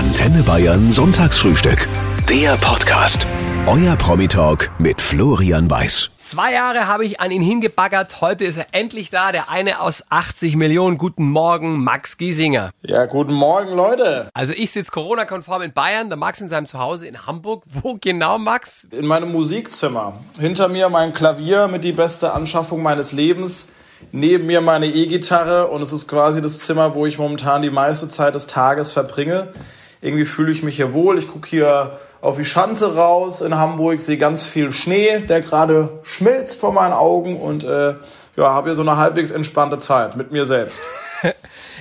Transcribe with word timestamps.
Antenne 0.00 0.42
Bayern 0.44 0.90
Sonntagsfrühstück. 0.90 1.86
Der 2.26 2.56
Podcast. 2.56 3.26
Euer 3.66 3.96
Promi-Talk 3.96 4.70
mit 4.78 4.98
Florian 4.98 5.70
Weiß. 5.70 6.10
Zwei 6.20 6.54
Jahre 6.54 6.86
habe 6.86 7.04
ich 7.04 7.20
an 7.20 7.30
ihn 7.30 7.42
hingebaggert. 7.42 8.22
Heute 8.22 8.46
ist 8.46 8.56
er 8.56 8.68
endlich 8.72 9.10
da. 9.10 9.30
Der 9.30 9.50
eine 9.50 9.82
aus 9.82 10.02
80 10.08 10.56
Millionen. 10.56 10.96
Guten 10.96 11.28
Morgen, 11.28 11.84
Max 11.84 12.16
Giesinger. 12.16 12.70
Ja, 12.80 13.04
guten 13.04 13.34
Morgen, 13.34 13.76
Leute. 13.76 14.30
Also 14.32 14.54
ich 14.54 14.72
sitze 14.72 14.90
Corona-konform 14.90 15.60
in 15.60 15.74
Bayern, 15.74 16.08
der 16.08 16.16
Max 16.16 16.40
in 16.40 16.48
seinem 16.48 16.64
Zuhause 16.64 17.06
in 17.06 17.26
Hamburg. 17.26 17.64
Wo 17.66 17.98
genau, 18.00 18.38
Max? 18.38 18.88
In 18.92 19.06
meinem 19.06 19.30
Musikzimmer. 19.30 20.14
Hinter 20.40 20.68
mir 20.68 20.88
mein 20.88 21.12
Klavier 21.12 21.68
mit 21.68 21.84
die 21.84 21.92
beste 21.92 22.32
Anschaffung 22.32 22.82
meines 22.82 23.12
Lebens. 23.12 23.68
Neben 24.12 24.46
mir 24.46 24.62
meine 24.62 24.86
E-Gitarre 24.86 25.66
und 25.66 25.82
es 25.82 25.92
ist 25.92 26.08
quasi 26.08 26.40
das 26.40 26.60
Zimmer, 26.60 26.94
wo 26.94 27.04
ich 27.04 27.18
momentan 27.18 27.60
die 27.60 27.68
meiste 27.68 28.08
Zeit 28.08 28.34
des 28.34 28.46
Tages 28.46 28.92
verbringe. 28.92 29.48
Irgendwie 30.00 30.24
fühle 30.24 30.50
ich 30.50 30.62
mich 30.62 30.76
hier 30.76 30.92
wohl. 30.94 31.18
Ich 31.18 31.28
gucke 31.28 31.48
hier 31.48 31.98
auf 32.20 32.36
die 32.36 32.44
Schanze 32.44 32.96
raus 32.96 33.40
in 33.40 33.56
Hamburg, 33.56 34.00
sehe 34.00 34.16
ganz 34.16 34.44
viel 34.44 34.72
Schnee, 34.72 35.20
der 35.20 35.40
gerade 35.40 36.00
schmilzt 36.02 36.60
vor 36.60 36.72
meinen 36.72 36.92
Augen 36.92 37.36
und 37.40 37.64
äh, 37.64 37.94
ja, 38.36 38.52
habe 38.52 38.68
hier 38.68 38.74
so 38.74 38.82
eine 38.82 38.96
halbwegs 38.96 39.30
entspannte 39.30 39.78
Zeit 39.78 40.16
mit 40.16 40.32
mir 40.32 40.46
selbst. 40.46 40.78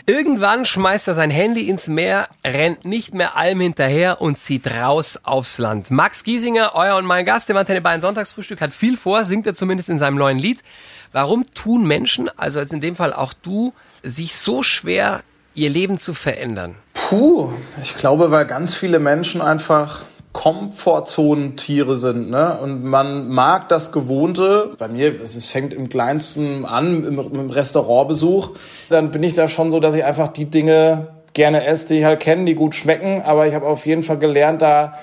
Irgendwann 0.05 0.65
schmeißt 0.65 1.07
er 1.07 1.13
sein 1.13 1.29
Handy 1.29 1.69
ins 1.69 1.87
Meer, 1.87 2.27
rennt 2.43 2.83
nicht 2.83 3.13
mehr 3.13 3.37
allem 3.37 3.61
hinterher 3.61 4.21
und 4.21 4.39
zieht 4.39 4.67
raus 4.67 5.19
aufs 5.23 5.57
Land. 5.59 5.91
Max 5.91 6.23
Giesinger, 6.23 6.71
euer 6.73 6.97
und 6.97 7.05
mein 7.05 7.25
Gast 7.25 7.49
im 7.49 7.57
Antenne 7.57 7.81
Bayern 7.81 8.01
Sonntagsfrühstück, 8.01 8.59
hat 8.59 8.73
viel 8.73 8.97
vor, 8.97 9.23
singt 9.23 9.45
er 9.45 9.53
zumindest 9.53 9.89
in 9.89 9.99
seinem 9.99 10.17
neuen 10.17 10.39
Lied. 10.39 10.63
Warum 11.11 11.45
tun 11.53 11.85
Menschen, 11.85 12.29
also 12.37 12.59
jetzt 12.59 12.73
in 12.73 12.81
dem 12.81 12.95
Fall 12.95 13.13
auch 13.13 13.33
du, 13.33 13.73
sich 14.03 14.35
so 14.35 14.63
schwer, 14.63 15.21
ihr 15.53 15.69
Leben 15.69 15.97
zu 15.97 16.13
verändern? 16.13 16.75
Puh, 17.09 17.49
ich 17.81 17.97
glaube, 17.97 18.29
weil 18.29 18.45
ganz 18.45 18.75
viele 18.75 18.99
Menschen 18.99 19.41
einfach 19.41 20.03
Komfortzonentiere 20.31 21.97
sind, 21.97 22.29
ne? 22.29 22.59
Und 22.61 22.83
man 22.83 23.29
mag 23.29 23.67
das 23.67 23.91
Gewohnte. 23.91 24.73
Bei 24.77 24.87
mir, 24.87 25.19
es 25.19 25.47
fängt 25.47 25.73
im 25.73 25.89
Kleinsten 25.89 26.65
an, 26.65 27.03
im, 27.03 27.19
im 27.19 27.49
Restaurantbesuch. 27.49 28.51
Dann 28.89 29.09
bin 29.09 29.23
ich 29.23 29.33
da 29.33 29.47
schon 29.47 29.71
so, 29.71 29.79
dass 29.79 29.95
ich 29.95 30.03
einfach 30.03 30.27
die 30.27 30.45
Dinge 30.45 31.07
gerne 31.33 31.65
esse, 31.65 31.87
die 31.87 31.97
ich 31.97 32.05
halt 32.05 32.19
kenne, 32.19 32.45
die 32.45 32.53
gut 32.53 32.75
schmecken. 32.75 33.23
Aber 33.23 33.47
ich 33.47 33.55
habe 33.55 33.65
auf 33.65 33.87
jeden 33.87 34.03
Fall 34.03 34.19
gelernt, 34.19 34.61
da 34.61 34.93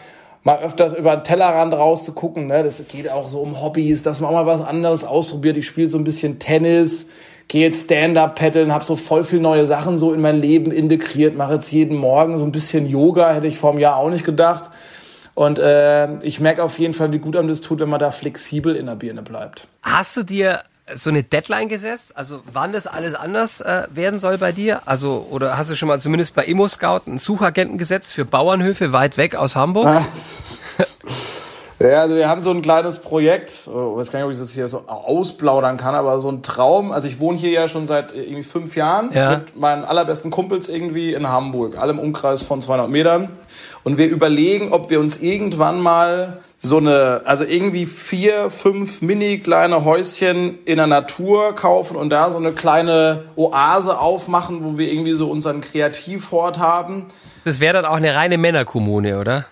mal 0.45 0.61
öfters 0.61 0.92
über 0.92 1.17
den 1.17 1.25
Tellerrand 1.25 1.75
rauszugucken. 1.75 2.47
Ne? 2.47 2.62
Das 2.62 2.80
geht 2.86 3.11
auch 3.11 3.28
so 3.28 3.41
um 3.41 3.61
Hobbys, 3.61 4.02
dass 4.02 4.20
man 4.20 4.30
auch 4.30 4.45
mal 4.45 4.47
was 4.47 4.64
anderes 4.64 5.02
ausprobiert. 5.02 5.56
Ich 5.56 5.67
spiele 5.67 5.89
so 5.89 5.98
ein 5.98 6.05
bisschen 6.05 6.39
Tennis, 6.39 7.08
gehe 7.48 7.66
jetzt 7.66 7.84
Stand-up 7.84 8.36
paddeln, 8.36 8.72
habe 8.72 8.84
so 8.84 8.97
voll 8.97 9.25
viel 9.25 9.41
neue 9.41 9.66
Sachen 9.66 9.98
so 9.98 10.12
in 10.12 10.20
mein 10.20 10.36
Leben 10.36 10.72
integriert, 10.72 11.36
mache 11.36 11.55
jetzt 11.55 11.70
jeden 11.70 11.97
Morgen 11.97 12.39
so 12.39 12.44
ein 12.44 12.52
bisschen 12.52 12.89
Yoga, 12.89 13.33
hätte 13.33 13.47
ich 13.47 13.58
vor 13.58 13.70
einem 13.70 13.78
Jahr 13.78 13.97
auch 13.97 14.11
nicht 14.11 14.25
gedacht. 14.25 14.70
Und 15.34 15.58
äh, 15.58 16.19
ich 16.20 16.41
merke 16.41 16.62
auf 16.62 16.78
jeden 16.78 16.94
Fall, 16.94 17.12
wie 17.12 17.19
gut 17.19 17.36
einem 17.36 17.48
das 17.48 17.61
tut, 17.61 17.80
wenn 17.80 17.91
man 17.91 18.00
da 18.00 18.11
flexibel 18.11 18.74
in 18.74 18.86
der 18.86 18.94
Birne 18.94 19.22
bleibt. 19.22 19.69
Hast 19.83 20.17
du 20.17 20.22
dir 20.22 20.61
so 20.94 21.11
eine 21.11 21.22
Deadline 21.22 21.69
gesetzt? 21.69 22.17
Also 22.17 22.41
wann 22.50 22.72
das 22.72 22.86
alles 22.86 23.14
anders 23.14 23.61
äh, 23.61 23.86
werden 23.91 24.19
soll 24.19 24.39
bei 24.39 24.52
dir? 24.52 24.80
Also 24.86 25.27
oder 25.30 25.58
hast 25.58 25.69
du 25.69 25.74
schon 25.74 25.89
mal 25.89 26.00
zumindest 26.00 26.34
bei 26.34 26.44
Immo 26.44 26.67
Scout 26.69 27.02
einen 27.06 27.19
Suchagenten 27.19 27.77
gesetzt 27.77 28.12
für 28.12 28.24
Bauernhöfe 28.24 28.92
weit 28.92 29.19
weg 29.19 29.34
aus 29.34 29.56
Hamburg? 29.56 29.89
Ja, 31.78 32.00
also 32.00 32.14
wir 32.16 32.27
haben 32.27 32.41
so 32.41 32.50
ein 32.50 32.62
kleines 32.62 32.98
Projekt, 32.98 33.62
ich 33.66 33.70
weiß 33.70 34.10
gar 34.10 34.19
nicht, 34.20 34.27
ob 34.27 34.32
ich 34.32 34.38
das 34.38 34.52
hier 34.52 34.66
so 34.69 34.84
ausplaudern 34.86 35.77
kann, 35.77 35.94
aber 35.94 36.20
so 36.20 36.30
ein 36.30 36.42
Traum. 36.42 36.91
Also 36.91 37.06
ich 37.06 37.20
wohne 37.20 37.36
hier 37.36 37.50
ja 37.50 37.68
schon 37.68 37.84
seit 37.84 38.14
irgendwie 38.14 38.44
fünf 38.44 38.77
Jahren 38.77 39.10
Ja. 39.12 39.30
mit 39.38 39.56
meinen 39.60 39.84
allerbesten 39.84 40.30
Kumpels 40.30 40.70
irgendwie 40.70 41.12
in 41.12 41.28
Hamburg, 41.28 41.77
alle 41.78 41.92
im 41.92 41.98
Umkreis 41.98 42.42
von 42.42 42.62
200 42.62 42.88
Metern. 42.88 43.28
Und 43.84 43.98
wir 43.98 44.08
überlegen, 44.08 44.72
ob 44.72 44.88
wir 44.88 45.00
uns 45.00 45.18
irgendwann 45.20 45.80
mal 45.80 46.38
so 46.56 46.78
eine, 46.78 47.20
also 47.27 47.44
irgendwie 47.44 47.84
vier, 47.84 48.48
fünf 48.51 49.02
mini 49.02 49.39
kleine 49.40 49.84
Häuschen 49.84 50.58
in 50.64 50.78
der 50.78 50.86
Natur 50.86 51.55
kaufen 51.55 51.96
und 51.96 52.08
da 52.08 52.30
so 52.30 52.39
eine 52.39 52.52
kleine 52.52 53.24
Oase 53.36 53.98
aufmachen, 54.01 54.64
wo 54.64 54.78
wir 54.78 54.90
irgendwie 54.90 55.12
so 55.12 55.30
unseren 55.30 55.61
Kreativhort 55.61 56.58
haben. 56.58 57.05
Das 57.45 57.61
wäre 57.61 57.74
dann 57.74 57.84
auch 57.84 57.96
eine 57.96 58.14
reine 58.14 58.39
Männerkommune, 58.39 59.20
oder? 59.20 59.45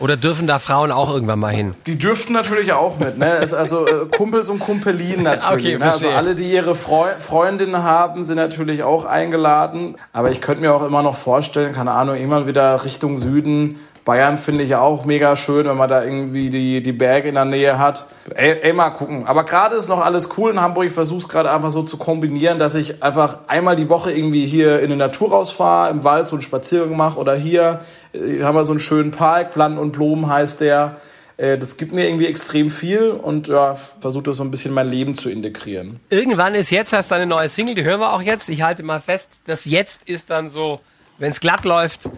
Oder 0.00 0.16
dürfen 0.16 0.46
da 0.46 0.58
Frauen 0.58 0.90
auch 0.90 1.12
irgendwann 1.12 1.38
mal 1.38 1.54
hin? 1.54 1.74
Die 1.86 1.96
dürften 1.96 2.32
natürlich 2.32 2.72
auch 2.72 2.98
mit, 2.98 3.16
ne? 3.16 3.38
Also 3.52 3.86
äh, 3.86 4.06
Kumpels 4.06 4.48
und 4.48 4.58
Kumpelinen 4.58 5.22
natürlich. 5.22 5.76
Okay, 5.76 5.84
ne? 5.84 5.92
Also 5.92 6.08
alle, 6.08 6.34
die 6.34 6.50
ihre 6.50 6.74
Freu 6.74 7.10
Freundinnen 7.18 7.82
haben, 7.82 8.24
sind 8.24 8.36
natürlich 8.36 8.82
auch 8.82 9.04
eingeladen. 9.04 9.96
Aber 10.12 10.30
ich 10.30 10.40
könnte 10.40 10.62
mir 10.62 10.74
auch 10.74 10.84
immer 10.84 11.02
noch 11.02 11.16
vorstellen, 11.16 11.72
keine 11.72 11.92
Ahnung, 11.92 12.16
irgendwann 12.16 12.46
wieder 12.46 12.84
Richtung 12.84 13.16
Süden. 13.18 13.78
Bayern 14.04 14.36
finde 14.36 14.64
ich 14.64 14.70
ja 14.70 14.80
auch 14.80 15.06
mega 15.06 15.34
schön, 15.34 15.64
wenn 15.64 15.78
man 15.78 15.88
da 15.88 16.04
irgendwie 16.04 16.50
die, 16.50 16.82
die 16.82 16.92
Berge 16.92 17.28
in 17.28 17.36
der 17.36 17.46
Nähe 17.46 17.78
hat. 17.78 18.06
Ey, 18.34 18.58
ey 18.60 18.72
mal 18.74 18.90
gucken. 18.90 19.26
Aber 19.26 19.44
gerade 19.44 19.76
ist 19.76 19.88
noch 19.88 20.04
alles 20.04 20.28
cool 20.36 20.50
in 20.50 20.60
Hamburg. 20.60 20.86
Ich 20.86 20.92
versuche 20.92 21.20
es 21.20 21.28
gerade 21.28 21.50
einfach 21.50 21.70
so 21.70 21.82
zu 21.82 21.96
kombinieren, 21.96 22.58
dass 22.58 22.74
ich 22.74 23.02
einfach 23.02 23.38
einmal 23.46 23.76
die 23.76 23.88
Woche 23.88 24.12
irgendwie 24.12 24.44
hier 24.44 24.80
in 24.80 24.90
die 24.90 24.96
Natur 24.96 25.30
rausfahre, 25.30 25.90
im 25.90 26.04
Wald 26.04 26.28
so 26.28 26.36
einen 26.36 26.42
Spaziergang 26.42 26.96
mache 26.96 27.18
oder 27.18 27.34
hier 27.34 27.80
äh, 28.12 28.42
haben 28.42 28.56
wir 28.56 28.66
so 28.66 28.72
einen 28.72 28.80
schönen 28.80 29.10
Park, 29.10 29.54
Plan 29.54 29.78
und 29.78 29.92
Blumen 29.92 30.28
heißt 30.28 30.60
der. 30.60 30.96
Äh, 31.38 31.56
Das 31.56 31.78
gibt 31.78 31.92
mir 31.92 32.06
irgendwie 32.06 32.26
extrem 32.26 32.68
viel 32.68 33.10
und 33.10 33.48
ja, 33.48 33.78
versuche 34.00 34.24
das 34.24 34.36
so 34.36 34.44
ein 34.44 34.50
bisschen 34.50 34.72
in 34.72 34.74
mein 34.74 34.88
Leben 34.88 35.14
zu 35.14 35.30
integrieren. 35.30 35.98
Irgendwann 36.10 36.54
ist 36.54 36.70
jetzt, 36.70 36.92
hast 36.92 37.10
du 37.10 37.14
eine 37.14 37.26
neue 37.26 37.48
Single, 37.48 37.74
die 37.74 37.84
hören 37.84 38.00
wir 38.00 38.12
auch 38.12 38.22
jetzt. 38.22 38.50
Ich 38.50 38.60
halte 38.60 38.82
mal 38.82 39.00
fest, 39.00 39.32
das 39.46 39.64
jetzt 39.64 40.10
ist 40.10 40.28
dann 40.28 40.50
so, 40.50 40.80
wenn 41.16 41.30
es 41.30 41.40
glatt 41.40 41.64
läuft, 41.64 42.10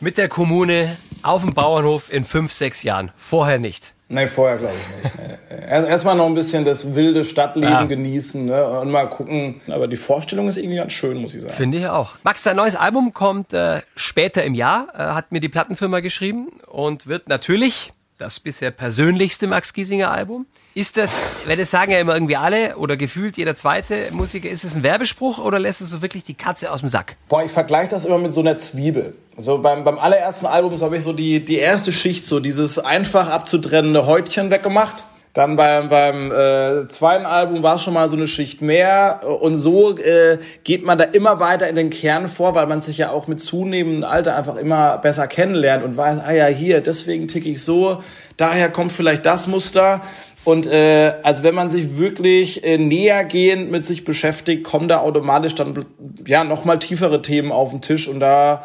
mit 0.00 0.16
der 0.16 0.28
Kommune 0.28 0.96
auf 1.22 1.42
dem 1.44 1.52
Bauernhof 1.54 2.12
in 2.12 2.24
fünf, 2.24 2.52
sechs 2.52 2.82
Jahren. 2.82 3.10
Vorher 3.16 3.58
nicht. 3.58 3.94
Nee, 4.10 4.26
vorher 4.26 4.56
glaube 4.56 4.74
ich 4.74 5.04
nicht. 5.04 5.38
Erst- 5.70 5.88
Erstmal 5.88 6.16
noch 6.16 6.24
ein 6.26 6.34
bisschen 6.34 6.64
das 6.64 6.94
wilde 6.94 7.24
Stadtleben 7.24 7.70
Ja. 7.70 7.84
genießen 7.84 8.46
ne? 8.46 8.64
und 8.80 8.90
mal 8.90 9.04
gucken. 9.10 9.60
Aber 9.68 9.86
die 9.86 9.96
Vorstellung 9.98 10.48
ist 10.48 10.56
irgendwie 10.56 10.76
ganz 10.78 10.92
schön, 10.94 11.18
muss 11.20 11.34
ich 11.34 11.42
sagen. 11.42 11.52
Finde 11.52 11.76
ich 11.78 11.86
auch. 11.88 12.16
Max, 12.22 12.42
dein 12.42 12.56
neues 12.56 12.74
Album 12.74 13.12
kommt 13.12 13.52
äh, 13.52 13.82
später 13.96 14.42
im 14.44 14.54
Jahr, 14.54 14.88
äh, 14.94 14.98
hat 15.12 15.30
mir 15.30 15.40
die 15.40 15.50
Plattenfirma 15.50 16.00
geschrieben 16.00 16.48
und 16.68 17.06
wird 17.06 17.28
natürlich 17.28 17.92
das 18.18 18.40
bisher 18.40 18.72
persönlichste 18.72 19.46
Max 19.46 19.72
Giesinger 19.72 20.10
Album. 20.10 20.46
Ist 20.74 20.96
das, 20.96 21.12
weil 21.46 21.56
das 21.56 21.70
sagen 21.70 21.92
ja 21.92 22.00
immer 22.00 22.14
irgendwie 22.14 22.36
alle 22.36 22.76
oder 22.76 22.96
gefühlt 22.96 23.36
jeder 23.36 23.54
zweite 23.54 24.08
Musiker, 24.10 24.48
ist 24.48 24.64
es 24.64 24.74
ein 24.74 24.82
Werbespruch 24.82 25.38
oder 25.38 25.58
lässt 25.58 25.80
du 25.80 25.84
so 25.84 26.02
wirklich 26.02 26.24
die 26.24 26.34
Katze 26.34 26.70
aus 26.70 26.80
dem 26.80 26.88
Sack? 26.88 27.16
Boah, 27.28 27.44
ich 27.44 27.52
vergleiche 27.52 27.90
das 27.90 28.04
immer 28.04 28.18
mit 28.18 28.34
so 28.34 28.40
einer 28.40 28.58
Zwiebel. 28.58 29.14
So 29.36 29.58
beim, 29.58 29.84
beim 29.84 29.98
allerersten 29.98 30.46
Album 30.46 30.78
habe 30.80 30.96
ich 30.96 31.04
so 31.04 31.12
die, 31.12 31.44
die 31.44 31.58
erste 31.58 31.92
Schicht, 31.92 32.26
so 32.26 32.40
dieses 32.40 32.78
einfach 32.80 33.28
abzutrennende 33.28 34.04
Häutchen 34.04 34.50
weggemacht. 34.50 35.04
Dann 35.34 35.56
beim, 35.56 35.88
beim 35.88 36.32
äh, 36.32 36.88
zweiten 36.88 37.26
Album 37.26 37.62
war 37.62 37.76
es 37.76 37.82
schon 37.82 37.94
mal 37.94 38.08
so 38.08 38.16
eine 38.16 38.26
Schicht 38.26 38.62
mehr. 38.62 39.20
Und 39.40 39.56
so 39.56 39.96
äh, 39.96 40.38
geht 40.64 40.84
man 40.84 40.98
da 40.98 41.04
immer 41.04 41.38
weiter 41.38 41.68
in 41.68 41.76
den 41.76 41.90
Kern 41.90 42.28
vor, 42.28 42.54
weil 42.54 42.66
man 42.66 42.80
sich 42.80 42.98
ja 42.98 43.10
auch 43.10 43.26
mit 43.26 43.40
zunehmendem 43.40 44.04
Alter 44.04 44.36
einfach 44.36 44.56
immer 44.56 44.98
besser 44.98 45.26
kennenlernt 45.26 45.84
und 45.84 45.96
weiß, 45.96 46.20
ah 46.26 46.32
ja, 46.32 46.46
hier, 46.46 46.80
deswegen 46.80 47.28
ticke 47.28 47.48
ich 47.48 47.62
so, 47.62 48.02
daher 48.36 48.70
kommt 48.70 48.92
vielleicht 48.92 49.26
das 49.26 49.46
Muster. 49.46 50.00
Und 50.44 50.66
äh, 50.66 51.14
also 51.22 51.42
wenn 51.42 51.54
man 51.54 51.68
sich 51.68 51.98
wirklich 51.98 52.64
äh, 52.64 52.78
nähergehend 52.78 53.70
mit 53.70 53.84
sich 53.84 54.04
beschäftigt, 54.04 54.64
kommen 54.64 54.88
da 54.88 55.00
automatisch 55.00 55.54
dann 55.54 55.84
ja 56.26 56.42
nochmal 56.44 56.78
tiefere 56.78 57.20
Themen 57.20 57.52
auf 57.52 57.70
den 57.70 57.82
Tisch 57.82 58.08
und 58.08 58.20
da 58.20 58.64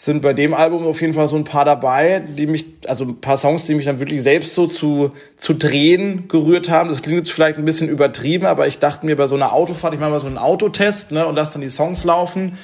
sind 0.00 0.22
bei 0.22 0.32
dem 0.32 0.54
Album 0.54 0.86
auf 0.86 1.00
jeden 1.00 1.12
Fall 1.12 1.26
so 1.26 1.34
ein 1.34 1.42
paar 1.42 1.64
dabei, 1.64 2.22
die 2.24 2.46
mich, 2.46 2.66
also 2.86 3.02
ein 3.02 3.20
paar 3.20 3.36
Songs, 3.36 3.64
die 3.64 3.74
mich 3.74 3.86
dann 3.86 3.98
wirklich 3.98 4.22
selbst 4.22 4.54
so 4.54 4.68
zu, 4.68 5.10
zu 5.36 5.54
drehen 5.54 6.28
gerührt 6.28 6.70
haben. 6.70 6.88
Das 6.88 7.02
klingt 7.02 7.18
jetzt 7.18 7.32
vielleicht 7.32 7.58
ein 7.58 7.64
bisschen 7.64 7.88
übertrieben, 7.88 8.46
aber 8.46 8.68
ich 8.68 8.78
dachte 8.78 9.04
mir 9.04 9.16
bei 9.16 9.26
so 9.26 9.34
einer 9.34 9.52
Autofahrt, 9.52 9.94
ich 9.94 9.98
mache 9.98 10.10
mal 10.10 10.20
so 10.20 10.28
einen 10.28 10.38
Autotest, 10.38 11.10
ne, 11.10 11.26
und 11.26 11.34
lass 11.34 11.50
dann 11.50 11.62
die 11.62 11.68
Songs 11.68 12.04
laufen. 12.04 12.56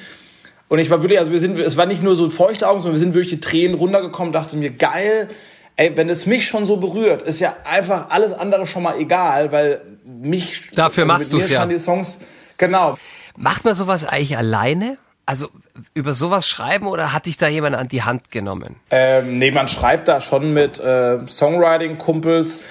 Und 0.69 0.79
ich 0.79 0.89
war 0.89 1.01
wirklich, 1.01 1.19
also 1.19 1.33
wir 1.33 1.39
sind, 1.39 1.59
es 1.59 1.75
war 1.75 1.85
nicht 1.85 2.01
nur 2.01 2.15
so 2.15 2.29
feuchte 2.29 2.69
Augen, 2.69 2.79
sondern 2.79 2.95
wir 2.95 3.03
sind 3.03 3.13
wirklich 3.13 3.31
die 3.31 3.41
Tränen 3.41 3.75
runtergekommen, 3.75 4.31
dachte 4.31 4.55
mir, 4.55 4.69
geil, 4.69 5.27
ey, 5.75 5.91
wenn 5.97 6.07
es 6.07 6.25
mich 6.27 6.47
schon 6.47 6.65
so 6.65 6.77
berührt, 6.77 7.21
ist 7.21 7.41
ja 7.41 7.57
einfach 7.69 8.11
alles 8.11 8.31
andere 8.31 8.65
schon 8.65 8.83
mal 8.83 8.97
egal, 8.97 9.51
weil 9.51 9.81
mich, 10.05 10.71
Dafür 10.73 11.03
also 11.03 11.13
machst 11.13 11.33
mir 11.33 11.39
du's 11.39 11.49
ja. 11.49 11.65
die 11.65 11.79
Songs, 11.79 12.19
genau. 12.57 12.97
Macht 13.35 13.65
man 13.65 13.75
sowas 13.75 14.05
eigentlich 14.05 14.37
alleine? 14.37 14.97
Also 15.25 15.49
über 15.93 16.13
sowas 16.13 16.47
schreiben 16.47 16.85
oder 16.85 17.11
hat 17.11 17.25
dich 17.25 17.37
da 17.37 17.47
jemand 17.47 17.75
an 17.75 17.87
die 17.87 18.03
Hand 18.03 18.29
genommen? 18.31 18.75
Ähm, 18.91 19.39
nee, 19.39 19.51
man 19.51 19.67
schreibt 19.67 20.07
da 20.07 20.21
schon 20.21 20.53
mit 20.53 20.79
äh, 20.79 21.17
Songwriting-Kumpels. 21.27 22.63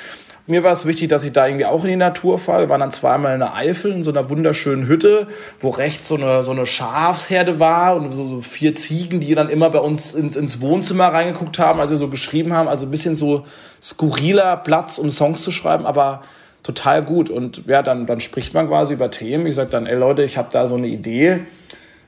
Mir 0.46 0.62
war 0.62 0.74
es 0.74 0.84
wichtig, 0.84 1.08
dass 1.08 1.24
ich 1.24 1.32
da 1.32 1.46
irgendwie 1.46 1.64
auch 1.64 1.84
in 1.84 1.90
die 1.90 1.96
Natur 1.96 2.38
fahre. 2.38 2.64
Wir 2.64 2.68
waren 2.68 2.80
dann 2.80 2.90
zweimal 2.90 3.32
in 3.32 3.40
der 3.40 3.54
Eifel 3.54 3.92
in 3.92 4.02
so 4.02 4.10
einer 4.10 4.28
wunderschönen 4.28 4.86
Hütte, 4.86 5.26
wo 5.58 5.70
rechts 5.70 6.06
so 6.06 6.16
eine, 6.16 6.42
so 6.42 6.50
eine 6.50 6.66
Schafsherde 6.66 7.58
war 7.58 7.96
und 7.96 8.12
so, 8.12 8.28
so 8.28 8.42
vier 8.42 8.74
Ziegen, 8.74 9.20
die 9.20 9.34
dann 9.34 9.48
immer 9.48 9.70
bei 9.70 9.78
uns 9.78 10.12
ins, 10.12 10.36
ins 10.36 10.60
Wohnzimmer 10.60 11.06
reingeguckt 11.06 11.58
haben, 11.58 11.80
als 11.80 11.90
wir 11.90 11.96
so 11.96 12.08
geschrieben 12.08 12.52
haben. 12.52 12.68
Also 12.68 12.84
ein 12.84 12.90
bisschen 12.90 13.14
so 13.14 13.46
skurriler 13.82 14.58
Platz, 14.58 14.98
um 14.98 15.10
Songs 15.10 15.42
zu 15.42 15.50
schreiben, 15.50 15.86
aber 15.86 16.22
total 16.62 17.02
gut. 17.02 17.30
Und 17.30 17.62
ja, 17.66 17.82
dann, 17.82 18.04
dann 18.04 18.20
spricht 18.20 18.52
man 18.52 18.68
quasi 18.68 18.92
über 18.92 19.10
Themen. 19.10 19.46
Ich 19.46 19.54
sag 19.54 19.70
dann, 19.70 19.86
ey 19.86 19.96
Leute, 19.96 20.24
ich 20.24 20.36
habe 20.36 20.48
da 20.52 20.66
so 20.66 20.74
eine 20.76 20.88
Idee 20.88 21.40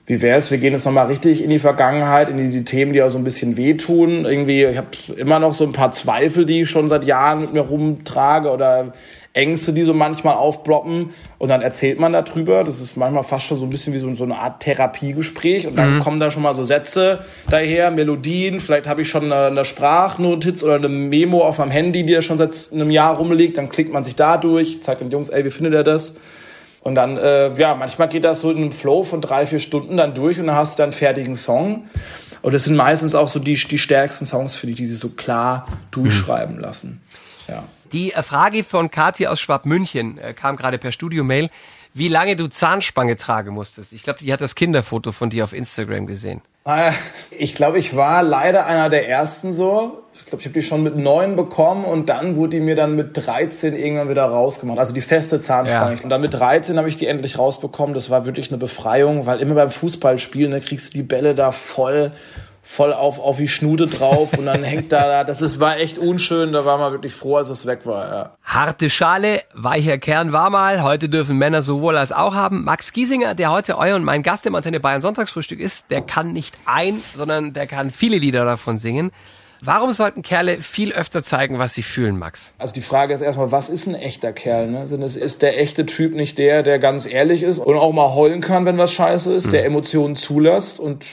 wie 0.07 0.23
wär's, 0.23 0.53
wir 0.53 0.59
gehen 0.59 0.73
jetzt 0.73 0.85
nochmal 0.85 1.07
richtig 1.07 1.43
in 1.43 1.51
die 1.51 1.59
Vergangenheit, 1.59 2.29
in 2.29 2.37
die, 2.37 2.51
die, 2.51 2.65
Themen, 2.65 2.93
die 2.93 3.03
auch 3.03 3.09
so 3.09 3.19
ein 3.19 3.25
bisschen 3.25 3.57
wehtun. 3.57 4.25
Irgendwie, 4.25 4.65
ich 4.65 4.77
habe 4.77 4.89
immer 5.17 5.41
noch 5.41 5.53
so 5.53 5.65
ein 5.65 5.73
paar 5.73 5.91
Zweifel, 5.91 6.47
die 6.47 6.63
ich 6.63 6.71
schon 6.71 6.89
seit 6.89 7.05
Jahren 7.05 7.41
mit 7.41 7.53
mir 7.53 7.63
rumtrage 7.63 8.51
oder 8.51 8.93
Ängste, 9.33 9.73
die 9.73 9.83
so 9.83 9.93
manchmal 9.95 10.37
aufbloppen. 10.37 11.11
Und 11.39 11.49
dann 11.49 11.61
erzählt 11.61 11.99
man 11.99 12.13
darüber. 12.13 12.63
Das 12.63 12.81
ist 12.81 12.97
manchmal 12.97 13.25
fast 13.25 13.47
schon 13.47 13.59
so 13.59 13.67
ein 13.67 13.71
bisschen 13.71 13.95
wie 13.95 13.99
so, 13.99 14.15
so 14.15 14.23
eine 14.23 14.37
Art 14.37 14.61
Therapiegespräch. 14.61 15.67
Und 15.67 15.77
dann 15.77 15.97
mhm. 15.97 16.01
kommen 16.01 16.21
da 16.21 16.31
schon 16.31 16.43
mal 16.43 16.55
so 16.55 16.63
Sätze 16.63 17.25
daher, 17.51 17.91
Melodien. 17.91 18.61
Vielleicht 18.61 18.87
habe 18.87 19.03
ich 19.03 19.09
schon 19.09 19.25
eine, 19.25 19.47
eine 19.47 19.65
Sprachnotiz 19.65 20.63
oder 20.63 20.77
eine 20.77 20.89
Memo 20.89 21.43
auf 21.43 21.59
meinem 21.59 21.73
Handy, 21.73 22.07
die 22.07 22.13
da 22.13 22.23
schon 22.23 22.39
seit 22.39 22.71
einem 22.73 22.93
Jahr 22.93 23.17
rumliegt. 23.17 23.59
Dann 23.59 23.71
klickt 23.71 23.93
man 23.93 24.05
sich 24.05 24.15
da 24.15 24.37
durch, 24.37 24.85
zeigt 24.85 25.01
den 25.01 25.11
Jungs, 25.11 25.31
ey, 25.31 25.45
wie 25.45 25.51
findet 25.51 25.75
ihr 25.75 25.83
das? 25.83 26.15
Und 26.87 26.95
dann, 26.95 27.17
äh, 27.17 27.53
ja, 27.59 27.75
manchmal 27.75 28.09
geht 28.09 28.23
das 28.23 28.43
so 28.43 28.51
in 28.53 28.59
einem 28.59 28.71
Flow 28.71 29.03
von 29.03 29.21
drei, 29.21 29.45
vier 29.45 29.59
Stunden 29.59 29.97
dann 29.97 30.15
durch 30.15 30.39
und 30.39 30.47
dann 30.47 30.55
hast 30.55 30.79
du 30.79 30.85
dann 30.85 30.93
fertigen 30.93 31.35
Song. 31.35 31.89
Und 32.43 32.55
das 32.55 32.63
sind 32.63 32.77
meistens 32.77 33.17
auch 33.17 33.27
so 33.27 33.41
die, 33.41 33.55
die 33.55 33.79
stärksten 33.79 34.25
Songs, 34.25 34.55
finde 34.55 34.71
ich, 34.71 34.77
die 34.77 34.87
sie 34.87 34.95
so 34.95 35.09
klar 35.09 35.67
durchschreiben 35.91 36.61
lassen. 36.61 37.03
Ja. 37.49 37.65
Die 37.91 38.13
äh, 38.13 38.23
Frage 38.23 38.63
von 38.63 38.89
Kathi 38.89 39.27
aus 39.27 39.41
Schwabmünchen 39.41 40.19
äh, 40.19 40.33
kam 40.33 40.55
gerade 40.55 40.79
per 40.79 40.93
Studio-Mail, 40.93 41.51
wie 41.93 42.07
lange 42.07 42.37
du 42.37 42.47
Zahnspange 42.47 43.17
tragen 43.17 43.53
musstest. 43.53 43.93
Ich 43.93 44.05
glaube, 44.05 44.21
die 44.21 44.33
hat 44.33 44.41
das 44.41 44.55
Kinderfoto 44.55 45.11
von 45.11 45.29
dir 45.29 45.43
auf 45.43 45.53
Instagram 45.53 46.07
gesehen. 46.07 46.41
Ah, 46.67 46.93
ich 47.31 47.55
glaube, 47.55 47.79
ich 47.79 47.95
war 47.95 48.25
leider 48.25 48.67
einer 48.67 48.89
der 48.89 49.09
ersten 49.09 49.53
so. 49.53 50.03
Ich 50.15 50.27
glaube, 50.27 50.41
ich 50.41 50.47
habe 50.49 50.55
die 50.55 50.63
schon 50.63 50.83
mit 50.83 50.97
neun 50.97 51.37
bekommen 51.37 51.85
und 51.85 52.09
dann 52.09 52.35
wurde 52.35 52.57
die 52.57 52.61
mir 52.61 52.75
dann 52.75 52.97
mit 52.97 53.17
13 53.17 53.77
irgendwann 53.77 54.09
wieder 54.09 54.25
rausgemacht. 54.25 54.77
Also 54.77 54.93
die 54.93 55.01
feste 55.01 55.41
Zahnspange. 55.41 55.95
Ja. 55.95 56.03
Und 56.03 56.09
dann 56.09 56.21
mit 56.21 56.35
13 56.35 56.77
habe 56.77 56.89
ich 56.89 56.97
die 56.97 57.07
endlich 57.07 57.39
rausbekommen. 57.39 57.95
Das 57.95 58.11
war 58.11 58.27
wirklich 58.27 58.51
eine 58.51 58.59
Befreiung, 58.59 59.27
weil 59.27 59.41
immer 59.41 59.55
beim 59.55 59.71
Fußballspielen 59.71 60.51
ne, 60.51 60.61
kriegst 60.61 60.93
du 60.93 60.99
die 60.99 61.05
Bälle 61.05 61.37
da 61.37 61.53
voll 61.53 62.11
voll 62.67 62.93
auf, 62.93 63.21
auf 63.21 63.37
die 63.37 63.49
Schnude 63.49 63.87
drauf 63.87 64.37
und 64.37 64.47
dann 64.47 64.65
hängt 64.65 64.91
da, 64.91 65.23
das 65.23 65.41
ist, 65.41 65.61
war 65.61 65.79
echt 65.79 65.99
unschön, 65.99 66.53
da 66.53 66.67
war 66.67 66.79
man 66.79 66.93
wirklich 66.93 67.15
froh, 67.15 67.37
als 67.37 67.49
es 67.49 67.65
weg 67.65 67.87
war, 67.87 68.09
ja. 68.09 68.31
Harte 68.43 68.91
Schale, 68.91 69.41
weicher 69.55 69.99
Kern 69.99 70.33
war 70.33 70.51
mal, 70.51 70.83
heute 70.83 71.09
dürfen 71.09 71.39
Männer 71.39 71.63
sowohl 71.63 71.97
als 71.97 72.11
auch 72.11 72.35
haben. 72.35 72.65
Max 72.65 72.93
Giesinger, 72.93 73.35
der 73.35 73.53
heute 73.53 73.79
euer 73.79 73.95
und 73.95 74.05
mein 74.05 74.23
Gast 74.25 74.47
im 74.47 74.55
Antenne 74.57 74.81
Bayern 74.81 75.01
Sonntagsfrühstück 75.01 75.61
ist, 75.61 75.91
der 75.91 76.03
kann 76.03 76.33
nicht 76.33 76.57
ein, 76.67 77.01
sondern 77.15 77.53
der 77.53 77.69
kann 77.69 77.91
viele 77.91 78.19
Lieder 78.19 78.45
davon 78.45 78.79
singen. 78.79 79.13
Warum 79.61 79.93
sollten 79.93 80.23
Kerle 80.23 80.61
viel 80.61 80.93
öfter 80.93 81.23
zeigen, 81.23 81.59
was 81.59 81.75
sie 81.75 81.83
fühlen, 81.83 82.19
Max? 82.19 82.53
Also 82.59 82.75
die 82.75 82.83
Frage 82.83 83.15
ist 83.15 83.21
erstmal, 83.21 83.53
was 83.53 83.69
ist 83.69 83.87
ein 83.87 83.95
echter 83.95 84.33
Kerl? 84.33 84.69
Ne? 84.71 84.85
Ist 84.85 85.43
der 85.43 85.59
echte 85.59 85.87
Typ 85.87 86.15
nicht 86.15 86.39
der, 86.39 86.63
der 86.63 86.79
ganz 86.79 87.07
ehrlich 87.07 87.43
ist 87.43 87.59
und 87.59 87.77
auch 87.77 87.93
mal 87.93 88.15
heulen 88.15 88.41
kann, 88.41 88.65
wenn 88.67 88.79
was 88.79 88.93
scheiße 88.93 89.33
ist, 89.33 89.47
mhm. 89.49 89.51
der 89.53 89.65
Emotionen 89.65 90.17
zulässt 90.17 90.81
und 90.81 91.05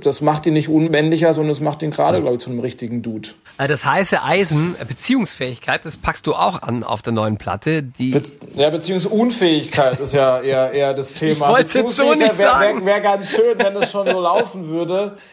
das 0.00 0.20
macht 0.20 0.46
ihn 0.46 0.52
nicht 0.52 0.68
unmännlicher, 0.68 1.32
sondern 1.32 1.50
es 1.50 1.60
macht 1.60 1.82
ihn 1.82 1.90
gerade, 1.90 2.20
glaube 2.20 2.36
ich, 2.36 2.42
zu 2.42 2.50
einem 2.50 2.60
richtigen 2.60 3.02
Dude. 3.02 3.30
Das 3.56 3.84
heiße 3.84 4.22
Eisen, 4.22 4.76
äh, 4.80 4.84
Beziehungsfähigkeit, 4.84 5.84
das 5.84 5.96
packst 5.96 6.26
du 6.26 6.34
auch 6.34 6.62
an 6.62 6.82
auf 6.82 7.02
der 7.02 7.12
neuen 7.12 7.38
Platte. 7.38 7.82
Die 7.82 8.10
Be 8.10 8.22
ja, 8.56 8.70
Beziehungsunfähigkeit 8.70 10.00
ist 10.00 10.12
ja 10.12 10.40
eher, 10.40 10.72
eher 10.72 10.94
das 10.94 11.14
Thema. 11.14 11.32
Ich 11.32 11.40
wollte 11.40 11.78
jetzt 11.78 11.96
so 11.96 12.14
nicht 12.14 12.32
sagen. 12.32 12.84
Wäre 12.84 12.96
wär, 12.96 13.00
ganz 13.00 13.30
schön, 13.30 13.58
wenn 13.58 13.76
es 13.76 13.90
schon 13.90 14.06
so 14.06 14.20
laufen 14.20 14.68
würde. 14.68 15.16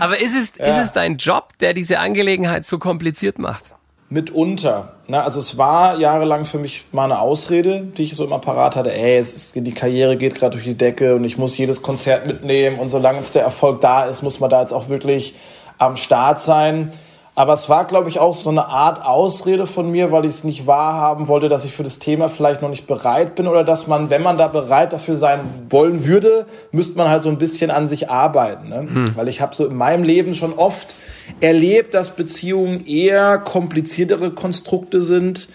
Aber 0.00 0.20
ist 0.20 0.34
es, 0.36 0.52
ja. 0.58 0.66
ist 0.66 0.84
es 0.84 0.92
dein 0.92 1.16
Job, 1.16 1.50
der 1.60 1.74
diese 1.74 1.98
Angelegenheit 1.98 2.64
so 2.64 2.78
kompliziert 2.78 3.38
macht? 3.38 3.72
Mitunter. 4.12 4.96
Na, 5.08 5.22
also 5.22 5.40
es 5.40 5.56
war 5.56 5.98
jahrelang 5.98 6.44
für 6.44 6.58
mich 6.58 6.84
mal 6.92 7.04
eine 7.04 7.18
Ausrede, 7.18 7.80
die 7.80 8.02
ich 8.02 8.14
so 8.14 8.24
immer 8.24 8.38
parat 8.38 8.76
hatte. 8.76 8.92
Ey, 8.92 9.18
es 9.18 9.34
ist, 9.34 9.56
die 9.56 9.72
Karriere 9.72 10.16
geht 10.16 10.34
gerade 10.34 10.52
durch 10.52 10.64
die 10.64 10.76
Decke 10.76 11.16
und 11.16 11.24
ich 11.24 11.38
muss 11.38 11.56
jedes 11.56 11.82
Konzert 11.82 12.26
mitnehmen 12.26 12.78
und 12.78 12.90
solange 12.90 13.18
jetzt 13.18 13.34
der 13.34 13.42
Erfolg 13.42 13.80
da 13.80 14.04
ist, 14.04 14.22
muss 14.22 14.38
man 14.38 14.50
da 14.50 14.60
jetzt 14.60 14.72
auch 14.72 14.88
wirklich 14.88 15.34
am 15.78 15.96
Start 15.96 16.40
sein. 16.40 16.92
Aber 17.34 17.54
es 17.54 17.70
war, 17.70 17.86
glaube 17.86 18.10
ich, 18.10 18.18
auch 18.18 18.36
so 18.36 18.50
eine 18.50 18.66
Art 18.66 19.06
Ausrede 19.06 19.66
von 19.66 19.90
mir, 19.90 20.12
weil 20.12 20.26
ich 20.26 20.32
es 20.32 20.44
nicht 20.44 20.66
wahrhaben 20.66 21.28
wollte, 21.28 21.48
dass 21.48 21.64
ich 21.64 21.72
für 21.72 21.82
das 21.82 21.98
Thema 21.98 22.28
vielleicht 22.28 22.60
noch 22.60 22.68
nicht 22.68 22.86
bereit 22.86 23.36
bin 23.36 23.46
oder 23.46 23.64
dass 23.64 23.86
man, 23.86 24.10
wenn 24.10 24.22
man 24.22 24.36
da 24.36 24.48
bereit 24.48 24.92
dafür 24.92 25.16
sein 25.16 25.40
wollen 25.70 26.06
würde, 26.06 26.44
müsste 26.72 26.98
man 26.98 27.08
halt 27.08 27.22
so 27.22 27.30
ein 27.30 27.38
bisschen 27.38 27.70
an 27.70 27.88
sich 27.88 28.10
arbeiten. 28.10 28.68
Ne? 28.68 28.80
Hm. 28.80 29.04
Weil 29.16 29.28
ich 29.28 29.40
habe 29.40 29.54
so 29.54 29.64
in 29.64 29.74
meinem 29.74 30.04
Leben 30.04 30.34
schon 30.34 30.52
oft 30.52 30.94
erlebt, 31.40 31.94
dass 31.94 32.16
Beziehungen 32.16 32.84
eher 32.84 33.38
kompliziertere 33.38 34.32
Konstrukte 34.32 35.00
sind, 35.00 35.48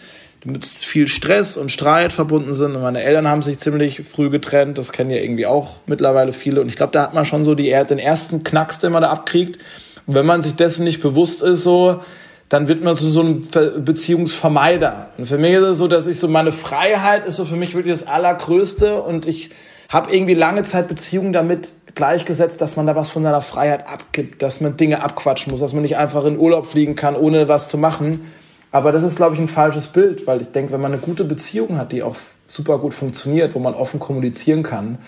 mit 0.46 0.66
viel 0.66 1.08
Stress 1.08 1.58
und 1.58 1.72
Streit 1.72 2.14
verbunden 2.14 2.54
sind. 2.54 2.76
Und 2.76 2.82
meine 2.82 3.04
Eltern 3.04 3.28
haben 3.28 3.42
sich 3.44 3.60
ziemlich 3.60 4.02
früh 4.02 4.30
getrennt, 4.30 4.78
das 4.80 4.92
kennen 4.92 5.12
ja 5.12 5.18
irgendwie 5.18 5.46
auch 5.46 5.76
mittlerweile 5.86 6.32
viele. 6.32 6.62
Und 6.62 6.70
ich 6.70 6.76
glaube, 6.76 6.94
da 6.94 7.04
hat 7.04 7.14
man 7.14 7.26
schon 7.26 7.44
so 7.44 7.54
die, 7.54 7.70
den 7.88 8.00
ersten 8.00 8.44
Knacks, 8.44 8.80
den 8.80 8.94
man 8.94 9.04
da 9.04 9.10
abkriegt 9.10 9.60
wenn 10.08 10.26
man 10.26 10.42
sich 10.42 10.56
dessen 10.56 10.84
nicht 10.84 11.02
bewusst 11.02 11.42
ist, 11.42 11.64
so, 11.64 12.02
dann 12.50 12.68
wird 12.68 12.84
man 12.84 12.96
zu 12.96 13.10
so 13.10 13.20
einem 13.20 13.42
Beziehungsvermeider. 13.80 15.10
Und 15.18 15.26
für 15.26 15.38
mich 15.38 15.54
ist 15.54 15.64
es 15.64 15.78
so, 15.78 15.88
dass 15.88 16.08
ich 16.08 16.18
so, 16.18 16.28
meine 16.28 16.54
Freiheit 16.54 17.26
ist 17.26 17.36
so 17.36 17.46
für 17.46 17.58
mich 17.58 17.76
wirklich 17.76 17.94
das 17.94 18.08
Allergrößte 18.08 19.02
und 19.02 19.28
ich 19.28 19.52
habe 19.90 20.14
irgendwie 20.14 20.34
lange 20.34 20.64
Zeit 20.64 20.88
Beziehungen 20.88 21.34
damit 21.34 21.70
gleichgesetzt, 21.96 22.62
dass 22.62 22.76
man 22.76 22.86
da 22.88 22.96
was 22.96 23.10
von 23.10 23.24
seiner 23.24 23.42
Freiheit 23.42 23.88
abgibt, 23.88 24.42
dass 24.42 24.62
man 24.62 24.78
Dinge 24.78 25.04
abquatschen 25.04 25.52
muss, 25.52 25.60
dass 25.60 25.74
man 25.74 25.82
nicht 25.82 25.98
einfach 25.98 26.24
in 26.26 26.38
Urlaub 26.38 26.68
fliegen 26.68 26.96
kann, 26.96 27.16
ohne 27.16 27.50
was 27.50 27.68
zu 27.68 27.78
machen. 27.78 28.32
Aber 28.72 28.92
das 28.92 29.04
ist, 29.04 29.18
glaube 29.18 29.36
ich, 29.36 29.42
ein 29.42 29.48
falsches 29.48 29.88
Bild, 29.88 30.28
weil 30.28 30.42
ich 30.42 30.52
denke, 30.52 30.72
wenn 30.72 30.82
man 30.82 30.94
eine 30.94 31.02
gute 31.02 31.24
Beziehung 31.24 31.78
hat, 31.78 31.92
die 31.92 32.04
auch 32.04 32.16
super 32.48 32.78
gut 32.80 32.94
funktioniert, 32.94 33.56
wo 33.56 33.60
man 33.60 33.74
offen 33.74 34.00
kommunizieren 34.00 34.64
kann, 34.64 35.00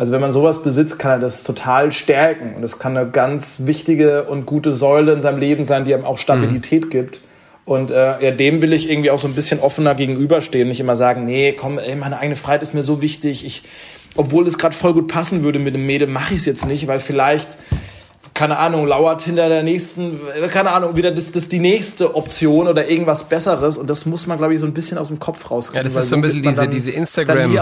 also 0.00 0.12
wenn 0.12 0.22
man 0.22 0.32
sowas 0.32 0.62
besitzt, 0.62 0.98
kann 0.98 1.10
er 1.10 1.18
das 1.18 1.44
total 1.44 1.92
stärken. 1.92 2.54
Und 2.54 2.64
es 2.64 2.78
kann 2.78 2.96
eine 2.96 3.10
ganz 3.10 3.66
wichtige 3.66 4.24
und 4.24 4.46
gute 4.46 4.72
Säule 4.72 5.12
in 5.12 5.20
seinem 5.20 5.38
Leben 5.38 5.62
sein, 5.64 5.84
die 5.84 5.92
einem 5.92 6.06
auch 6.06 6.16
Stabilität 6.16 6.86
mhm. 6.86 6.88
gibt. 6.88 7.20
Und 7.66 7.90
äh, 7.90 8.24
ja, 8.24 8.30
dem 8.30 8.62
will 8.62 8.72
ich 8.72 8.88
irgendwie 8.88 9.10
auch 9.10 9.18
so 9.18 9.28
ein 9.28 9.34
bisschen 9.34 9.60
offener 9.60 9.94
gegenüberstehen. 9.94 10.68
Nicht 10.68 10.80
immer 10.80 10.96
sagen, 10.96 11.26
nee, 11.26 11.52
komm, 11.52 11.78
ey, 11.78 11.96
meine 11.96 12.18
eigene 12.18 12.36
Freiheit 12.36 12.62
ist 12.62 12.72
mir 12.72 12.82
so 12.82 13.02
wichtig. 13.02 13.44
Ich, 13.44 13.62
obwohl 14.16 14.46
es 14.46 14.56
gerade 14.56 14.74
voll 14.74 14.94
gut 14.94 15.06
passen 15.06 15.44
würde 15.44 15.58
mit 15.58 15.74
dem 15.74 15.84
Mädel, 15.84 16.08
mache 16.08 16.32
ich 16.32 16.40
es 16.40 16.46
jetzt 16.46 16.66
nicht, 16.66 16.86
weil 16.86 16.98
vielleicht 16.98 17.48
keine 18.40 18.58
Ahnung, 18.58 18.86
lauert 18.86 19.20
hinter 19.20 19.50
der 19.50 19.62
nächsten, 19.62 20.18
keine 20.50 20.70
Ahnung, 20.72 20.96
wieder 20.96 21.10
das, 21.10 21.30
das 21.30 21.50
die 21.50 21.58
nächste 21.58 22.14
Option 22.14 22.68
oder 22.68 22.88
irgendwas 22.88 23.24
Besseres 23.24 23.76
und 23.76 23.90
das 23.90 24.06
muss 24.06 24.26
man, 24.26 24.38
glaube 24.38 24.54
ich, 24.54 24.60
so 24.60 24.64
ein 24.64 24.72
bisschen 24.72 24.96
aus 24.96 25.08
dem 25.08 25.18
Kopf 25.18 25.50
rauskriegen. 25.50 25.86
Ja, 25.86 25.94
das 25.94 26.04
ist 26.04 26.08
so 26.08 26.16
ein 26.16 26.22
bisschen 26.22 26.42
diese, 26.42 26.66
diese 26.66 26.90
Instagram, 26.90 27.54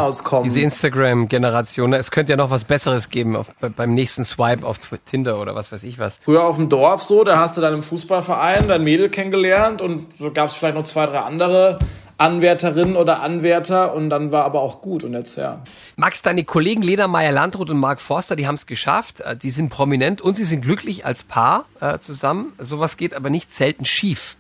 diese 0.45 0.61
Instagram-Generation. 0.61 1.95
Es 1.95 2.13
könnte 2.13 2.31
ja 2.31 2.37
noch 2.37 2.53
was 2.53 2.63
Besseres 2.63 3.11
geben 3.11 3.35
auf, 3.35 3.47
beim 3.77 3.93
nächsten 3.93 4.23
Swipe 4.25 4.65
auf 4.65 4.79
Tinder 5.05 5.41
oder 5.41 5.57
was 5.57 5.73
weiß 5.73 5.83
ich 5.83 5.99
was. 5.99 6.21
Früher 6.23 6.45
auf 6.45 6.55
dem 6.55 6.69
Dorf 6.69 7.03
so, 7.03 7.25
da 7.25 7.41
hast 7.41 7.57
du 7.57 7.61
dann 7.61 7.75
im 7.75 7.83
Fußballverein 7.83 8.69
dein 8.69 8.85
Mädel 8.85 9.09
kennengelernt 9.09 9.83
und 9.83 10.07
so 10.21 10.31
gab 10.31 10.47
es 10.47 10.55
vielleicht 10.55 10.77
noch 10.77 10.85
zwei, 10.85 11.07
drei 11.07 11.19
andere 11.19 11.81
Anwärterin 12.19 12.97
oder 12.97 13.23
Anwärter 13.23 13.95
und 13.95 14.11
dann 14.11 14.33
war 14.33 14.45
aber 14.45 14.61
auch 14.61 14.83
gut 14.83 15.05
und 15.05 15.15
jetzt 15.15 15.37
ja. 15.37 15.63
Max, 15.97 16.21
deine 16.21 16.45
Kollegen 16.45 16.83
Lena 16.83 17.07
Meyer-Landrut 17.07 17.71
und 17.71 17.79
Mark 17.79 18.01
Forster, 18.01 18.35
die 18.35 18.49
haben 18.49 18.57
es 18.57 18.67
geschafft, 18.67 19.21
äh, 19.21 19.37
die 19.37 19.51
sind 19.51 19.71
prominent 19.71 20.21
und 20.21 20.35
sie 20.35 20.45
sind 20.45 20.63
glücklich 20.63 21.07
als 21.07 21.23
Paar 21.23 21.67
äh, 21.81 21.99
zusammen. 21.99 22.53
Sowas 22.59 22.97
geht 22.97 23.15
aber 23.15 23.31
nicht 23.31 23.55
selten 23.55 23.85
schief. 23.85 24.37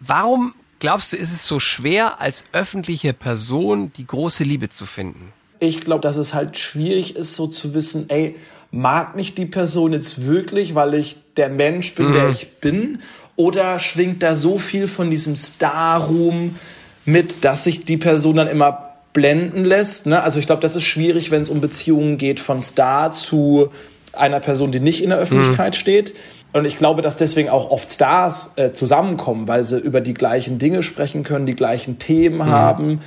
Warum 0.00 0.54
glaubst 0.80 1.12
du, 1.12 1.16
ist 1.16 1.32
es 1.32 1.46
so 1.46 1.60
schwer, 1.60 2.20
als 2.20 2.44
öffentliche 2.52 3.12
Person 3.12 3.92
die 3.96 4.06
große 4.06 4.42
Liebe 4.42 4.68
zu 4.68 4.84
finden? 4.84 5.32
Ich 5.60 5.82
glaube, 5.82 6.00
dass 6.00 6.16
es 6.16 6.34
halt 6.34 6.58
schwierig 6.58 7.14
ist, 7.14 7.36
so 7.36 7.46
zu 7.46 7.72
wissen, 7.74 8.06
ey, 8.08 8.34
mag 8.72 9.14
mich 9.14 9.34
die 9.34 9.46
Person 9.46 9.92
jetzt 9.92 10.26
wirklich, 10.26 10.74
weil 10.74 10.94
ich 10.94 11.18
der 11.36 11.50
Mensch 11.50 11.94
bin, 11.94 12.08
mhm. 12.08 12.12
der 12.14 12.30
ich 12.30 12.56
bin? 12.58 13.00
Oder 13.36 13.78
schwingt 13.78 14.22
da 14.22 14.36
so 14.36 14.58
viel 14.58 14.88
von 14.88 15.10
diesem 15.10 15.36
Star-Ruhm, 15.36 16.56
mit, 17.04 17.44
dass 17.44 17.64
sich 17.64 17.84
die 17.84 17.96
Person 17.96 18.36
dann 18.36 18.48
immer 18.48 18.90
blenden 19.12 19.64
lässt. 19.64 20.06
Ne? 20.06 20.22
Also 20.22 20.38
ich 20.38 20.46
glaube, 20.46 20.62
das 20.62 20.76
ist 20.76 20.84
schwierig, 20.84 21.30
wenn 21.30 21.42
es 21.42 21.50
um 21.50 21.60
Beziehungen 21.60 22.18
geht 22.18 22.40
von 22.40 22.62
Star 22.62 23.12
zu 23.12 23.70
einer 24.12 24.40
Person, 24.40 24.72
die 24.72 24.80
nicht 24.80 25.02
in 25.02 25.10
der 25.10 25.18
Öffentlichkeit 25.18 25.74
mhm. 25.74 25.78
steht. 25.78 26.14
Und 26.52 26.64
ich 26.64 26.78
glaube, 26.78 27.00
dass 27.02 27.16
deswegen 27.16 27.48
auch 27.48 27.70
oft 27.70 27.90
Stars 27.92 28.52
äh, 28.56 28.72
zusammenkommen, 28.72 29.46
weil 29.46 29.64
sie 29.64 29.78
über 29.78 30.00
die 30.00 30.14
gleichen 30.14 30.58
Dinge 30.58 30.82
sprechen 30.82 31.22
können, 31.22 31.46
die 31.46 31.54
gleichen 31.54 31.98
Themen 31.98 32.38
mhm. 32.38 32.46
haben. 32.46 33.00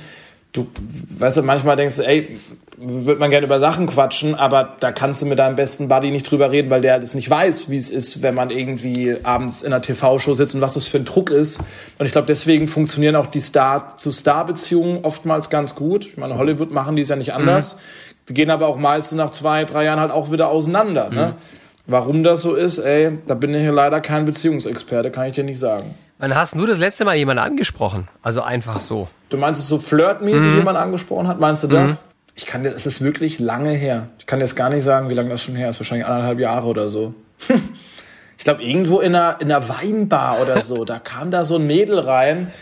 Du, 0.54 0.68
weißt 1.18 1.38
du, 1.38 1.42
manchmal 1.42 1.74
denkst 1.74 1.96
du, 1.96 2.02
ey, 2.02 2.38
würde 2.78 3.18
man 3.18 3.30
gerne 3.30 3.44
über 3.44 3.58
Sachen 3.58 3.88
quatschen, 3.88 4.36
aber 4.36 4.76
da 4.78 4.92
kannst 4.92 5.20
du 5.20 5.26
mit 5.26 5.40
deinem 5.40 5.56
besten 5.56 5.88
Buddy 5.88 6.12
nicht 6.12 6.30
drüber 6.30 6.52
reden, 6.52 6.70
weil 6.70 6.80
der 6.80 7.00
das 7.00 7.12
nicht 7.12 7.28
weiß, 7.28 7.70
wie 7.70 7.76
es 7.76 7.90
ist, 7.90 8.22
wenn 8.22 8.36
man 8.36 8.50
irgendwie 8.50 9.16
abends 9.24 9.62
in 9.62 9.72
einer 9.72 9.82
TV-Show 9.82 10.34
sitzt 10.34 10.54
und 10.54 10.60
was 10.60 10.74
das 10.74 10.86
für 10.86 10.98
ein 10.98 11.04
Druck 11.04 11.30
ist. 11.30 11.58
Und 11.98 12.06
ich 12.06 12.12
glaube, 12.12 12.28
deswegen 12.28 12.68
funktionieren 12.68 13.16
auch 13.16 13.26
die 13.26 13.40
Star-zu-Star-Beziehungen 13.40 15.00
oftmals 15.02 15.50
ganz 15.50 15.74
gut. 15.74 16.06
Ich 16.06 16.16
meine, 16.18 16.38
Hollywood 16.38 16.70
machen 16.70 16.94
die 16.94 17.02
es 17.02 17.08
ja 17.08 17.16
nicht 17.16 17.34
anders. 17.34 17.74
Mhm. 17.74 17.78
Die 18.28 18.34
gehen 18.34 18.50
aber 18.50 18.68
auch 18.68 18.76
meistens 18.76 19.18
nach 19.18 19.30
zwei, 19.30 19.64
drei 19.64 19.84
Jahren 19.84 19.98
halt 19.98 20.12
auch 20.12 20.30
wieder 20.30 20.50
auseinander. 20.50 21.10
Ne? 21.10 21.26
Mhm. 21.26 21.42
Warum 21.88 22.22
das 22.22 22.42
so 22.42 22.54
ist, 22.54 22.78
ey, 22.78 23.18
da 23.26 23.34
bin 23.34 23.52
ich 23.54 23.60
hier 23.60 23.72
leider 23.72 24.00
kein 24.00 24.24
Beziehungsexperte, 24.24 25.10
kann 25.10 25.26
ich 25.26 25.32
dir 25.32 25.44
nicht 25.44 25.58
sagen. 25.58 25.96
Wann 26.18 26.34
hast 26.34 26.54
du 26.54 26.66
das 26.66 26.78
letzte 26.78 27.04
Mal 27.04 27.16
jemanden 27.16 27.42
angesprochen? 27.42 28.08
Also 28.22 28.42
einfach 28.42 28.80
so. 28.80 29.08
Du 29.30 29.36
meinst 29.36 29.60
es 29.60 29.68
so 29.68 29.78
flirtmäßig 29.78 30.48
mhm. 30.48 30.56
jemand 30.58 30.78
angesprochen 30.78 31.26
hat? 31.26 31.40
Meinst 31.40 31.64
du 31.64 31.68
das? 31.68 31.90
Mhm. 31.90 31.98
ich 32.36 32.46
kann 32.46 32.62
dir, 32.62 32.70
es 32.70 32.86
ist 32.86 33.02
wirklich 33.02 33.40
lange 33.40 33.70
her. 33.70 34.08
Ich 34.18 34.26
kann 34.26 34.40
jetzt 34.40 34.54
gar 34.54 34.68
nicht 34.68 34.84
sagen, 34.84 35.08
wie 35.08 35.14
lange 35.14 35.30
das 35.30 35.42
schon 35.42 35.56
her 35.56 35.70
ist. 35.70 35.80
Wahrscheinlich 35.80 36.06
anderthalb 36.06 36.38
Jahre 36.38 36.66
oder 36.66 36.88
so. 36.88 37.14
ich 38.38 38.44
glaube, 38.44 38.62
irgendwo 38.62 39.00
in 39.00 39.14
einer, 39.14 39.40
in 39.40 39.50
einer 39.50 39.68
Weinbar 39.68 40.40
oder 40.40 40.60
so. 40.60 40.84
Da 40.84 41.00
kam 41.00 41.32
da 41.32 41.44
so 41.44 41.56
ein 41.56 41.66
Mädel 41.66 41.98
rein 41.98 42.52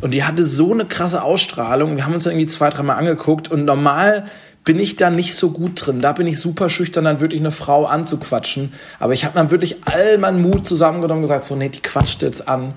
und 0.00 0.12
die 0.14 0.24
hatte 0.24 0.46
so 0.46 0.72
eine 0.72 0.86
krasse 0.86 1.22
Ausstrahlung. 1.22 1.96
Wir 1.96 2.06
haben 2.06 2.14
uns 2.14 2.24
dann 2.24 2.32
irgendwie 2.32 2.48
zwei, 2.48 2.70
dreimal 2.70 2.96
angeguckt 2.96 3.50
und 3.50 3.66
normal 3.66 4.24
bin 4.64 4.78
ich 4.78 4.96
da 4.96 5.10
nicht 5.10 5.34
so 5.34 5.50
gut 5.50 5.72
drin. 5.74 6.00
Da 6.00 6.12
bin 6.12 6.26
ich 6.26 6.38
super 6.38 6.70
schüchtern, 6.70 7.04
dann 7.04 7.20
wirklich 7.20 7.40
eine 7.40 7.50
Frau 7.50 7.84
anzuquatschen. 7.84 8.72
Aber 9.00 9.12
ich 9.12 9.24
habe 9.24 9.34
dann 9.34 9.50
wirklich 9.50 9.78
all 9.86 10.18
meinen 10.18 10.40
Mut 10.40 10.66
zusammengenommen 10.66 11.18
und 11.18 11.22
gesagt, 11.22 11.44
so, 11.44 11.56
nee, 11.56 11.68
die 11.68 11.80
quatscht 11.80 12.22
jetzt 12.22 12.48
an. 12.48 12.74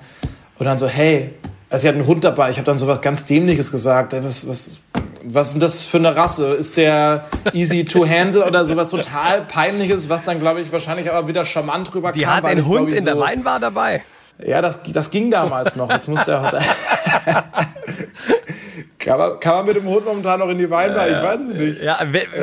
Und 0.58 0.66
dann 0.66 0.78
so, 0.78 0.88
hey, 0.88 1.34
also 1.70 1.84
sie 1.84 1.88
hat 1.88 1.96
einen 1.96 2.08
Hund 2.08 2.24
dabei. 2.24 2.50
Ich 2.50 2.58
habe 2.58 2.66
dann 2.66 2.78
so 2.78 2.88
was 2.88 3.02
ganz 3.02 3.26
Dämliches 3.26 3.72
gesagt. 3.72 4.14
Was, 4.24 4.48
was, 4.48 4.80
was 5.24 5.48
ist 5.48 5.54
denn 5.54 5.60
das 5.60 5.84
für 5.84 5.98
eine 5.98 6.16
Rasse? 6.16 6.54
Ist 6.54 6.78
der 6.78 7.26
easy 7.54 7.86
to 7.86 8.08
handle 8.08 8.46
oder 8.46 8.66
sowas 8.66 8.90
total 8.90 9.42
peinliches, 9.44 10.10
was 10.10 10.24
dann, 10.24 10.40
glaube 10.40 10.62
ich, 10.62 10.72
wahrscheinlich 10.72 11.12
aber 11.12 11.28
wieder 11.28 11.46
charmant 11.46 11.94
rüberkam. 11.94 12.18
Die 12.18 12.28
hat 12.28 12.46
einen 12.46 12.66
Hund 12.66 12.92
ich, 12.92 12.98
in 12.98 13.06
so, 13.06 13.12
der 13.12 13.20
Weinbar 13.20 13.60
dabei. 13.60 14.04
Ja, 14.44 14.62
das, 14.62 14.80
das 14.88 15.12
ging 15.12 15.32
damals 15.32 15.76
noch. 15.76 15.90
Jetzt 15.90 16.10
muss 16.10 16.24
der 16.24 16.42
Kann 19.06 19.20
man, 19.20 19.40
kann 19.40 19.58
man 19.58 19.66
mit 19.68 19.76
dem 19.76 19.86
Hund 19.86 20.04
momentan 20.04 20.40
noch 20.40 20.50
in 20.50 20.58
die 20.58 20.68
Weinbar? 20.68 21.08
Ja, 21.08 21.18
ich 21.18 21.24
weiß 21.24 21.40
es 21.50 21.54
nicht. 21.54 21.80
Ja, 21.80 22.00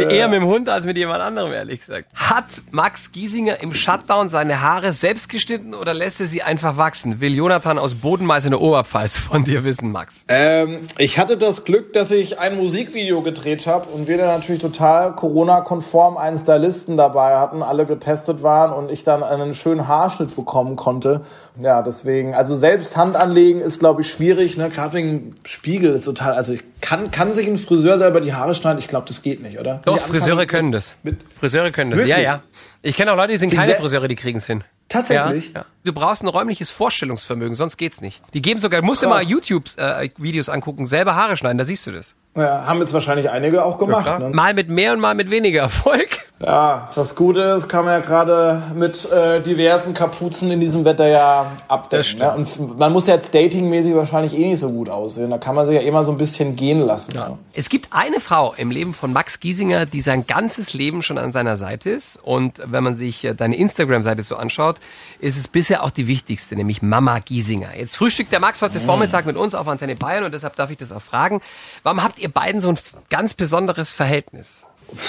eher 0.09 0.29
mit 0.29 0.37
dem 0.37 0.47
Hund 0.47 0.69
als 0.69 0.87
mit 0.87 0.97
jemand 0.97 1.21
anderem, 1.21 1.53
ehrlich 1.53 1.81
gesagt. 1.81 2.07
Hat 2.15 2.45
Max 2.71 3.11
Giesinger 3.11 3.61
im 3.61 3.75
Shutdown 3.75 4.29
seine 4.29 4.63
Haare 4.63 4.93
selbst 4.93 5.29
geschnitten 5.29 5.75
oder 5.75 5.93
lässt 5.93 6.21
er 6.21 6.27
sie 6.27 6.45
einfach 6.45 6.77
wachsen? 6.77 7.21
Will 7.21 7.35
Jonathan 7.35 7.79
aus 7.79 7.97
Bodenmeiß 7.97 8.45
in 8.45 8.53
der 8.53 8.61
Oberpfalz 8.61 9.19
von 9.19 9.43
dir 9.43 9.65
wissen, 9.65 9.91
Max? 9.91 10.25
Ähm, 10.29 10.83
ich 10.99 11.19
hatte 11.19 11.37
das 11.37 11.65
Glück, 11.65 11.95
dass 11.95 12.13
ich 12.13 12.39
ein 12.39 12.57
Musikvideo 12.57 13.23
gedreht 13.23 13.67
habe 13.67 13.89
und 13.89 14.07
wir 14.07 14.17
dann 14.17 14.29
natürlich 14.29 14.63
total 14.63 15.17
Corona-konform 15.17 16.17
einen 16.17 16.39
Stylisten 16.39 16.97
dabei 16.97 17.39
hatten, 17.39 17.65
alle 17.65 17.87
getestet 17.87 18.45
waren 18.45 18.73
und 18.73 18.93
ich 18.93 19.03
dann 19.03 19.25
einen 19.25 19.55
schönen 19.55 19.89
Haarschnitt 19.89 20.37
bekommen 20.37 20.77
konnte. 20.77 21.23
Ja, 21.61 21.83
deswegen, 21.83 22.35
also 22.35 22.55
selbst 22.55 22.97
Hand 22.97 23.15
anlegen 23.15 23.61
ist, 23.61 23.79
glaube 23.79 24.01
ich, 24.01 24.11
schwierig, 24.11 24.57
ne? 24.57 24.71
Gerade 24.71 24.95
wegen 24.95 25.35
Spiegel 25.45 25.93
ist 25.93 26.05
total, 26.05 26.33
also 26.33 26.53
ich 26.53 26.63
kann, 26.81 27.11
kann 27.11 27.35
sich 27.35 27.47
ein 27.47 27.59
Friseur 27.59 27.99
selber 27.99 28.21
die 28.21 28.33
Haare 28.33 28.55
schneiden? 28.55 28.79
Ich 28.79 28.89
glaube, 28.89 29.07
das 29.07 29.21
geht 29.21 29.43
nicht, 29.43 29.59
oder? 29.61 29.83
Doch, 29.85 29.99
Friseure 29.99 30.47
können 30.47 30.73
das. 30.73 30.95
Mit 31.03 31.19
Friseure 31.39 31.71
können 31.71 31.91
das. 31.91 32.01
Wirklich? 32.01 32.17
Ja, 32.17 32.23
ja. 32.23 32.43
Ich 32.81 32.97
kenne 32.97 33.13
auch 33.13 33.17
Leute, 33.17 33.33
die 33.33 33.39
sind 33.39 33.53
keine 33.53 33.75
Friseure, 33.75 34.09
die 34.09 34.17
kriegen 34.17 34.39
es 34.39 34.47
hin. 34.47 34.65
Tatsächlich? 34.89 35.53
Ja, 35.53 35.61
ja. 35.61 35.67
Du 35.85 35.93
brauchst 35.93 36.23
ein 36.23 36.29
räumliches 36.29 36.71
Vorstellungsvermögen, 36.71 37.57
sonst 37.57 37.77
geht's 37.77 38.01
nicht. 38.01 38.23
Die 38.35 38.43
geben 38.43 38.61
sogar, 38.61 38.83
musst 38.83 39.03
immer 39.03 39.21
YouTube-Videos 39.21 40.49
äh, 40.49 40.53
angucken, 40.53 40.87
selber 40.87 41.17
Haare 41.17 41.37
schneiden, 41.37 41.59
da 41.59 41.65
siehst 41.65 41.87
du 41.89 41.91
das. 41.91 42.15
Ja, 42.35 42.65
haben 42.65 42.81
jetzt 42.81 42.95
wahrscheinlich 42.95 43.29
einige 43.29 43.63
auch 43.63 43.79
gemacht. 43.79 44.07
Ja, 44.07 44.19
ne? 44.19 44.31
Mal 44.31 44.55
mit 44.55 44.71
mehr 44.71 44.95
und 44.95 45.01
mal 45.01 45.15
mit 45.15 45.31
weniger 45.31 45.63
Erfolg. 45.63 46.09
Ja, 46.41 46.89
das 46.95 47.15
Gute 47.15 47.41
ist, 47.43 47.69
kann 47.69 47.85
man 47.85 47.95
ja 47.95 48.01
gerade 48.01 48.63
mit 48.75 49.09
äh, 49.13 49.41
diversen 49.43 49.95
Kapuzen 49.95 50.51
in 50.51 50.59
diesem 50.59 50.85
Wetter 50.85 51.07
ja 51.07 51.53
abdecken. 51.69 52.19
Ne? 52.19 52.35
Und 52.35 52.79
man 52.79 52.93
muss 52.93 53.07
ja 53.07 53.15
jetzt 53.15 53.35
datingmäßig 53.35 53.95
wahrscheinlich 53.95 54.35
eh 54.37 54.49
nicht 54.49 54.59
so 54.59 54.71
gut 54.71 54.89
aussehen. 54.89 55.31
Da 55.31 55.39
kann 55.39 55.55
man 55.55 55.67
sich 55.67 55.75
ja 55.75 55.83
immer 55.83 56.03
so 56.03 56.11
ein 56.11 56.19
bisschen 56.19 56.57
gehen 56.57 56.81
lassen. 56.81 57.15
Ja. 57.15 57.29
Ne? 57.29 57.39
Es 57.53 57.69
gibt 57.69 57.89
eine 57.93 58.19
Frau 58.19 58.55
im 58.57 58.73
Leben 58.73 58.93
von 58.93 59.13
Max 59.13 59.39
Giesinger, 59.39 59.87
die 59.87 60.01
sein 60.01 60.27
ganzes 60.27 60.73
Leben 60.75 61.03
schon 61.03 61.19
an 61.19 61.33
seiner 61.33 61.57
Seite 61.57 61.91
ist. 61.91 62.19
Und 62.21 62.61
wenn 62.65 62.83
man 62.83 62.95
sich 62.95 63.25
äh, 63.25 63.35
deine 63.35 63.57
Instagram-Seite 63.57 64.25
so 64.25 64.37
anschaut, 64.37 64.81
ist 65.21 65.37
es 65.37 65.47
bisher 65.47 65.72
auch 65.81 65.91
die 65.91 66.07
wichtigste, 66.07 66.55
nämlich 66.55 66.83
Mama 66.83 67.19
Giesinger. 67.19 67.77
Jetzt 67.77 67.97
frühstückt 67.97 68.31
der 68.31 68.41
Max 68.41 68.61
heute. 68.61 68.79
Vormittag 68.81 69.25
mit 69.27 69.37
uns 69.37 69.55
auf 69.55 69.67
Antenne 69.67 69.97
Bayern 69.97 70.25
und 70.25 70.35
deshalb 70.35 70.57
darf 70.57 70.71
ich 70.71 70.77
das 70.77 70.93
auch 70.93 71.03
fragen. 71.03 71.41
Warum 71.83 72.03
habt 72.03 72.19
ihr 72.19 72.29
beiden 72.29 72.61
so 72.61 72.69
ein 72.69 72.79
ganz 73.09 73.35
besonderes 73.35 73.91
Verhältnis? 73.91 74.65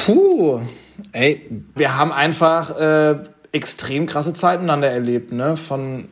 Puh, 0.06 0.62
ey, 1.12 1.50
wir 1.76 1.98
haben 1.98 2.12
einfach 2.12 2.80
äh, 2.80 3.16
extrem 3.52 4.06
krasse 4.06 4.34
Zeiten 4.34 4.64
miteinander 4.64 4.90
erlebt, 4.90 5.32
ne? 5.32 5.58
Von 5.58 6.08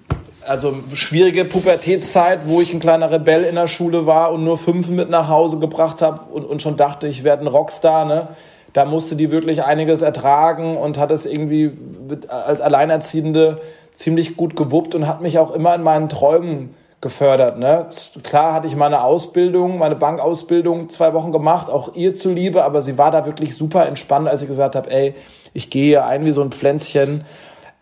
also 0.47 0.75
schwierige 0.93 1.45
Pubertätszeit, 1.45 2.47
wo 2.47 2.61
ich 2.61 2.73
ein 2.73 2.79
kleiner 2.79 3.11
Rebell 3.11 3.43
in 3.43 3.55
der 3.55 3.67
Schule 3.67 4.05
war 4.05 4.31
und 4.31 4.43
nur 4.43 4.57
fünf 4.57 4.89
mit 4.89 5.09
nach 5.09 5.27
Hause 5.27 5.59
gebracht 5.59 6.01
habe 6.01 6.21
und, 6.31 6.45
und 6.45 6.61
schon 6.61 6.77
dachte, 6.77 7.07
ich 7.07 7.23
werde 7.23 7.43
ein 7.43 7.47
Rockstar, 7.47 8.05
ne? 8.05 8.29
Da 8.73 8.85
musste 8.85 9.17
die 9.17 9.31
wirklich 9.31 9.63
einiges 9.65 10.01
ertragen 10.01 10.77
und 10.77 10.97
hat 10.97 11.11
es 11.11 11.25
irgendwie 11.25 11.71
mit, 12.07 12.29
als 12.29 12.61
Alleinerziehende 12.61 13.61
ziemlich 13.95 14.37
gut 14.37 14.55
gewuppt 14.55 14.95
und 14.95 15.07
hat 15.07 15.21
mich 15.21 15.37
auch 15.39 15.51
immer 15.51 15.75
in 15.75 15.83
meinen 15.83 16.09
Träumen 16.09 16.75
gefördert. 17.01 17.57
Ne? 17.57 17.87
Klar 18.23 18.53
hatte 18.53 18.67
ich 18.67 18.75
meine 18.75 19.03
Ausbildung, 19.03 19.79
meine 19.79 19.95
Bankausbildung 19.95 20.89
zwei 20.89 21.13
Wochen 21.13 21.31
gemacht, 21.31 21.69
auch 21.69 21.95
ihr 21.95 22.13
zuliebe, 22.13 22.63
aber 22.63 22.81
sie 22.81 22.97
war 22.97 23.11
da 23.11 23.25
wirklich 23.25 23.55
super 23.55 23.87
entspannt, 23.87 24.27
als 24.27 24.43
ich 24.43 24.47
gesagt 24.47 24.75
habe, 24.75 24.91
ey, 24.91 25.15
ich 25.53 25.69
gehe 25.69 26.05
ein 26.05 26.23
wie 26.23 26.31
so 26.31 26.41
ein 26.41 26.51
Pflänzchen, 26.51 27.25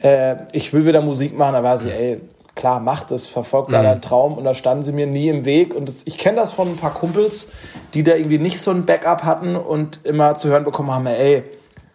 äh, 0.01 0.37
ich 0.53 0.73
will 0.73 0.85
wieder 0.85 1.01
Musik 1.01 1.37
machen. 1.37 1.53
Da 1.53 1.63
war 1.63 1.77
sie, 1.77 1.91
ey, 1.91 2.21
klar, 2.55 2.79
mach 2.79 3.03
das, 3.03 3.27
verfolg 3.27 3.69
da 3.69 3.79
mhm. 3.79 3.83
deinen 3.83 4.01
Traum. 4.01 4.37
Und 4.37 4.45
da 4.45 4.53
standen 4.53 4.83
sie 4.83 4.93
mir 4.93 5.05
nie 5.05 5.27
im 5.27 5.45
Weg. 5.45 5.75
Und 5.75 5.89
das, 5.89 5.97
ich 6.05 6.17
kenne 6.17 6.37
das 6.37 6.53
von 6.53 6.69
ein 6.69 6.77
paar 6.77 6.93
Kumpels, 6.93 7.51
die 7.93 8.03
da 8.03 8.15
irgendwie 8.15 8.39
nicht 8.39 8.61
so 8.61 8.71
ein 8.71 8.85
Backup 8.85 9.23
hatten 9.23 9.55
und 9.55 10.05
immer 10.05 10.37
zu 10.37 10.49
hören 10.49 10.63
bekommen 10.63 10.91
haben, 10.91 11.05
ey, 11.05 11.43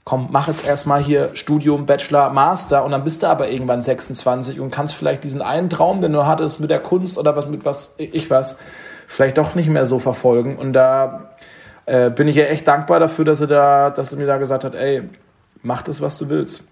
komm, 0.04 0.28
mach 0.30 0.48
jetzt 0.48 0.66
erstmal 0.66 1.02
hier 1.02 1.30
Studium, 1.34 1.86
Bachelor, 1.86 2.30
Master 2.30 2.84
und 2.84 2.92
dann 2.92 3.04
bist 3.04 3.22
du 3.22 3.26
aber 3.26 3.50
irgendwann 3.50 3.82
26 3.82 4.60
und 4.60 4.70
kannst 4.70 4.94
vielleicht 4.94 5.24
diesen 5.24 5.42
einen 5.42 5.70
Traum, 5.70 6.00
den 6.00 6.12
du 6.12 6.26
hattest 6.26 6.60
mit 6.60 6.70
der 6.70 6.80
Kunst 6.80 7.18
oder 7.18 7.34
was 7.36 7.46
mit 7.46 7.64
was 7.64 7.94
ich 7.98 8.30
was, 8.30 8.58
vielleicht 9.06 9.38
doch 9.38 9.54
nicht 9.54 9.68
mehr 9.68 9.86
so 9.86 9.98
verfolgen. 9.98 10.56
Und 10.56 10.74
da 10.74 11.30
äh, 11.86 12.10
bin 12.10 12.28
ich 12.28 12.36
ja 12.36 12.44
echt 12.44 12.68
dankbar 12.68 13.00
dafür, 13.00 13.24
dass 13.24 13.40
er 13.40 13.46
da, 13.46 13.90
dass 13.90 14.12
er 14.12 14.18
mir 14.18 14.26
da 14.26 14.36
gesagt 14.36 14.64
hat, 14.64 14.74
ey, 14.74 15.02
mach 15.62 15.82
das, 15.82 16.00
was 16.00 16.18
du 16.18 16.28
willst. 16.28 16.64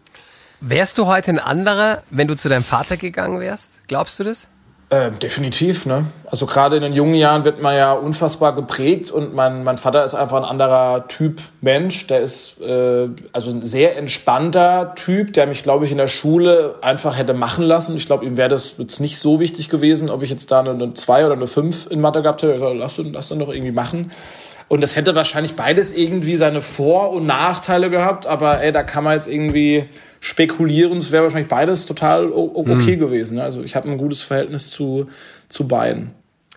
Wärst 0.60 0.96
du 0.98 1.06
heute 1.06 1.32
ein 1.32 1.38
anderer, 1.40 2.02
wenn 2.10 2.28
du 2.28 2.36
zu 2.36 2.48
deinem 2.48 2.62
Vater 2.62 2.96
gegangen 2.96 3.40
wärst? 3.40 3.72
Glaubst 3.88 4.20
du 4.20 4.24
das? 4.24 4.46
Äh, 4.92 5.10
definitiv, 5.10 5.86
ne? 5.86 6.04
Also 6.26 6.44
gerade 6.44 6.76
in 6.76 6.82
den 6.82 6.92
jungen 6.92 7.14
Jahren 7.14 7.46
wird 7.46 7.62
man 7.62 7.74
ja 7.74 7.94
unfassbar 7.94 8.54
geprägt 8.54 9.10
und 9.10 9.34
mein, 9.34 9.64
mein 9.64 9.78
Vater 9.78 10.04
ist 10.04 10.14
einfach 10.14 10.36
ein 10.36 10.44
anderer 10.44 11.08
Typ 11.08 11.40
Mensch. 11.62 12.06
Der 12.08 12.20
ist 12.20 12.60
äh, 12.60 13.08
also 13.32 13.48
ein 13.48 13.64
sehr 13.64 13.96
entspannter 13.96 14.92
Typ, 14.94 15.32
der 15.32 15.46
mich, 15.46 15.62
glaube 15.62 15.86
ich, 15.86 15.92
in 15.92 15.96
der 15.96 16.08
Schule 16.08 16.74
einfach 16.82 17.16
hätte 17.16 17.32
machen 17.32 17.64
lassen. 17.64 17.96
Ich 17.96 18.04
glaube, 18.04 18.26
ihm 18.26 18.36
wäre 18.36 18.50
das 18.50 18.74
jetzt 18.76 19.00
nicht 19.00 19.18
so 19.18 19.40
wichtig 19.40 19.70
gewesen, 19.70 20.10
ob 20.10 20.22
ich 20.22 20.28
jetzt 20.28 20.50
da 20.50 20.60
eine 20.60 20.92
2 20.92 21.24
oder 21.24 21.36
eine 21.36 21.46
5 21.46 21.86
in 21.90 22.02
Mathe 22.02 22.20
gehabt 22.20 22.42
hätte. 22.42 22.52
Also, 22.52 22.74
lass, 22.74 22.98
lass 22.98 23.28
dann 23.28 23.38
doch 23.38 23.48
irgendwie 23.48 23.72
machen. 23.72 24.10
Und 24.72 24.80
das 24.80 24.96
hätte 24.96 25.14
wahrscheinlich 25.14 25.54
beides 25.54 25.92
irgendwie 25.92 26.34
seine 26.36 26.62
Vor- 26.62 27.12
und 27.12 27.26
Nachteile 27.26 27.90
gehabt, 27.90 28.26
aber 28.26 28.62
ey, 28.62 28.72
da 28.72 28.82
kann 28.82 29.04
man 29.04 29.12
jetzt 29.12 29.28
irgendwie 29.28 29.84
spekulieren. 30.18 30.96
Es 30.96 31.12
wäre 31.12 31.24
wahrscheinlich 31.24 31.50
beides 31.50 31.84
total 31.84 32.32
okay 32.32 32.96
mhm. 32.96 33.00
gewesen. 33.00 33.34
Ne? 33.34 33.42
Also 33.42 33.62
ich 33.64 33.76
habe 33.76 33.90
ein 33.90 33.98
gutes 33.98 34.22
Verhältnis 34.22 34.70
zu, 34.70 35.08
zu 35.50 35.68
beiden. 35.68 36.12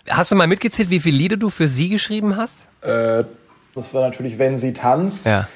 Hast 0.08 0.32
du 0.32 0.38
mal 0.38 0.48
mitgezählt, 0.48 0.90
wie 0.92 1.02
viele 1.02 1.18
Lieder 1.18 1.36
du 1.36 1.50
für 1.50 1.68
sie 1.68 1.90
geschrieben 1.90 2.38
hast? 2.38 2.68
Äh, 2.84 3.26
das 3.74 3.94
war 3.94 4.02
natürlich, 4.04 4.40
wenn 4.40 4.56
sie 4.56 4.72
tanzt. 4.72 5.26
Ja. 5.26 5.50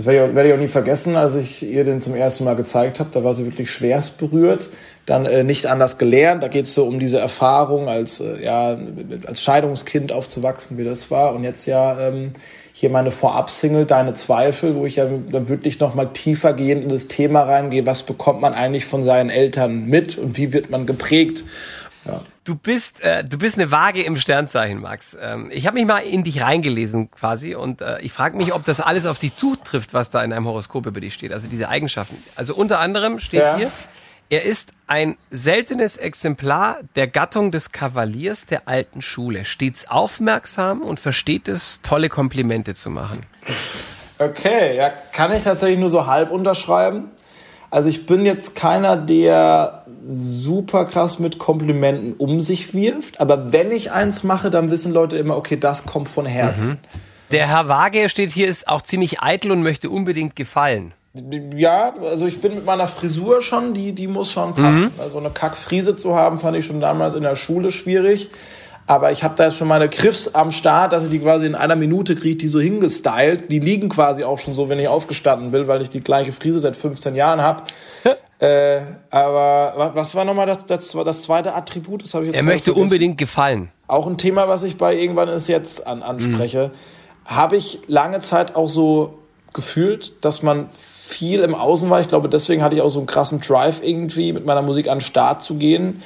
Das 0.00 0.06
werde 0.06 0.48
ich, 0.48 0.54
auch 0.54 0.58
nie 0.58 0.68
vergessen, 0.68 1.14
als 1.14 1.34
ich 1.34 1.62
ihr 1.62 1.84
den 1.84 2.00
zum 2.00 2.14
ersten 2.14 2.44
Mal 2.44 2.56
gezeigt 2.56 3.00
habe. 3.00 3.10
Da 3.12 3.22
war 3.22 3.34
sie 3.34 3.44
wirklich 3.44 3.70
schwerst 3.70 4.16
berührt. 4.16 4.70
Dann 5.04 5.26
äh, 5.26 5.44
nicht 5.44 5.66
anders 5.66 5.98
gelernt. 5.98 6.42
Da 6.42 6.48
geht 6.48 6.64
es 6.64 6.72
so 6.72 6.84
um 6.84 6.98
diese 6.98 7.18
Erfahrung, 7.18 7.86
als, 7.86 8.18
äh, 8.18 8.42
ja, 8.42 8.78
als 9.26 9.42
Scheidungskind 9.42 10.10
aufzuwachsen, 10.10 10.78
wie 10.78 10.84
das 10.84 11.10
war. 11.10 11.34
Und 11.34 11.44
jetzt 11.44 11.66
ja 11.66 12.00
ähm, 12.00 12.32
hier 12.72 12.88
meine 12.88 13.10
Vorab-Single 13.10 13.84
Deine 13.84 14.14
Zweifel, 14.14 14.74
wo 14.74 14.86
ich 14.86 14.96
ja 14.96 15.04
dann 15.04 15.50
wirklich 15.50 15.80
nochmal 15.80 16.14
tiefer 16.14 16.54
gehend 16.54 16.82
in 16.82 16.88
das 16.88 17.08
Thema 17.08 17.42
reingehe, 17.42 17.84
was 17.84 18.02
bekommt 18.02 18.40
man 18.40 18.54
eigentlich 18.54 18.86
von 18.86 19.02
seinen 19.02 19.28
Eltern 19.28 19.84
mit 19.84 20.16
und 20.16 20.38
wie 20.38 20.54
wird 20.54 20.70
man 20.70 20.86
geprägt. 20.86 21.44
Ja. 22.04 22.22
Du 22.44 22.54
bist, 22.54 23.04
äh, 23.04 23.24
du 23.24 23.38
bist 23.38 23.56
eine 23.56 23.70
Waage 23.70 24.02
im 24.02 24.16
Sternzeichen, 24.16 24.80
Max. 24.80 25.16
Ähm, 25.20 25.50
ich 25.52 25.66
habe 25.66 25.74
mich 25.74 25.86
mal 25.86 25.98
in 25.98 26.24
dich 26.24 26.40
reingelesen 26.40 27.10
quasi 27.10 27.54
und 27.54 27.82
äh, 27.82 28.00
ich 28.00 28.12
frage 28.12 28.36
mich, 28.38 28.54
ob 28.54 28.64
das 28.64 28.80
alles 28.80 29.06
auf 29.06 29.18
dich 29.18 29.34
zutrifft, 29.34 29.92
was 29.92 30.10
da 30.10 30.22
in 30.24 30.32
einem 30.32 30.46
Horoskop 30.46 30.86
über 30.86 31.00
dich 31.00 31.14
steht. 31.14 31.32
Also 31.32 31.48
diese 31.48 31.68
Eigenschaften. 31.68 32.16
Also 32.36 32.54
unter 32.54 32.80
anderem 32.80 33.18
steht 33.18 33.42
ja. 33.42 33.56
hier, 33.56 33.70
er 34.32 34.44
ist 34.44 34.72
ein 34.86 35.18
seltenes 35.30 35.96
Exemplar 35.96 36.78
der 36.94 37.08
Gattung 37.08 37.50
des 37.50 37.72
Kavaliers 37.72 38.46
der 38.46 38.68
alten 38.68 39.02
Schule, 39.02 39.44
stets 39.44 39.90
aufmerksam 39.90 40.82
und 40.82 41.00
versteht 41.00 41.48
es, 41.48 41.80
tolle 41.82 42.08
Komplimente 42.08 42.76
zu 42.76 42.90
machen. 42.90 43.20
Okay, 44.18 44.76
ja, 44.76 44.90
kann 45.12 45.32
ich 45.32 45.42
tatsächlich 45.42 45.80
nur 45.80 45.88
so 45.88 46.06
halb 46.06 46.30
unterschreiben. 46.30 47.10
Also 47.70 47.88
ich 47.88 48.06
bin 48.06 48.24
jetzt 48.24 48.54
keiner, 48.54 48.96
der 48.96 49.79
super 50.08 50.84
krass 50.84 51.18
mit 51.18 51.38
Komplimenten 51.38 52.14
um 52.14 52.40
sich 52.40 52.74
wirft, 52.74 53.20
aber 53.20 53.52
wenn 53.52 53.70
ich 53.70 53.92
eins 53.92 54.24
mache, 54.24 54.50
dann 54.50 54.70
wissen 54.70 54.92
Leute 54.92 55.16
immer, 55.16 55.36
okay, 55.36 55.56
das 55.56 55.84
kommt 55.84 56.08
von 56.08 56.26
Herzen. 56.26 56.72
Mhm. 56.72 56.98
Der 57.30 57.46
Herr 57.46 57.68
Waage 57.68 58.08
steht 58.08 58.32
hier, 58.32 58.48
ist 58.48 58.66
auch 58.66 58.82
ziemlich 58.82 59.22
eitel 59.22 59.52
und 59.52 59.62
möchte 59.62 59.88
unbedingt 59.90 60.34
gefallen. 60.34 60.92
Ja, 61.56 61.94
also 62.04 62.26
ich 62.26 62.40
bin 62.40 62.54
mit 62.54 62.64
meiner 62.64 62.86
Frisur 62.86 63.42
schon, 63.42 63.74
die, 63.74 63.92
die 63.92 64.06
muss 64.06 64.30
schon 64.30 64.54
passen. 64.54 64.92
Mhm. 64.96 65.00
Also 65.00 65.18
eine 65.18 65.30
Kackfriese 65.30 65.96
zu 65.96 66.14
haben, 66.14 66.38
fand 66.38 66.56
ich 66.56 66.66
schon 66.66 66.80
damals 66.80 67.14
in 67.14 67.22
der 67.22 67.36
Schule 67.36 67.70
schwierig. 67.70 68.30
Aber 68.86 69.12
ich 69.12 69.22
habe 69.22 69.34
da 69.36 69.44
jetzt 69.44 69.56
schon 69.56 69.68
meine 69.68 69.88
Griffs 69.88 70.34
am 70.34 70.50
Start, 70.50 70.92
dass 70.92 71.04
ich 71.04 71.10
die 71.10 71.20
quasi 71.20 71.46
in 71.46 71.54
einer 71.54 71.76
Minute 71.76 72.16
kriege, 72.16 72.36
die 72.36 72.48
so 72.48 72.60
hingestylt. 72.60 73.50
Die 73.50 73.60
liegen 73.60 73.88
quasi 73.88 74.24
auch 74.24 74.38
schon 74.38 74.54
so, 74.54 74.68
wenn 74.68 74.80
ich 74.80 74.88
aufgestanden 74.88 75.52
bin, 75.52 75.68
weil 75.68 75.82
ich 75.82 75.90
die 75.90 76.00
gleiche 76.00 76.32
Frise 76.32 76.58
seit 76.58 76.74
15 76.74 77.14
Jahren 77.14 77.40
habe. 77.40 77.64
äh, 78.40 78.80
aber 79.10 79.92
was 79.94 80.14
war 80.14 80.24
nochmal 80.24 80.46
das, 80.46 80.64
das, 80.64 80.96
das 81.04 81.22
zweite 81.22 81.54
Attribut? 81.54 82.02
Das 82.02 82.14
ich 82.14 82.20
jetzt 82.28 82.36
Er 82.36 82.42
möchte 82.42 82.64
vergessen. 82.64 82.82
unbedingt 82.82 83.18
gefallen. 83.18 83.70
Auch 83.86 84.06
ein 84.06 84.16
Thema, 84.16 84.48
was 84.48 84.62
ich 84.62 84.78
bei 84.78 84.96
irgendwann 84.96 85.28
ist 85.28 85.46
jetzt 85.46 85.86
an, 85.86 86.02
anspreche. 86.02 86.72
Mhm. 86.72 87.36
Habe 87.36 87.56
ich 87.56 87.80
lange 87.86 88.20
Zeit 88.20 88.56
auch 88.56 88.68
so 88.68 89.18
gefühlt, 89.52 90.24
dass 90.24 90.42
man 90.42 90.70
viel 90.72 91.40
im 91.40 91.54
Außen 91.54 91.90
war. 91.90 92.00
Ich 92.00 92.08
glaube, 92.08 92.28
deswegen 92.28 92.62
hatte 92.62 92.76
ich 92.76 92.82
auch 92.82 92.88
so 92.88 92.98
einen 92.98 93.06
krassen 93.06 93.40
Drive 93.40 93.82
irgendwie, 93.82 94.32
mit 94.32 94.46
meiner 94.46 94.62
Musik 94.62 94.88
an 94.88 94.98
den 94.98 95.04
Start 95.04 95.42
zu 95.42 95.56
gehen 95.56 96.02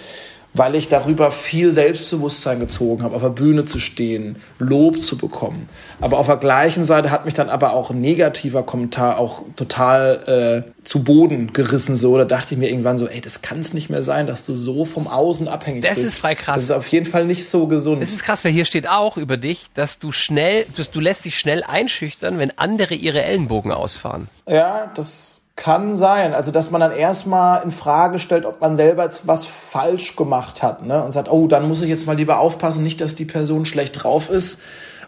weil 0.55 0.77
ich 0.77 0.89
darüber 0.89 1.33
viel 1.33 1.73
Selbstbewusstsein 1.73 2.61
gezogen 2.61 3.03
habe, 3.03 3.17
auf 3.17 3.23
der 3.23 3.29
Bühne 3.31 3.65
zu 3.65 3.81
stehen, 3.81 4.37
Lob 4.59 5.01
zu 5.01 5.19
bekommen. 5.19 5.69
Aber 6.01 6.19
auf 6.19 6.27
der 6.27 6.37
gleichen 6.37 6.85
Seite 6.85 7.11
hat 7.11 7.25
mich 7.25 7.35
dann 7.35 7.51
aber 7.51 7.73
auch 7.73 7.91
ein 7.91 8.01
negativer 8.01 8.63
Kommentar 8.63 9.19
auch 9.19 9.43
total 9.57 10.65
äh, 10.65 10.85
zu 10.85 11.03
Boden 11.03 11.53
gerissen. 11.53 11.97
So, 11.97 12.17
da 12.17 12.25
dachte 12.25 12.55
ich 12.55 12.59
mir 12.59 12.71
irgendwann 12.71 12.99
so, 12.99 13.09
ey, 13.09 13.21
das 13.21 13.43
kann 13.43 13.61
es 13.61 13.75
nicht 13.75 13.91
mehr 13.91 14.05
sein, 14.05 14.29
dass 14.29 14.47
du 14.47 14.55
so 14.55 14.85
vom 14.85 15.09
Außen 15.09 15.49
abhängig 15.49 15.83
das 15.83 15.97
bist. 15.97 16.07
Das 16.07 16.13
ist 16.13 16.19
frei 16.19 16.35
krass. 16.37 16.55
Das 16.55 16.65
ist 16.65 16.71
auf 16.71 16.87
jeden 16.89 17.07
Fall 17.07 17.27
nicht 17.27 17.49
so 17.49 17.67
gesund. 17.67 18.01
Das 18.01 18.13
ist 18.13 18.23
krass, 18.23 18.45
weil 18.45 18.53
hier 18.53 18.65
steht 18.65 18.89
auch 18.89 19.17
über 19.17 19.37
dich, 19.37 19.67
dass 19.75 19.99
du 19.99 20.13
schnell, 20.13 20.67
dass 20.77 20.93
du 20.93 21.01
lässt 21.01 21.25
dich 21.25 21.37
schnell 21.37 21.65
einschüchtern, 21.65 22.39
wenn 22.39 22.57
andere 22.57 22.95
ihre 22.95 23.25
Ellenbogen 23.25 23.73
ausfahren. 23.73 24.29
Ja, 24.47 24.93
das 24.95 25.41
kann 25.57 25.97
sein. 25.97 26.35
Also, 26.35 26.51
dass 26.51 26.71
man 26.71 26.81
dann 26.81 26.93
erstmal 26.93 27.63
in 27.63 27.71
Frage 27.71 28.19
stellt, 28.19 28.45
ob 28.45 28.61
man 28.61 28.75
selber 28.75 29.05
jetzt 29.05 29.27
was 29.27 29.47
falsch 29.47 30.17
gemacht 30.17 30.63
hat, 30.63 30.85
ne? 30.85 31.05
Und 31.05 31.13
sagt, 31.13 31.31
oh, 31.31 31.47
dann 31.47 31.69
muss 31.69 31.81
ich 31.81 31.89
jetzt 31.89 32.07
mal 32.07 32.17
lieber 32.17 32.39
aufpassen, 32.39 32.83
nicht, 32.83 33.01
dass 33.01 33.15
die 33.15 33.25
Person 33.25 33.65
schlecht 33.65 34.03
drauf 34.03 34.31
ist. 34.31 34.59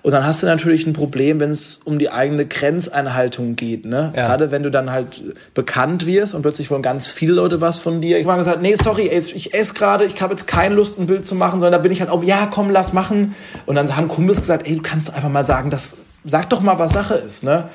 Und 0.03 0.13
dann 0.13 0.25
hast 0.25 0.41
du 0.41 0.47
natürlich 0.47 0.87
ein 0.87 0.93
Problem, 0.93 1.41
wenn 1.41 1.51
es 1.51 1.81
um 1.85 1.99
die 1.99 2.11
eigene 2.11 2.47
Grenzeinhaltung 2.47 3.57
geht, 3.57 3.85
ne? 3.85 4.13
Ja. 4.15 4.27
Gerade 4.27 4.53
wenn 4.53 4.63
du 4.63 4.71
dann 4.71 4.93
halt 4.93 5.21
bekannt 5.53 6.07
wirst 6.07 6.33
und 6.33 6.43
plötzlich 6.43 6.71
wollen 6.71 6.83
ganz 6.83 7.09
viele 7.09 7.33
Leute 7.33 7.61
was 7.61 7.79
von 7.81 8.01
dir. 8.01 8.21
Ich 8.21 8.27
habe 8.29 8.39
gesagt, 8.39 8.63
nee, 8.63 8.77
sorry, 8.77 9.09
ey, 9.09 9.19
ich 9.19 9.53
esse 9.53 9.75
gerade, 9.75 10.05
ich 10.05 10.23
habe 10.23 10.33
jetzt 10.33 10.47
keine 10.47 10.77
Lust, 10.77 10.97
ein 10.97 11.07
Bild 11.07 11.27
zu 11.27 11.35
machen, 11.35 11.59
sondern 11.59 11.81
da 11.81 11.83
bin 11.83 11.91
ich 11.91 12.01
halt 12.01 12.11
auch, 12.11 12.23
ja, 12.23 12.47
komm, 12.49 12.71
lass 12.71 12.93
machen. 12.93 13.35
Und 13.67 13.75
dann 13.75 13.97
haben 13.97 14.07
Kumpels 14.07 14.39
gesagt, 14.39 14.69
ey, 14.69 14.77
du 14.77 14.83
kannst 14.83 15.13
einfach 15.13 15.29
mal 15.29 15.45
sagen, 15.45 15.71
das, 15.71 15.97
sag 16.25 16.51
doch 16.51 16.61
mal, 16.61 16.79
was 16.79 16.93
Sache 16.93 17.15
ist, 17.15 17.43
ne? 17.43 17.69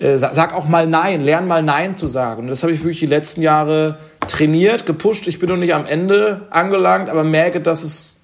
Äh, 0.00 0.16
sag 0.16 0.54
auch 0.54 0.66
mal 0.66 0.86
Nein, 0.86 1.22
lern 1.22 1.46
mal 1.46 1.62
Nein 1.62 1.96
zu 1.96 2.06
sagen. 2.06 2.42
Und 2.42 2.48
das 2.48 2.62
habe 2.62 2.72
ich 2.72 2.80
wirklich 2.80 3.00
die 3.00 3.06
letzten 3.06 3.42
Jahre 3.42 3.98
trainiert, 4.26 4.86
gepusht. 4.86 5.26
Ich 5.26 5.38
bin 5.38 5.48
noch 5.50 5.56
nicht 5.56 5.74
am 5.74 5.84
Ende 5.84 6.46
angelangt, 6.50 7.10
aber 7.10 7.22
merke, 7.22 7.60
dass 7.60 7.84
es, 7.84 8.20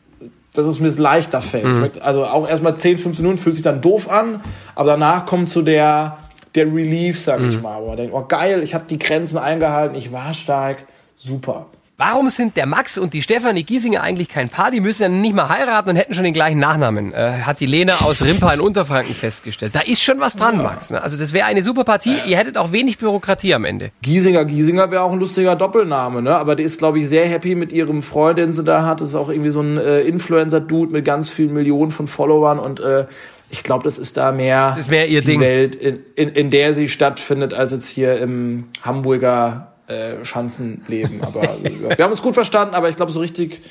dass 0.54 0.64
es 0.64 0.80
mir 0.80 0.88
leichter 0.88 1.42
fällt. 1.42 1.66
Mhm. 1.66 1.90
Also 2.00 2.24
auch 2.24 2.48
erstmal 2.48 2.76
10, 2.76 2.96
15 2.96 3.24
Minuten 3.24 3.42
fühlt 3.42 3.56
sich 3.56 3.64
dann 3.64 3.82
doof 3.82 4.10
an, 4.10 4.40
aber 4.74 4.92
danach 4.92 5.26
kommt 5.26 5.50
so 5.50 5.60
der, 5.60 6.16
der 6.54 6.66
Relief, 6.66 7.20
sag 7.20 7.42
ich 7.42 7.56
mhm. 7.56 7.62
mal. 7.62 7.82
Wo 7.82 7.88
man 7.88 7.98
denkt, 7.98 8.14
oh 8.14 8.24
geil, 8.26 8.62
ich 8.62 8.74
habe 8.74 8.84
die 8.88 8.98
Grenzen 8.98 9.36
eingehalten, 9.36 9.96
ich 9.96 10.12
war 10.12 10.32
stark, 10.32 10.78
super. 11.18 11.66
Warum 11.98 12.28
sind 12.28 12.58
der 12.58 12.66
Max 12.66 12.98
und 12.98 13.14
die 13.14 13.22
Stefanie 13.22 13.62
Giesinger 13.62 14.02
eigentlich 14.02 14.28
kein 14.28 14.50
Paar? 14.50 14.70
Die 14.70 14.80
müssen 14.80 15.02
ja 15.02 15.08
nicht 15.08 15.34
mal 15.34 15.48
heiraten 15.48 15.88
und 15.88 15.96
hätten 15.96 16.12
schon 16.12 16.24
den 16.24 16.34
gleichen 16.34 16.58
Nachnamen. 16.58 17.14
Äh, 17.14 17.40
hat 17.46 17.58
die 17.60 17.64
Lena 17.64 18.02
aus 18.02 18.22
Rimpa 18.22 18.52
in 18.52 18.60
Unterfranken 18.60 19.14
festgestellt. 19.14 19.74
Da 19.74 19.80
ist 19.80 20.02
schon 20.02 20.20
was 20.20 20.36
dran, 20.36 20.56
ja. 20.56 20.62
Max. 20.62 20.90
Ne? 20.90 21.02
Also 21.02 21.16
das 21.16 21.32
wäre 21.32 21.46
eine 21.46 21.62
super 21.62 21.84
Partie. 21.84 22.16
Ihr 22.26 22.36
hättet 22.36 22.58
auch 22.58 22.72
wenig 22.72 22.98
Bürokratie 22.98 23.54
am 23.54 23.64
Ende. 23.64 23.92
Giesinger, 24.02 24.44
Giesinger 24.44 24.90
wäre 24.90 25.00
auch 25.00 25.12
ein 25.12 25.20
lustiger 25.20 25.56
Doppelname, 25.56 26.20
ne? 26.20 26.36
Aber 26.36 26.54
die 26.54 26.64
ist, 26.64 26.76
glaube 26.76 26.98
ich, 26.98 27.08
sehr 27.08 27.26
happy 27.26 27.54
mit 27.54 27.72
ihrem 27.72 28.02
Freund, 28.02 28.38
den 28.38 28.52
sie 28.52 28.62
da 28.62 28.84
hat. 28.84 29.00
Das 29.00 29.08
ist 29.08 29.14
auch 29.14 29.30
irgendwie 29.30 29.50
so 29.50 29.62
ein 29.62 29.78
äh, 29.78 30.00
Influencer-Dude 30.02 30.92
mit 30.92 31.06
ganz 31.06 31.30
vielen 31.30 31.54
Millionen 31.54 31.92
von 31.92 32.08
Followern 32.08 32.58
und 32.58 32.78
äh, 32.78 33.06
ich 33.48 33.62
glaube, 33.62 33.84
das 33.84 33.96
ist 33.96 34.18
da 34.18 34.32
mehr, 34.32 34.70
das 34.70 34.80
ist 34.80 34.90
mehr 34.90 35.08
ihr 35.08 35.22
die 35.22 35.28
Ding. 35.28 35.40
Welt, 35.40 35.76
in, 35.76 36.00
in, 36.14 36.28
in 36.30 36.50
der 36.50 36.74
sie 36.74 36.90
stattfindet, 36.90 37.54
als 37.54 37.70
jetzt 37.70 37.88
hier 37.88 38.18
im 38.18 38.64
Hamburger 38.82 39.75
äh, 39.86 40.24
Schanzenleben. 40.24 41.22
Aber 41.22 41.56
wir 41.62 42.04
haben 42.04 42.10
uns 42.10 42.22
gut 42.22 42.34
verstanden, 42.34 42.74
aber 42.74 42.88
ich 42.88 42.96
glaube, 42.96 43.12
so 43.12 43.20
richtig, 43.20 43.62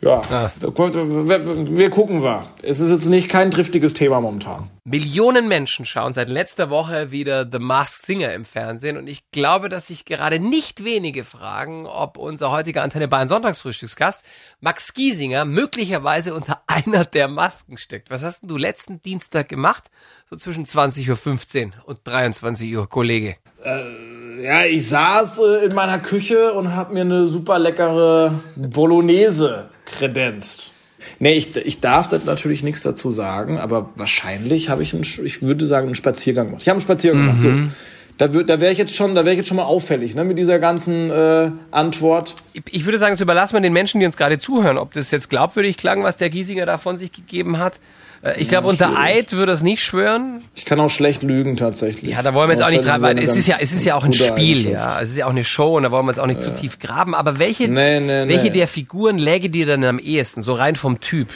ja, 0.00 0.22
ah. 0.30 0.52
wir, 0.60 1.76
wir, 1.76 1.90
gucken 1.90 2.22
wir. 2.22 2.46
Es 2.62 2.78
ist 2.78 2.90
jetzt 2.90 3.08
nicht 3.08 3.28
kein 3.28 3.50
driftiges 3.50 3.94
Thema 3.94 4.20
momentan. 4.20 4.70
Millionen 4.84 5.48
Menschen 5.48 5.84
schauen 5.84 6.14
seit 6.14 6.28
letzter 6.28 6.70
Woche 6.70 7.10
wieder 7.10 7.48
The 7.50 7.58
Masked 7.58 8.06
Singer 8.06 8.32
im 8.32 8.44
Fernsehen 8.44 8.96
und 8.96 9.08
ich 9.08 9.30
glaube, 9.32 9.68
dass 9.68 9.88
sich 9.88 10.04
gerade 10.04 10.38
nicht 10.38 10.84
wenige 10.84 11.24
fragen, 11.24 11.86
ob 11.86 12.16
unser 12.16 12.52
heutiger 12.52 12.82
Antenne 12.82 13.08
Bayern 13.08 13.28
Sonntagsfrühstücksgast 13.28 14.24
Max 14.60 14.94
Giesinger 14.94 15.44
möglicherweise 15.44 16.32
unter 16.32 16.62
einer 16.68 17.04
der 17.04 17.28
Masken 17.28 17.76
steckt. 17.76 18.10
Was 18.10 18.22
hast 18.22 18.42
denn 18.42 18.48
du 18.48 18.56
letzten 18.56 19.02
Dienstag 19.02 19.48
gemacht? 19.48 19.90
So 20.30 20.36
zwischen 20.36 20.64
20.15 20.64 21.66
Uhr 21.66 21.72
und 21.86 21.98
23 22.04 22.76
Uhr, 22.76 22.88
Kollege. 22.88 23.36
Äh 23.64 24.07
ja, 24.42 24.64
ich 24.64 24.88
saß 24.88 25.38
äh, 25.38 25.66
in 25.66 25.74
meiner 25.74 25.98
Küche 25.98 26.52
und 26.52 26.74
habe 26.74 26.94
mir 26.94 27.02
eine 27.02 27.26
super 27.26 27.58
leckere 27.58 28.34
Bolognese 28.56 29.68
kredenzt. 29.84 30.72
Nee, 31.18 31.34
ich, 31.34 31.56
ich 31.56 31.80
darf 31.80 32.08
das 32.08 32.24
natürlich 32.24 32.62
nichts 32.62 32.82
dazu 32.82 33.10
sagen, 33.10 33.58
aber 33.58 33.90
wahrscheinlich 33.96 34.68
habe 34.68 34.82
ich, 34.82 34.94
einen, 34.94 35.04
ich 35.24 35.42
würde 35.42 35.66
sagen, 35.66 35.86
einen 35.86 35.94
Spaziergang 35.94 36.46
gemacht. 36.46 36.62
Ich 36.62 36.68
habe 36.68 36.76
einen 36.76 36.82
Spaziergang 36.82 37.22
mhm. 37.22 37.40
gemacht. 37.40 37.42
So. 37.42 37.74
Da, 38.18 38.26
da 38.26 38.60
wäre 38.60 38.72
ich 38.72 38.78
jetzt 38.78 38.96
schon, 38.96 39.14
da 39.14 39.24
wäre 39.24 39.32
ich 39.32 39.38
jetzt 39.38 39.48
schon 39.48 39.56
mal 39.56 39.64
auffällig, 39.64 40.16
ne, 40.16 40.24
mit 40.24 40.38
dieser 40.38 40.58
ganzen 40.58 41.08
äh, 41.10 41.52
Antwort. 41.70 42.34
Ich, 42.52 42.62
ich 42.70 42.84
würde 42.84 42.98
sagen, 42.98 43.12
das 43.12 43.20
überlassen 43.20 43.54
wir 43.54 43.60
den 43.60 43.72
Menschen, 43.72 44.00
die 44.00 44.06
uns 44.06 44.16
gerade 44.16 44.38
zuhören, 44.38 44.76
ob 44.76 44.92
das 44.92 45.12
jetzt 45.12 45.30
glaubwürdig 45.30 45.76
klang, 45.76 46.02
was 46.02 46.16
der 46.16 46.28
Giesinger 46.28 46.66
da 46.66 46.78
von 46.78 46.96
sich 46.96 47.12
gegeben 47.12 47.58
hat. 47.58 47.78
Äh, 48.22 48.40
ich 48.40 48.48
glaube, 48.48 48.66
unter 48.66 48.98
Eid 48.98 49.32
würde 49.34 49.52
es 49.52 49.62
nicht 49.62 49.84
schwören. 49.84 50.42
Ich 50.56 50.64
kann 50.64 50.80
auch 50.80 50.90
schlecht 50.90 51.22
lügen 51.22 51.56
tatsächlich. 51.56 52.10
Ja, 52.10 52.22
da 52.22 52.34
wollen 52.34 52.48
wir 52.48 52.54
jetzt 52.54 52.64
auch 52.64 52.70
nicht 52.70 52.82
treiben. 52.82 53.18
Es 53.18 53.36
ist 53.36 53.46
ja, 53.46 53.56
es 53.60 53.72
ist 53.72 53.84
ja 53.84 53.94
auch 53.94 54.04
ein 54.04 54.12
Spiel, 54.12 54.68
ja. 54.68 55.00
Es 55.00 55.10
ist 55.10 55.18
ja 55.18 55.26
auch 55.26 55.30
eine 55.30 55.44
Show 55.44 55.76
und 55.76 55.84
da 55.84 55.92
wollen 55.92 56.04
wir 56.06 56.10
jetzt 56.10 56.20
auch 56.20 56.26
nicht 56.26 56.42
ja. 56.42 56.52
zu 56.52 56.60
tief 56.60 56.80
graben. 56.80 57.14
Aber 57.14 57.38
welche, 57.38 57.68
nee, 57.68 58.00
nee, 58.00 58.28
welche 58.28 58.44
nee. 58.44 58.50
der 58.50 58.66
Figuren 58.66 59.18
läge 59.18 59.48
dir 59.48 59.66
dann 59.66 59.84
am 59.84 60.00
ehesten, 60.00 60.42
so 60.42 60.54
rein 60.54 60.74
vom 60.74 60.98
Typ? 61.00 61.28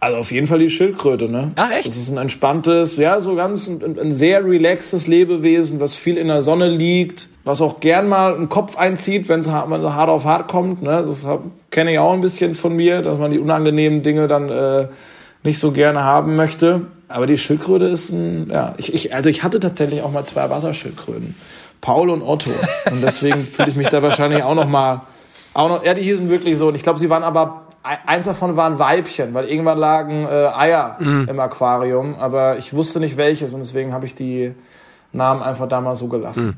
Also 0.00 0.16
auf 0.16 0.32
jeden 0.32 0.46
Fall 0.46 0.58
die 0.58 0.70
Schildkröte, 0.70 1.28
ne? 1.28 1.52
Ach 1.56 1.70
echt? 1.70 1.86
Das 1.86 1.96
ist 1.98 2.10
ein 2.10 2.16
entspanntes, 2.16 2.96
ja, 2.96 3.20
so 3.20 3.36
ganz 3.36 3.68
ein, 3.68 3.98
ein, 4.00 4.12
sehr 4.12 4.42
relaxtes 4.44 5.06
Lebewesen, 5.06 5.78
was 5.78 5.94
viel 5.94 6.16
in 6.16 6.28
der 6.28 6.42
Sonne 6.42 6.68
liegt, 6.70 7.28
was 7.44 7.60
auch 7.60 7.80
gern 7.80 8.08
mal 8.08 8.34
einen 8.34 8.48
Kopf 8.48 8.78
einzieht, 8.78 9.28
wenn 9.28 9.40
es 9.40 9.48
hart 9.48 10.08
auf 10.08 10.24
hart 10.24 10.48
kommt. 10.48 10.82
Ne? 10.82 11.04
Das 11.06 11.26
kenne 11.70 11.92
ich 11.92 11.98
auch 11.98 12.14
ein 12.14 12.22
bisschen 12.22 12.54
von 12.54 12.74
mir, 12.74 13.02
dass 13.02 13.18
man 13.18 13.30
die 13.30 13.38
unangenehmen 13.38 14.02
Dinge 14.02 14.26
dann 14.26 14.48
äh, 14.48 14.88
nicht 15.42 15.58
so 15.58 15.70
gerne 15.72 16.02
haben 16.02 16.34
möchte. 16.34 16.86
Aber 17.08 17.26
die 17.26 17.36
Schildkröte 17.36 17.86
ist 17.86 18.10
ein, 18.10 18.48
ja, 18.50 18.74
ich, 18.78 18.94
ich, 18.94 19.14
also 19.14 19.28
ich 19.28 19.42
hatte 19.42 19.60
tatsächlich 19.60 20.00
auch 20.00 20.12
mal 20.12 20.24
zwei 20.24 20.48
Wasserschildkröten. 20.48 21.34
Paul 21.80 22.10
und 22.10 22.22
Otto. 22.22 22.50
Und 22.90 23.02
deswegen 23.02 23.46
fühle 23.46 23.68
ich 23.68 23.76
mich 23.76 23.88
da 23.88 24.02
wahrscheinlich 24.02 24.44
auch 24.44 24.54
noch 24.54 24.68
mal, 24.68 25.02
auch 25.52 25.68
noch, 25.68 25.84
ja, 25.84 25.92
die 25.92 26.02
hießen 26.02 26.30
wirklich 26.30 26.56
so. 26.56 26.68
Und 26.68 26.74
ich 26.74 26.82
glaube, 26.82 26.98
sie 26.98 27.10
waren 27.10 27.22
aber, 27.24 27.66
eins 27.82 28.26
davon 28.26 28.56
waren 28.56 28.78
Weibchen, 28.78 29.34
weil 29.34 29.46
irgendwann 29.46 29.78
lagen 29.78 30.26
äh, 30.26 30.28
Eier 30.28 30.96
mhm. 30.98 31.28
im 31.28 31.40
Aquarium. 31.40 32.14
Aber 32.14 32.58
ich 32.58 32.72
wusste 32.72 33.00
nicht 33.00 33.16
welches 33.16 33.54
und 33.54 33.60
deswegen 33.60 33.92
habe 33.92 34.06
ich 34.06 34.14
die 34.14 34.52
Namen 35.12 35.42
einfach 35.42 35.68
damals 35.68 35.98
so 35.98 36.08
gelassen. 36.08 36.46
Mhm. 36.46 36.54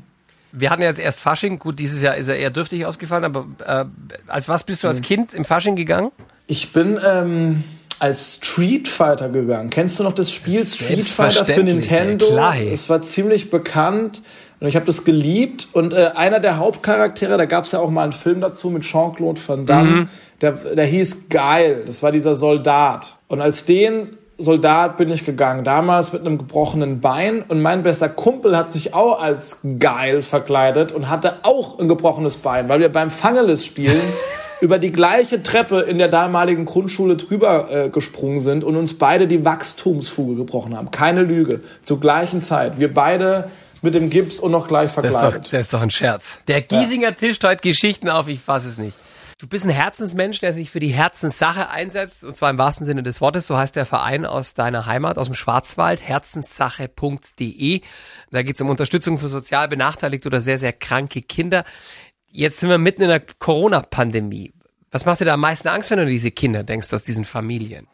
Wir 0.55 0.69
hatten 0.69 0.83
jetzt 0.83 0.99
erst 0.99 1.21
Fasching. 1.21 1.57
Gut, 1.57 1.79
dieses 1.79 2.01
Jahr 2.01 2.15
ist 2.15 2.27
er 2.27 2.37
eher 2.37 2.51
dürftig 2.51 2.85
ausgefallen, 2.85 3.23
aber 3.23 3.45
äh, 3.65 3.85
als 4.27 4.47
was 4.47 4.63
bist 4.63 4.83
du 4.83 4.87
als 4.87 4.99
mhm. 4.99 5.03
Kind 5.03 5.33
im 5.33 5.45
Fasching 5.45 5.75
gegangen? 5.75 6.11
Ich 6.45 6.73
bin, 6.73 6.99
ähm, 7.03 7.63
als 8.03 8.35
Street 8.35 8.89
Fighter 8.89 9.29
gegangen. 9.29 9.69
Kennst 9.69 9.97
du 9.97 10.03
noch 10.03 10.13
das 10.13 10.29
Spiel 10.29 10.65
Street 10.65 11.05
Fighter 11.05 11.45
für 11.45 11.63
Nintendo? 11.63 12.27
Klar, 12.27 12.59
es 12.59 12.89
war 12.89 13.01
ziemlich 13.01 13.49
bekannt 13.49 14.21
und 14.59 14.67
ich 14.67 14.75
habe 14.75 14.85
das 14.85 15.05
geliebt. 15.05 15.69
Und 15.71 15.93
äh, 15.93 16.11
einer 16.15 16.39
der 16.39 16.57
Hauptcharaktere, 16.57 17.37
da 17.37 17.45
gab 17.45 17.63
es 17.63 17.71
ja 17.71 17.79
auch 17.79 17.89
mal 17.89 18.03
einen 18.03 18.11
Film 18.11 18.41
dazu 18.41 18.69
mit 18.69 18.83
Jean-Claude 18.83 19.39
Van 19.45 19.65
Damme, 19.65 19.89
mhm. 19.89 20.09
Der, 20.43 20.51
der 20.51 20.85
hieß 20.85 21.29
Geil. 21.29 21.83
Das 21.85 22.03
war 22.03 22.11
dieser 22.11 22.35
Soldat. 22.35 23.17
Und 23.27 23.41
als 23.41 23.65
den 23.65 24.17
Soldat 24.37 24.97
bin 24.97 25.09
ich 25.09 25.25
gegangen, 25.25 25.63
damals 25.63 26.11
mit 26.11 26.21
einem 26.21 26.37
gebrochenen 26.37 26.99
Bein 26.99 27.43
und 27.43 27.61
mein 27.61 27.81
bester 27.81 28.09
Kumpel 28.09 28.57
hat 28.57 28.71
sich 28.71 28.93
auch 28.93 29.21
als 29.21 29.61
geil 29.79 30.21
verkleidet 30.21 30.91
und 30.91 31.09
hatte 31.09 31.35
auch 31.43 31.79
ein 31.79 31.87
gebrochenes 31.87 32.37
Bein, 32.37 32.67
weil 32.67 32.81
wir 32.81 32.89
beim 32.89 33.09
Fangelis 33.09 33.65
spielen 33.65 34.01
über 34.61 34.79
die 34.79 34.91
gleiche 34.91 35.43
Treppe 35.43 35.81
in 35.81 35.97
der 35.97 36.09
damaligen 36.09 36.65
Grundschule 36.65 37.15
drüber 37.15 37.69
äh, 37.71 37.89
gesprungen 37.89 38.41
sind 38.41 38.63
und 38.63 38.75
uns 38.75 38.97
beide 38.97 39.27
die 39.27 39.45
Wachstumsfuge 39.45 40.35
gebrochen 40.35 40.75
haben. 40.75 40.91
Keine 40.91 41.23
Lüge. 41.23 41.61
Zur 41.83 41.99
gleichen 41.99 42.41
Zeit. 42.41 42.79
Wir 42.79 42.93
beide 42.93 43.49
mit 43.81 43.93
dem 43.93 44.09
Gips 44.09 44.39
und 44.39 44.51
noch 44.51 44.67
gleich 44.67 44.91
verkleidet. 44.91 45.21
Das 45.21 45.35
ist 45.35 45.45
doch, 45.45 45.51
das 45.51 45.61
ist 45.61 45.73
doch 45.73 45.81
ein 45.81 45.91
Scherz. 45.91 46.39
Der 46.47 46.61
Giesinger 46.61 47.09
ja. 47.09 47.11
tischt 47.11 47.43
heute 47.43 47.61
Geschichten 47.61 48.09
auf, 48.09 48.27
ich 48.27 48.41
fasse 48.41 48.67
es 48.67 48.77
nicht. 48.77 48.97
Du 49.43 49.49
bist 49.49 49.65
ein 49.65 49.71
Herzensmensch, 49.71 50.39
der 50.39 50.53
sich 50.53 50.71
für 50.71 50.79
die 50.79 50.93
Herzenssache 50.93 51.69
einsetzt, 51.69 52.23
und 52.23 52.33
zwar 52.33 52.49
im 52.49 52.57
wahrsten 52.57 52.85
Sinne 52.85 53.03
des 53.03 53.19
Wortes. 53.19 53.45
So 53.45 53.57
heißt 53.57 53.75
der 53.75 53.85
Verein 53.85 54.25
aus 54.25 54.53
deiner 54.53 54.85
Heimat, 54.85 55.17
aus 55.17 55.27
dem 55.27 55.35
Schwarzwald, 55.35 56.01
herzenssache.de. 56.01 57.81
Da 58.31 58.41
geht 58.41 58.55
es 58.55 58.61
um 58.61 58.69
Unterstützung 58.69 59.17
für 59.17 59.27
sozial 59.27 59.67
benachteiligte 59.67 60.29
oder 60.29 60.39
sehr, 60.39 60.57
sehr 60.57 60.71
kranke 60.71 61.21
Kinder. 61.21 61.65
Jetzt 62.31 62.61
sind 62.61 62.69
wir 62.69 62.77
mitten 62.77 63.01
in 63.01 63.09
der 63.09 63.19
Corona-Pandemie. 63.19 64.53
Was 64.91 65.03
macht 65.03 65.19
dir 65.19 65.25
da 65.25 65.33
am 65.33 65.41
meisten 65.41 65.67
Angst, 65.67 65.91
wenn 65.91 65.97
du 65.97 66.03
an 66.03 66.09
diese 66.09 66.31
Kinder 66.31 66.63
denkst 66.63 66.93
aus 66.93 67.03
diesen 67.03 67.25
Familien? 67.25 67.87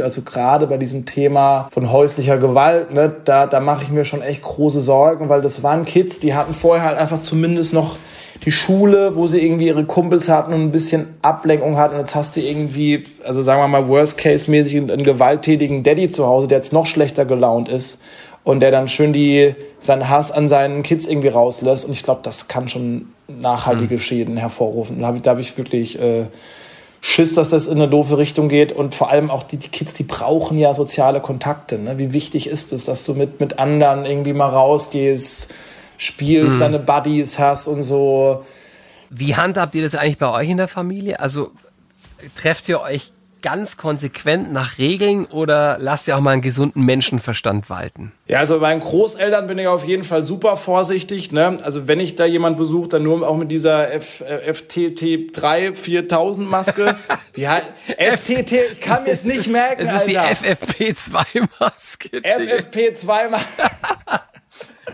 Also 0.00 0.22
gerade 0.22 0.66
bei 0.66 0.76
diesem 0.76 1.06
Thema 1.06 1.68
von 1.70 1.90
häuslicher 1.90 2.38
Gewalt, 2.38 2.92
ne, 2.92 3.14
da, 3.24 3.46
da 3.46 3.60
mache 3.60 3.84
ich 3.84 3.90
mir 3.90 4.04
schon 4.04 4.22
echt 4.22 4.42
große 4.42 4.80
Sorgen, 4.80 5.28
weil 5.28 5.42
das 5.42 5.62
waren 5.62 5.84
Kids, 5.84 6.20
die 6.20 6.34
hatten 6.34 6.54
vorher 6.54 6.84
halt 6.84 6.98
einfach 6.98 7.20
zumindest 7.22 7.72
noch 7.72 7.96
die 8.44 8.52
Schule, 8.52 9.16
wo 9.16 9.26
sie 9.26 9.40
irgendwie 9.44 9.66
ihre 9.66 9.84
Kumpels 9.84 10.28
hatten 10.28 10.52
und 10.52 10.62
ein 10.62 10.70
bisschen 10.70 11.14
Ablenkung 11.22 11.78
hatten. 11.78 11.94
Und 11.94 12.00
jetzt 12.00 12.14
hast 12.14 12.36
du 12.36 12.40
irgendwie, 12.40 13.04
also 13.24 13.42
sagen 13.42 13.60
wir 13.60 13.68
mal, 13.68 13.88
Worst-Case-mäßig 13.88 14.76
einen, 14.76 14.90
einen 14.90 15.04
gewalttätigen 15.04 15.82
Daddy 15.82 16.08
zu 16.08 16.26
Hause, 16.26 16.48
der 16.48 16.58
jetzt 16.58 16.72
noch 16.72 16.86
schlechter 16.86 17.24
gelaunt 17.24 17.68
ist 17.68 18.00
und 18.44 18.60
der 18.60 18.70
dann 18.70 18.88
schön 18.88 19.12
die, 19.12 19.54
seinen 19.78 20.08
Hass 20.08 20.30
an 20.30 20.48
seinen 20.48 20.82
Kids 20.82 21.06
irgendwie 21.06 21.28
rauslässt. 21.28 21.86
Und 21.86 21.92
ich 21.92 22.02
glaube, 22.02 22.20
das 22.22 22.48
kann 22.48 22.68
schon 22.68 23.06
nachhaltige 23.26 23.94
mhm. 23.94 23.98
Schäden 23.98 24.36
hervorrufen. 24.36 25.00
Da 25.00 25.08
habe 25.08 25.20
da 25.20 25.32
hab 25.32 25.38
ich 25.38 25.56
wirklich 25.58 26.00
äh, 26.00 26.26
Schiss, 27.08 27.34
dass 27.34 27.50
das 27.50 27.68
in 27.68 27.74
eine 27.80 27.88
doofe 27.88 28.18
Richtung 28.18 28.48
geht. 28.48 28.72
Und 28.72 28.92
vor 28.92 29.10
allem 29.10 29.30
auch 29.30 29.44
die, 29.44 29.58
die 29.58 29.68
Kids, 29.68 29.92
die 29.92 30.02
brauchen 30.02 30.58
ja 30.58 30.74
soziale 30.74 31.20
Kontakte. 31.20 31.78
Ne? 31.78 31.98
Wie 31.98 32.12
wichtig 32.12 32.48
ist 32.48 32.72
es, 32.72 32.84
dass 32.84 33.04
du 33.04 33.14
mit, 33.14 33.38
mit 33.38 33.60
anderen 33.60 34.04
irgendwie 34.04 34.32
mal 34.32 34.48
rausgehst, 34.48 35.54
spielst, 35.98 36.56
mhm. 36.56 36.60
deine 36.60 36.78
Buddies 36.80 37.38
hast 37.38 37.68
und 37.68 37.84
so. 37.84 38.44
Wie 39.08 39.36
handhabt 39.36 39.76
ihr 39.76 39.82
das 39.82 39.94
eigentlich 39.94 40.18
bei 40.18 40.28
euch 40.32 40.50
in 40.50 40.56
der 40.56 40.66
Familie? 40.66 41.20
Also 41.20 41.52
trefft 42.36 42.68
ihr 42.68 42.80
euch 42.80 43.12
ganz 43.42 43.76
konsequent 43.76 44.52
nach 44.52 44.78
Regeln 44.78 45.26
oder 45.26 45.78
lasst 45.80 46.08
ihr 46.08 46.16
auch 46.16 46.20
mal 46.20 46.32
einen 46.32 46.42
gesunden 46.42 46.84
Menschenverstand 46.84 47.70
walten? 47.70 48.12
Ja, 48.26 48.40
also 48.40 48.54
bei 48.54 48.68
meinen 48.68 48.80
Großeltern 48.80 49.46
bin 49.46 49.58
ich 49.58 49.66
auf 49.66 49.84
jeden 49.84 50.04
Fall 50.04 50.22
super 50.22 50.56
vorsichtig. 50.56 51.32
Ne? 51.32 51.58
Also 51.62 51.86
wenn 51.86 52.00
ich 52.00 52.16
da 52.16 52.24
jemand 52.24 52.56
besuche, 52.56 52.88
dann 52.88 53.02
nur 53.02 53.28
auch 53.28 53.36
mit 53.36 53.50
dieser 53.50 53.92
F, 53.92 54.22
äh, 54.22 54.52
FTT 54.52 55.28
3 55.32 55.74
4000 55.74 56.48
Maske. 56.48 56.96
Wie 57.34 57.46
heißt 57.46 57.66
FTT? 57.86 58.52
Ich 58.72 58.80
kann 58.80 59.04
mir 59.04 59.10
jetzt 59.10 59.26
nicht 59.26 59.50
merken. 59.50 59.82
Es 59.82 59.92
ist 59.92 60.16
Alter. 60.16 60.28
die 60.28 60.94
FFP2 60.94 61.48
Maske. 61.60 62.08
FFP2 62.18 63.28
Maske. 63.28 63.62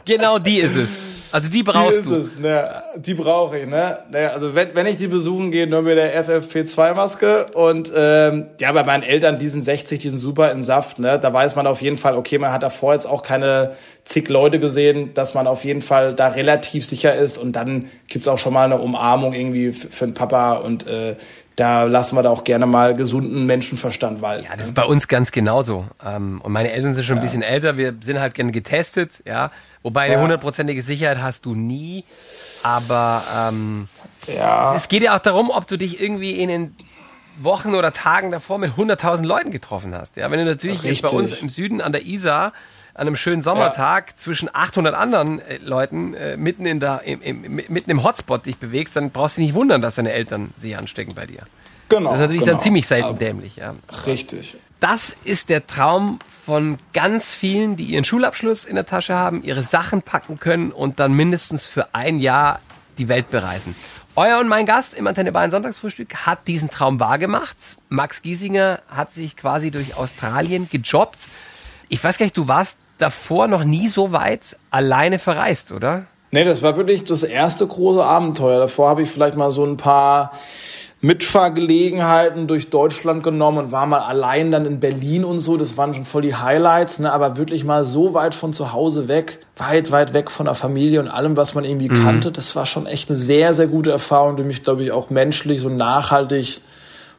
genau 0.04 0.38
die 0.38 0.58
ist 0.58 0.76
es. 0.76 1.00
Also 1.32 1.48
die 1.48 1.62
brauchst 1.62 2.04
die 2.04 2.10
du. 2.10 2.16
Es, 2.16 2.38
ne? 2.38 2.82
Die 2.96 3.14
brauche 3.14 3.58
ich, 3.58 3.66
ne? 3.66 4.00
ne? 4.10 4.30
Also 4.30 4.54
wenn, 4.54 4.74
wenn 4.74 4.86
ich 4.86 4.98
die 4.98 5.06
besuchen 5.06 5.50
gehe, 5.50 5.66
nur 5.66 5.80
mit 5.80 5.96
der 5.96 6.22
FFP2-Maske. 6.24 7.52
Und 7.54 7.90
ähm, 7.96 8.48
ja, 8.60 8.70
bei 8.72 8.84
meinen 8.84 9.02
Eltern, 9.02 9.38
die 9.38 9.48
sind 9.48 9.62
60, 9.62 9.98
die 9.98 10.10
sind 10.10 10.18
super 10.18 10.52
im 10.52 10.60
Saft, 10.60 10.98
ne? 10.98 11.18
Da 11.18 11.32
weiß 11.32 11.56
man 11.56 11.66
auf 11.66 11.80
jeden 11.80 11.96
Fall, 11.96 12.16
okay, 12.16 12.36
man 12.36 12.52
hat 12.52 12.62
davor 12.62 12.92
jetzt 12.92 13.06
auch 13.06 13.22
keine 13.22 13.72
zig 14.04 14.28
Leute 14.28 14.58
gesehen, 14.58 15.14
dass 15.14 15.32
man 15.32 15.46
auf 15.46 15.64
jeden 15.64 15.80
Fall 15.80 16.14
da 16.14 16.28
relativ 16.28 16.84
sicher 16.84 17.14
ist. 17.14 17.38
Und 17.38 17.52
dann 17.52 17.88
gibt's 18.08 18.28
auch 18.28 18.38
schon 18.38 18.52
mal 18.52 18.66
eine 18.66 18.78
Umarmung 18.78 19.32
irgendwie 19.32 19.72
für 19.72 20.04
den 20.04 20.14
Papa 20.14 20.56
und 20.56 20.86
äh, 20.86 21.16
da 21.62 21.84
lassen 21.84 22.16
wir 22.16 22.24
da 22.24 22.30
auch 22.30 22.42
gerne 22.42 22.66
mal 22.66 22.96
gesunden 22.96 23.46
Menschenverstand 23.46 24.20
walten. 24.20 24.46
Ja, 24.46 24.50
das 24.50 24.58
ne? 24.58 24.64
ist 24.64 24.74
bei 24.74 24.82
uns 24.82 25.06
ganz 25.06 25.30
genauso. 25.30 25.86
Ähm, 26.04 26.40
und 26.42 26.50
meine 26.50 26.72
Eltern 26.72 26.92
sind 26.92 27.04
schon 27.04 27.18
ein 27.18 27.22
bisschen 27.22 27.42
älter. 27.42 27.76
Wir 27.76 27.94
sind 28.00 28.18
halt 28.18 28.34
gerne 28.34 28.50
getestet, 28.50 29.22
ja. 29.26 29.52
Wobei 29.84 30.02
eine 30.02 30.20
hundertprozentige 30.20 30.82
Sicherheit 30.82 31.22
hast 31.22 31.44
du 31.44 31.54
nie. 31.54 32.04
Aber 32.64 33.22
ähm, 33.36 33.86
ja. 34.26 34.74
es 34.74 34.88
geht 34.88 35.04
ja 35.04 35.14
auch 35.14 35.20
darum, 35.20 35.50
ob 35.50 35.68
du 35.68 35.76
dich 35.76 36.00
irgendwie 36.00 36.32
in 36.32 36.48
den 36.48 36.76
Wochen 37.38 37.76
oder 37.76 37.92
Tagen 37.92 38.32
davor 38.32 38.58
mit 38.58 38.72
100.000 38.72 39.24
Leuten 39.24 39.52
getroffen 39.52 39.94
hast. 39.94 40.16
Ja, 40.16 40.32
wenn 40.32 40.40
du 40.40 40.44
natürlich 40.44 40.82
jetzt 40.82 41.02
bei 41.02 41.10
uns 41.10 41.32
im 41.32 41.48
Süden 41.48 41.80
an 41.80 41.92
der 41.92 42.04
Isar 42.04 42.52
an 42.94 43.06
einem 43.06 43.16
schönen 43.16 43.42
Sommertag 43.42 44.10
ja. 44.10 44.16
zwischen 44.16 44.48
800 44.52 44.94
anderen 44.94 45.40
äh, 45.40 45.58
Leuten 45.58 46.14
äh, 46.14 46.36
mitten 46.36 46.66
in 46.66 46.80
der 46.80 47.02
im, 47.04 47.22
im, 47.22 47.54
mitten 47.68 47.90
im 47.90 48.04
Hotspot 48.04 48.46
dich 48.46 48.58
bewegst, 48.58 48.96
dann 48.96 49.10
brauchst 49.10 49.36
du 49.36 49.40
dich 49.40 49.48
nicht 49.48 49.54
wundern, 49.54 49.80
dass 49.80 49.94
deine 49.94 50.12
Eltern 50.12 50.52
sich 50.56 50.76
anstecken 50.76 51.14
bei 51.14 51.26
dir. 51.26 51.42
Genau. 51.88 52.10
Das 52.10 52.18
ist 52.18 52.22
natürlich 52.22 52.40
genau. 52.42 52.52
dann 52.52 52.62
ziemlich 52.62 52.86
selten 52.86 53.08
Aber 53.08 53.18
dämlich, 53.18 53.56
ja. 53.56 53.74
Richtig. 54.06 54.56
Das 54.80 55.16
ist 55.24 55.48
der 55.48 55.66
Traum 55.66 56.18
von 56.44 56.78
ganz 56.92 57.32
vielen, 57.32 57.76
die 57.76 57.84
ihren 57.84 58.04
Schulabschluss 58.04 58.64
in 58.64 58.74
der 58.74 58.86
Tasche 58.86 59.14
haben, 59.14 59.42
ihre 59.42 59.62
Sachen 59.62 60.02
packen 60.02 60.40
können 60.40 60.72
und 60.72 60.98
dann 61.00 61.12
mindestens 61.12 61.64
für 61.64 61.94
ein 61.94 62.18
Jahr 62.18 62.60
die 62.98 63.08
Welt 63.08 63.30
bereisen. 63.30 63.74
Euer 64.16 64.40
und 64.40 64.48
mein 64.48 64.66
Gast 64.66 64.94
im 64.94 65.06
Antenne 65.06 65.32
Bayern 65.32 65.50
Sonntagsfrühstück 65.50 66.26
hat 66.26 66.46
diesen 66.46 66.68
Traum 66.68 67.00
wahrgemacht. 67.00 67.56
Max 67.88 68.20
Giesinger 68.22 68.80
hat 68.88 69.12
sich 69.12 69.36
quasi 69.36 69.70
durch 69.70 69.96
Australien 69.96 70.68
gejobbt 70.70 71.28
ich 71.92 72.02
weiß 72.02 72.16
gar 72.16 72.24
nicht, 72.24 72.38
du 72.38 72.48
warst 72.48 72.78
davor 72.96 73.48
noch 73.48 73.64
nie 73.64 73.86
so 73.86 74.12
weit 74.12 74.56
alleine 74.70 75.18
verreist, 75.18 75.72
oder? 75.72 76.06
Nee, 76.30 76.44
das 76.44 76.62
war 76.62 76.78
wirklich 76.78 77.04
das 77.04 77.22
erste 77.22 77.66
große 77.66 78.02
Abenteuer. 78.02 78.58
Davor 78.58 78.88
habe 78.88 79.02
ich 79.02 79.10
vielleicht 79.10 79.36
mal 79.36 79.50
so 79.50 79.62
ein 79.66 79.76
paar 79.76 80.32
Mitfahrgelegenheiten 81.02 82.46
durch 82.46 82.70
Deutschland 82.70 83.22
genommen 83.22 83.58
und 83.58 83.72
war 83.72 83.84
mal 83.84 84.00
allein 84.00 84.50
dann 84.50 84.64
in 84.64 84.80
Berlin 84.80 85.22
und 85.26 85.40
so. 85.40 85.58
Das 85.58 85.76
waren 85.76 85.92
schon 85.92 86.06
voll 86.06 86.22
die 86.22 86.34
Highlights, 86.34 86.98
ne? 86.98 87.12
aber 87.12 87.36
wirklich 87.36 87.62
mal 87.62 87.84
so 87.84 88.14
weit 88.14 88.34
von 88.34 88.54
zu 88.54 88.72
Hause 88.72 89.06
weg, 89.08 89.40
weit, 89.58 89.90
weit 89.90 90.14
weg 90.14 90.30
von 90.30 90.46
der 90.46 90.54
Familie 90.54 90.98
und 90.98 91.08
allem, 91.08 91.36
was 91.36 91.54
man 91.54 91.66
irgendwie 91.66 91.90
mhm. 91.90 92.04
kannte. 92.04 92.32
Das 92.32 92.56
war 92.56 92.64
schon 92.64 92.86
echt 92.86 93.10
eine 93.10 93.18
sehr, 93.18 93.52
sehr 93.52 93.66
gute 93.66 93.90
Erfahrung, 93.90 94.38
die 94.38 94.44
mich, 94.44 94.62
glaube 94.62 94.82
ich, 94.82 94.92
auch 94.92 95.10
menschlich 95.10 95.60
so 95.60 95.68
nachhaltig 95.68 96.62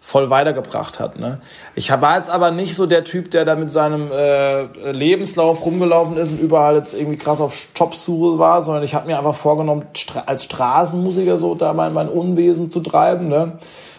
voll 0.05 0.29
weitergebracht 0.29 0.99
hat. 0.99 1.17
Ne? 1.17 1.39
Ich 1.75 1.89
war 1.89 2.17
jetzt 2.17 2.29
aber 2.29 2.51
nicht 2.51 2.75
so 2.75 2.85
der 2.85 3.05
Typ, 3.05 3.31
der 3.31 3.45
da 3.45 3.55
mit 3.55 3.71
seinem 3.71 4.11
äh, 4.11 4.91
Lebenslauf 4.91 5.65
rumgelaufen 5.65 6.17
ist 6.17 6.33
und 6.33 6.39
überall 6.39 6.75
jetzt 6.75 6.93
irgendwie 6.93 7.17
krass 7.17 7.39
auf 7.39 7.55
Jobsuche 7.73 8.37
war, 8.37 8.61
sondern 8.61 8.83
ich 8.83 8.93
habe 8.95 9.07
mir 9.07 9.17
einfach 9.17 9.33
vorgenommen, 9.33 9.85
als 10.25 10.43
Straßenmusiker 10.43 11.37
so 11.37 11.55
da 11.55 11.71
mein, 11.71 11.93
mein 11.93 12.09
Unwesen 12.09 12.69
zu 12.69 12.81
treiben. 12.81 13.29
Ne? 13.29 13.53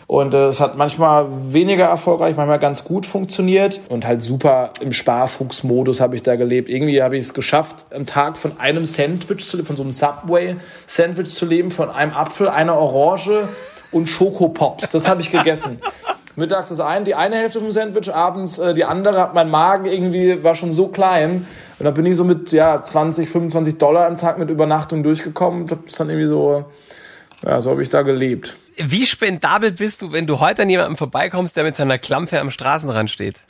Und 0.07 0.35
äh, 0.35 0.47
es 0.49 0.61
hat 0.61 0.77
manchmal 0.77 1.27
weniger 1.53 1.87
erfolgreich, 1.87 2.37
manchmal 2.37 2.59
ganz 2.59 2.85
gut 2.85 3.07
funktioniert 3.07 3.81
und 3.89 4.07
halt 4.07 4.21
super 4.21 4.71
im 4.83 4.93
Sparfuchsmodus 4.93 6.03
habe 6.03 6.17
ich 6.17 6.23
da 6.23 6.37
gelebt. 6.37 6.69
Irgendwie 6.69 7.03
habe 7.03 7.17
ich 7.17 7.23
es 7.23 7.33
geschafft, 7.33 7.87
am 7.95 8.05
Tag 8.05 8.37
von 8.37 8.61
einem 8.61 8.85
Sandwich 8.85 9.49
zu 9.49 9.57
leben, 9.57 9.67
von 9.67 9.77
so 9.77 9.83
einem 9.83 9.93
Subway-Sandwich 9.93 11.35
zu 11.35 11.47
leben, 11.47 11.71
von 11.71 11.89
einem 11.89 12.13
Apfel, 12.13 12.51
einer 12.51 12.77
Orange 12.77 13.49
und 13.95 14.09
Schokopops. 14.09 14.91
Das 14.91 15.09
habe 15.09 15.21
ich 15.21 15.31
gegessen. 15.31 15.81
Mittags 16.37 16.69
das 16.69 16.81
eine, 16.81 17.05
die 17.05 17.15
eine 17.15 17.37
Hälfte 17.37 17.61
vom 17.61 17.71
Sandwich, 17.71 18.13
abends 18.13 18.59
äh, 18.59 18.75
die 18.75 18.85
andere. 18.85 19.21
Hat 19.21 19.35
mein 19.35 19.51
Magen 19.51 19.87
irgendwie 19.87 20.43
war 20.43 20.57
schon 20.57 20.73
so 20.73 20.89
klein 20.89 21.47
und 21.79 21.85
da 21.85 21.91
bin 21.93 22.05
ich 22.07 22.17
so 22.17 22.25
mit 22.25 22.51
ja 22.51 22.83
20, 22.83 23.29
25 23.29 23.79
Dollar 23.79 24.07
am 24.07 24.17
Tag 24.17 24.39
mit 24.39 24.51
Übernachtung 24.51 25.03
durchgekommen. 25.03 25.67
Das 25.67 25.79
ist 25.87 26.01
dann 26.01 26.11
irgendwie 26.11 26.29
so, 26.29 26.65
ja, 27.47 27.61
so 27.61 27.71
habe 27.71 27.83
ich 27.83 27.89
da 27.89 28.03
gelebt. 28.03 28.57
Wie 28.77 29.07
spendabel 29.07 29.71
bist 29.71 30.03
du, 30.03 30.11
wenn 30.11 30.27
du 30.27 30.41
heute 30.41 30.63
an 30.63 30.69
jemanden 30.69 30.97
vorbeikommst, 30.97 31.57
der 31.57 31.63
mit 31.63 31.77
seiner 31.77 31.99
Klampe 31.99 32.41
am 32.41 32.51
Straßenrand 32.51 33.09
steht? 33.09 33.41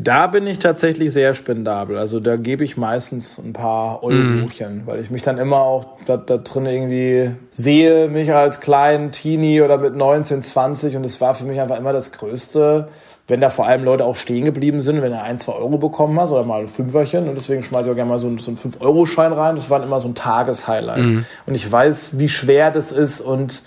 Da 0.00 0.28
bin 0.28 0.46
ich 0.46 0.60
tatsächlich 0.60 1.12
sehr 1.12 1.34
spendabel. 1.34 1.98
Also 1.98 2.20
da 2.20 2.36
gebe 2.36 2.62
ich 2.62 2.76
meistens 2.76 3.38
ein 3.38 3.52
paar 3.52 4.04
Eurochen, 4.04 4.84
mm. 4.84 4.86
weil 4.86 5.00
ich 5.00 5.10
mich 5.10 5.22
dann 5.22 5.38
immer 5.38 5.56
auch 5.56 5.86
da, 6.06 6.16
da 6.16 6.36
drin 6.36 6.66
irgendwie 6.66 7.32
sehe, 7.50 8.08
mich 8.08 8.32
als 8.32 8.60
kleinen 8.60 9.10
Teenie 9.10 9.60
oder 9.60 9.76
mit 9.78 9.96
19, 9.96 10.42
20 10.42 10.96
und 10.96 11.04
es 11.04 11.20
war 11.20 11.34
für 11.34 11.44
mich 11.44 11.60
einfach 11.60 11.76
immer 11.76 11.92
das 11.92 12.12
Größte, 12.12 12.88
wenn 13.26 13.40
da 13.40 13.50
vor 13.50 13.66
allem 13.66 13.82
Leute 13.82 14.04
auch 14.04 14.14
stehen 14.14 14.44
geblieben 14.44 14.82
sind, 14.82 15.02
wenn 15.02 15.10
du 15.10 15.20
ein, 15.20 15.36
zwei 15.36 15.54
Euro 15.54 15.78
bekommen 15.78 16.18
hast 16.20 16.30
oder 16.30 16.44
mal 16.44 16.60
ein 16.60 16.68
Fünferchen 16.68 17.28
und 17.28 17.34
deswegen 17.34 17.64
schmeiße 17.64 17.86
ich 17.86 17.90
auch 17.90 17.96
gerne 17.96 18.10
mal 18.10 18.20
so, 18.20 18.38
so 18.38 18.52
einen 18.52 18.58
5-Euro-Schein 18.58 19.32
rein. 19.32 19.56
Das 19.56 19.68
war 19.68 19.82
immer 19.82 19.98
so 19.98 20.06
ein 20.06 20.14
Tageshighlight. 20.14 21.06
Mm. 21.06 21.24
Und 21.46 21.54
ich 21.56 21.70
weiß, 21.70 22.20
wie 22.20 22.28
schwer 22.28 22.70
das 22.70 22.92
ist 22.92 23.20
und 23.20 23.62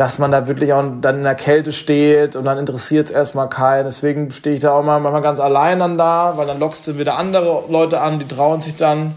dass 0.00 0.18
man 0.18 0.30
da 0.30 0.48
wirklich 0.48 0.72
auch 0.72 0.82
dann 1.02 1.18
in 1.18 1.24
der 1.24 1.34
Kälte 1.34 1.74
steht 1.74 2.34
und 2.34 2.46
dann 2.46 2.56
interessiert 2.56 3.10
es 3.10 3.14
erstmal 3.14 3.50
keinen. 3.50 3.84
Deswegen 3.84 4.32
stehe 4.32 4.56
ich 4.56 4.62
da 4.62 4.72
auch 4.72 4.82
mal 4.82 4.98
manchmal 4.98 5.20
ganz 5.20 5.40
allein 5.40 5.78
dann 5.78 5.98
da, 5.98 6.38
weil 6.38 6.46
dann 6.46 6.58
lockst 6.58 6.86
du 6.86 6.96
wieder 6.98 7.18
andere 7.18 7.64
Leute 7.68 8.00
an, 8.00 8.18
die 8.18 8.26
trauen 8.26 8.62
sich 8.62 8.76
dann. 8.76 9.14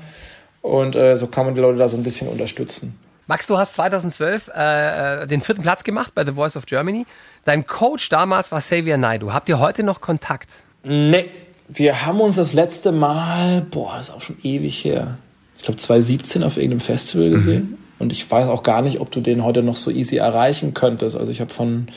Und 0.62 0.98
äh, 0.98 1.16
so 1.16 1.28
kann 1.28 1.46
man 1.46 1.56
die 1.56 1.62
Leute 1.62 1.78
da 1.78 1.88
so 1.88 1.96
ein 1.96 2.04
bisschen 2.04 2.28
unterstützen. 2.28 3.00
Max, 3.28 3.48
du 3.48 3.58
hast 3.58 3.76
2012 3.76 4.52
äh, 4.54 5.22
äh, 5.22 5.28
den 5.28 5.40
vierten 5.40 5.62
Platz 5.62 5.86
gemacht 5.86 6.14
bei 6.16 6.26
The 6.26 6.34
Voice 6.34 6.58
of 6.58 6.66
Germany. 6.66 7.06
Dein 7.46 7.66
Coach 7.66 8.10
damals 8.10 8.52
war 8.52 8.60
Xavier 8.60 8.98
Naidu. 8.98 9.32
Habt 9.32 9.48
ihr 9.48 9.60
heute 9.60 9.84
noch 9.84 10.02
Kontakt? 10.02 10.50
Nee, 10.84 11.30
wir 11.70 12.06
haben 12.06 12.20
uns 12.20 12.36
das 12.36 12.52
letzte 12.52 12.92
Mal, 12.92 13.66
boah, 13.72 13.96
das 13.96 14.10
ist 14.10 14.16
auch 14.16 14.22
schon 14.22 14.36
ewig 14.44 14.84
her, 14.84 15.18
ich 15.56 15.64
glaube 15.64 15.80
2017 15.80 16.44
auf 16.44 16.58
irgendeinem 16.58 16.82
Festival 16.82 17.30
gesehen. 17.30 17.70
Mhm. 17.70 17.83
Und 18.04 18.12
ich 18.12 18.30
weiß 18.30 18.48
auch 18.48 18.64
gar 18.64 18.82
nicht, 18.82 19.00
ob 19.00 19.12
du 19.12 19.22
den 19.22 19.44
heute 19.44 19.64
noch 19.64 19.78
so 19.78 19.90
easy 19.90 20.18
erreichen 20.18 20.74
könntest. 20.74 21.16
Also 21.16 21.32
ich 21.32 21.42
habe 21.42 21.52
von 21.52 21.88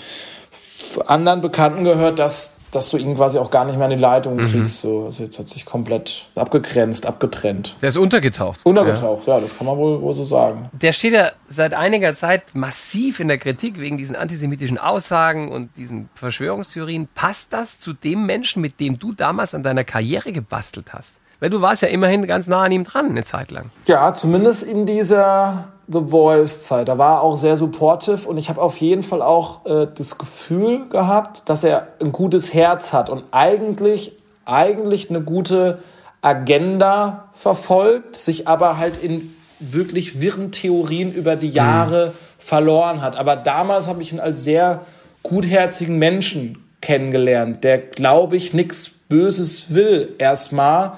anderen 1.06 1.40
Bekannten 1.40 1.84
gehört, 1.84 2.18
dass 2.18 2.56
dass 2.72 2.90
du 2.90 2.98
ihn 2.98 3.14
quasi 3.14 3.38
auch 3.38 3.50
gar 3.50 3.64
nicht 3.64 3.78
mehr 3.78 3.88
in 3.88 3.96
die 3.96 4.02
Leitung 4.02 4.36
mhm. 4.36 4.50
kriegst. 4.50 4.80
So, 4.80 5.06
also 5.06 5.22
jetzt 5.22 5.38
hat 5.38 5.48
sich 5.48 5.64
komplett 5.64 6.26
abgegrenzt, 6.34 7.06
abgetrennt. 7.06 7.76
Der 7.80 7.88
ist 7.88 7.96
untergetaucht. 7.96 8.60
Untergetaucht, 8.64 9.26
ja, 9.26 9.36
ja 9.36 9.40
das 9.40 9.56
kann 9.56 9.66
man 9.66 9.78
wohl, 9.78 10.00
wohl 10.02 10.14
so 10.14 10.24
sagen. 10.24 10.68
Der 10.72 10.92
steht 10.92 11.12
ja 11.12 11.30
seit 11.48 11.74
einiger 11.74 12.14
Zeit 12.14 12.54
massiv 12.54 13.20
in 13.20 13.28
der 13.28 13.38
Kritik 13.38 13.78
wegen 13.80 13.98
diesen 13.98 14.16
antisemitischen 14.16 14.78
Aussagen 14.78 15.50
und 15.50 15.76
diesen 15.76 16.10
Verschwörungstheorien. 16.14 17.08
Passt 17.14 17.52
das 17.52 17.80
zu 17.80 17.92
dem 17.92 18.26
Menschen, 18.26 18.60
mit 18.60 18.78
dem 18.80 18.98
du 18.98 19.12
damals 19.12 19.54
an 19.54 19.62
deiner 19.62 19.84
Karriere 19.84 20.32
gebastelt 20.32 20.92
hast? 20.92 21.14
Weil 21.40 21.50
du 21.50 21.60
warst 21.60 21.82
ja 21.82 21.88
immerhin 21.88 22.26
ganz 22.26 22.46
nah 22.46 22.62
an 22.62 22.72
ihm 22.72 22.84
dran 22.84 23.10
eine 23.10 23.24
Zeit 23.24 23.50
lang. 23.50 23.70
Ja, 23.86 24.12
zumindest 24.14 24.62
in 24.62 24.86
dieser 24.86 25.68
The 25.88 26.06
Voice-Zeit. 26.06 26.88
Da 26.88 26.98
war 26.98 27.18
er 27.18 27.22
auch 27.22 27.36
sehr 27.36 27.56
supportive 27.56 28.28
und 28.28 28.38
ich 28.38 28.48
habe 28.48 28.60
auf 28.60 28.76
jeden 28.78 29.02
Fall 29.02 29.22
auch 29.22 29.64
äh, 29.66 29.86
das 29.94 30.18
Gefühl 30.18 30.88
gehabt, 30.88 31.48
dass 31.48 31.64
er 31.64 31.88
ein 32.00 32.12
gutes 32.12 32.52
Herz 32.52 32.92
hat 32.92 33.08
und 33.10 33.24
eigentlich 33.30 34.12
eigentlich 34.46 35.10
eine 35.10 35.20
gute 35.20 35.78
Agenda 36.22 37.28
verfolgt, 37.34 38.16
sich 38.16 38.48
aber 38.48 38.78
halt 38.78 39.02
in 39.02 39.34
wirklich 39.58 40.20
wirren 40.20 40.52
Theorien 40.52 41.12
über 41.12 41.36
die 41.36 41.48
Jahre 41.48 42.08
mhm. 42.08 42.12
verloren 42.38 43.02
hat. 43.02 43.16
Aber 43.16 43.36
damals 43.36 43.86
habe 43.86 44.02
ich 44.02 44.12
ihn 44.12 44.20
als 44.20 44.44
sehr 44.44 44.82
gutherzigen 45.22 45.98
Menschen 45.98 46.64
kennengelernt, 46.80 47.64
der, 47.64 47.78
glaube 47.78 48.36
ich, 48.36 48.54
nichts 48.54 48.90
Böses 49.08 49.74
will 49.74 50.14
erstmal, 50.18 50.92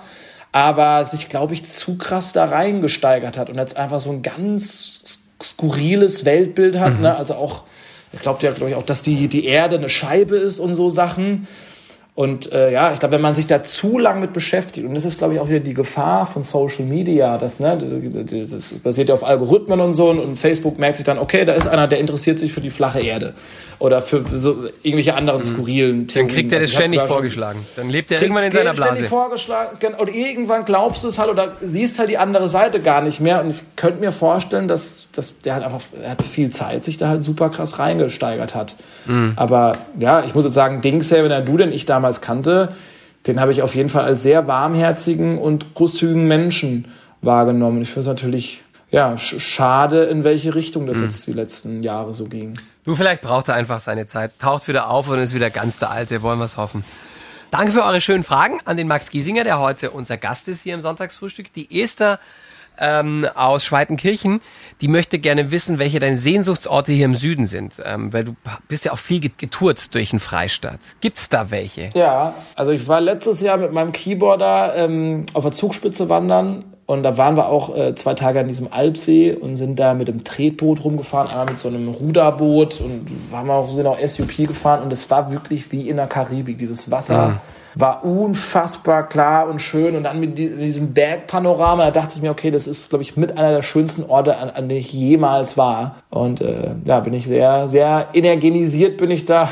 aber 0.52 1.04
sich, 1.04 1.28
glaube 1.28 1.54
ich, 1.54 1.64
zu 1.64 1.96
krass 1.96 2.32
da 2.32 2.46
reingesteigert 2.46 3.36
hat 3.36 3.50
und 3.50 3.56
jetzt 3.56 3.76
einfach 3.76 4.00
so 4.00 4.10
ein 4.10 4.22
ganz 4.22 5.18
skurriles 5.42 6.24
Weltbild 6.24 6.78
hat. 6.78 6.96
Mhm. 6.96 7.02
Ne? 7.02 7.16
Also 7.16 7.34
auch, 7.34 7.62
er 8.12 8.18
glaubt 8.20 8.42
ja, 8.42 8.50
glaube 8.52 8.70
ich, 8.70 8.76
auch, 8.76 8.84
dass 8.84 9.02
die, 9.02 9.28
die 9.28 9.44
Erde 9.44 9.76
eine 9.76 9.88
Scheibe 9.88 10.36
ist 10.36 10.58
und 10.58 10.74
so 10.74 10.90
Sachen. 10.90 11.46
Und 12.18 12.50
äh, 12.50 12.72
ja, 12.72 12.92
ich 12.92 12.98
glaube, 12.98 13.14
wenn 13.14 13.20
man 13.20 13.36
sich 13.36 13.46
da 13.46 13.62
zu 13.62 13.96
lang 13.96 14.18
mit 14.18 14.32
beschäftigt, 14.32 14.84
und 14.84 14.92
das 14.94 15.04
ist, 15.04 15.18
glaube 15.18 15.34
ich, 15.34 15.40
auch 15.40 15.48
wieder 15.48 15.60
die 15.60 15.72
Gefahr 15.72 16.26
von 16.26 16.42
Social 16.42 16.84
Media, 16.84 17.38
das, 17.38 17.60
ne, 17.60 17.78
das, 17.78 18.50
das 18.50 18.80
basiert 18.80 19.08
ja 19.08 19.14
auf 19.14 19.22
Algorithmen 19.22 19.78
und 19.78 19.92
so, 19.92 20.10
und 20.10 20.36
Facebook 20.36 20.80
merkt 20.80 20.96
sich 20.96 21.06
dann, 21.06 21.16
okay, 21.16 21.44
da 21.44 21.52
ist 21.52 21.68
einer, 21.68 21.86
der 21.86 22.00
interessiert 22.00 22.40
sich 22.40 22.52
für 22.52 22.60
die 22.60 22.70
flache 22.70 22.98
Erde 22.98 23.34
oder 23.78 24.02
für 24.02 24.24
so 24.32 24.64
irgendwelche 24.82 25.14
anderen 25.14 25.42
mhm. 25.42 25.44
skurrilen 25.44 26.08
Theorien. 26.08 26.28
Dann 26.28 26.34
kriegt 26.34 26.52
er 26.52 26.58
das 26.58 26.68
also 26.70 26.78
ständig 26.78 27.02
vorgeschlagen. 27.02 27.64
Dann 27.76 27.88
lebt 27.88 28.10
er 28.10 28.20
irgendwann 28.20 28.44
in 28.44 28.50
seiner 28.50 28.74
Blase. 28.74 28.90
Ständig 28.90 29.08
vorgeschlagen 29.08 29.94
und 29.96 30.12
irgendwann 30.12 30.64
glaubst 30.64 31.04
du 31.04 31.08
es 31.08 31.18
halt 31.18 31.30
oder 31.30 31.52
siehst 31.60 32.00
halt 32.00 32.08
die 32.08 32.18
andere 32.18 32.48
Seite 32.48 32.80
gar 32.80 33.00
nicht 33.00 33.20
mehr. 33.20 33.40
Und 33.42 33.50
ich 33.50 33.60
könnte 33.76 34.00
mir 34.00 34.10
vorstellen, 34.10 34.66
dass, 34.66 35.06
dass 35.12 35.40
der 35.42 35.54
halt 35.54 35.64
einfach, 35.64 35.82
er 36.02 36.10
hat 36.10 36.22
viel 36.22 36.48
Zeit, 36.48 36.82
sich 36.82 36.96
da 36.96 37.08
halt 37.08 37.22
super 37.22 37.50
krass 37.50 37.78
reingesteigert 37.78 38.56
hat. 38.56 38.74
Mhm. 39.06 39.34
Aber 39.36 39.76
ja, 40.00 40.24
ich 40.26 40.34
muss 40.34 40.44
jetzt 40.44 40.54
sagen, 40.54 40.80
Dings, 40.80 41.12
wenn 41.12 41.30
er 41.30 41.42
du 41.42 41.56
denn 41.56 41.70
ich 41.70 41.86
damals 41.86 42.07
kannte, 42.20 42.74
den 43.26 43.40
habe 43.40 43.52
ich 43.52 43.62
auf 43.62 43.74
jeden 43.74 43.88
Fall 43.88 44.04
als 44.04 44.22
sehr 44.22 44.46
warmherzigen 44.46 45.38
und 45.38 45.74
großzügigen 45.74 46.26
Menschen 46.26 46.88
wahrgenommen. 47.20 47.82
Ich 47.82 47.88
finde 47.88 48.00
es 48.00 48.06
natürlich 48.06 48.64
ja, 48.90 49.18
schade, 49.18 50.04
in 50.04 50.24
welche 50.24 50.54
Richtung 50.54 50.86
das 50.86 50.98
mhm. 50.98 51.04
jetzt 51.04 51.26
die 51.26 51.32
letzten 51.32 51.82
Jahre 51.82 52.14
so 52.14 52.24
ging. 52.24 52.58
Du, 52.84 52.94
vielleicht 52.94 53.20
braucht 53.20 53.48
er 53.48 53.54
einfach 53.54 53.80
seine 53.80 54.06
Zeit, 54.06 54.38
taucht 54.38 54.66
wieder 54.66 54.88
auf 54.88 55.10
und 55.10 55.18
ist 55.18 55.34
wieder 55.34 55.50
ganz 55.50 55.78
der 55.78 55.90
Alte, 55.90 56.22
wollen 56.22 56.38
wir 56.38 56.46
es 56.46 56.56
hoffen. 56.56 56.84
Danke 57.50 57.72
für 57.72 57.82
eure 57.82 58.00
schönen 58.00 58.24
Fragen 58.24 58.58
an 58.64 58.76
den 58.76 58.88
Max 58.88 59.10
Giesinger, 59.10 59.44
der 59.44 59.58
heute 59.58 59.90
unser 59.90 60.16
Gast 60.16 60.48
ist 60.48 60.62
hier 60.62 60.74
im 60.74 60.80
Sonntagsfrühstück. 60.80 61.52
Die 61.52 61.82
Esther 61.82 62.18
ähm, 62.80 63.26
aus 63.34 63.64
Schweitenkirchen, 63.64 64.40
die 64.80 64.88
möchte 64.88 65.18
gerne 65.18 65.50
wissen, 65.50 65.78
welche 65.78 66.00
deine 66.00 66.16
Sehnsuchtsorte 66.16 66.92
hier 66.92 67.04
im 67.04 67.14
Süden 67.14 67.46
sind, 67.46 67.76
ähm, 67.84 68.12
weil 68.12 68.24
du 68.24 68.36
bist 68.68 68.84
ja 68.84 68.92
auch 68.92 68.98
viel 68.98 69.20
getourt 69.20 69.94
durch 69.94 70.10
den 70.10 70.20
Freistaat. 70.20 70.80
Gibt's 71.00 71.28
da 71.28 71.50
welche? 71.50 71.88
Ja, 71.94 72.34
also 72.54 72.72
ich 72.72 72.86
war 72.88 73.00
letztes 73.00 73.40
Jahr 73.40 73.56
mit 73.56 73.72
meinem 73.72 73.92
Keyboarder 73.92 74.76
ähm, 74.76 75.26
auf 75.34 75.44
der 75.44 75.52
Zugspitze 75.52 76.08
wandern 76.08 76.64
und 76.88 77.02
da 77.02 77.18
waren 77.18 77.36
wir 77.36 77.50
auch 77.50 77.76
äh, 77.76 77.94
zwei 77.94 78.14
Tage 78.14 78.40
an 78.40 78.48
diesem 78.48 78.72
Alpsee 78.72 79.34
und 79.34 79.56
sind 79.56 79.78
da 79.78 79.92
mit 79.92 80.08
dem 80.08 80.24
Tretboot 80.24 80.82
rumgefahren, 80.84 81.30
einmal 81.30 81.44
mit 81.44 81.58
so 81.58 81.68
einem 81.68 81.86
Ruderboot 81.88 82.80
und 82.80 83.06
haben 83.30 83.50
auch, 83.50 83.68
sind 83.68 83.86
auch 83.86 83.98
SUP 83.98 84.34
gefahren 84.38 84.82
und 84.82 84.90
es 84.90 85.10
war 85.10 85.30
wirklich 85.30 85.70
wie 85.70 85.86
in 85.86 85.96
der 85.96 86.06
Karibik. 86.06 86.56
Dieses 86.56 86.90
Wasser 86.90 87.28
mhm. 87.28 87.40
War 87.74 88.04
unfassbar 88.04 89.08
klar 89.08 89.48
und 89.48 89.60
schön 89.60 89.96
und 89.96 90.04
dann 90.04 90.20
mit 90.20 90.38
diesem 90.38 90.92
Bergpanorama, 90.94 91.86
da 91.86 91.90
dachte 91.90 92.14
ich 92.16 92.22
mir, 92.22 92.30
okay, 92.30 92.50
das 92.50 92.66
ist, 92.66 92.90
glaube 92.90 93.02
ich, 93.02 93.16
mit 93.16 93.36
einer 93.36 93.52
der 93.52 93.62
schönsten 93.62 94.04
Orte, 94.04 94.38
an, 94.38 94.50
an 94.50 94.68
denen 94.68 94.80
ich 94.80 94.92
jemals 94.92 95.56
war. 95.56 95.96
Und 96.10 96.40
äh, 96.40 96.74
ja, 96.84 97.00
bin 97.00 97.14
ich 97.14 97.26
sehr, 97.26 97.68
sehr 97.68 98.08
energenisiert 98.12 98.96
bin 98.96 99.10
ich 99.10 99.24
da. 99.24 99.48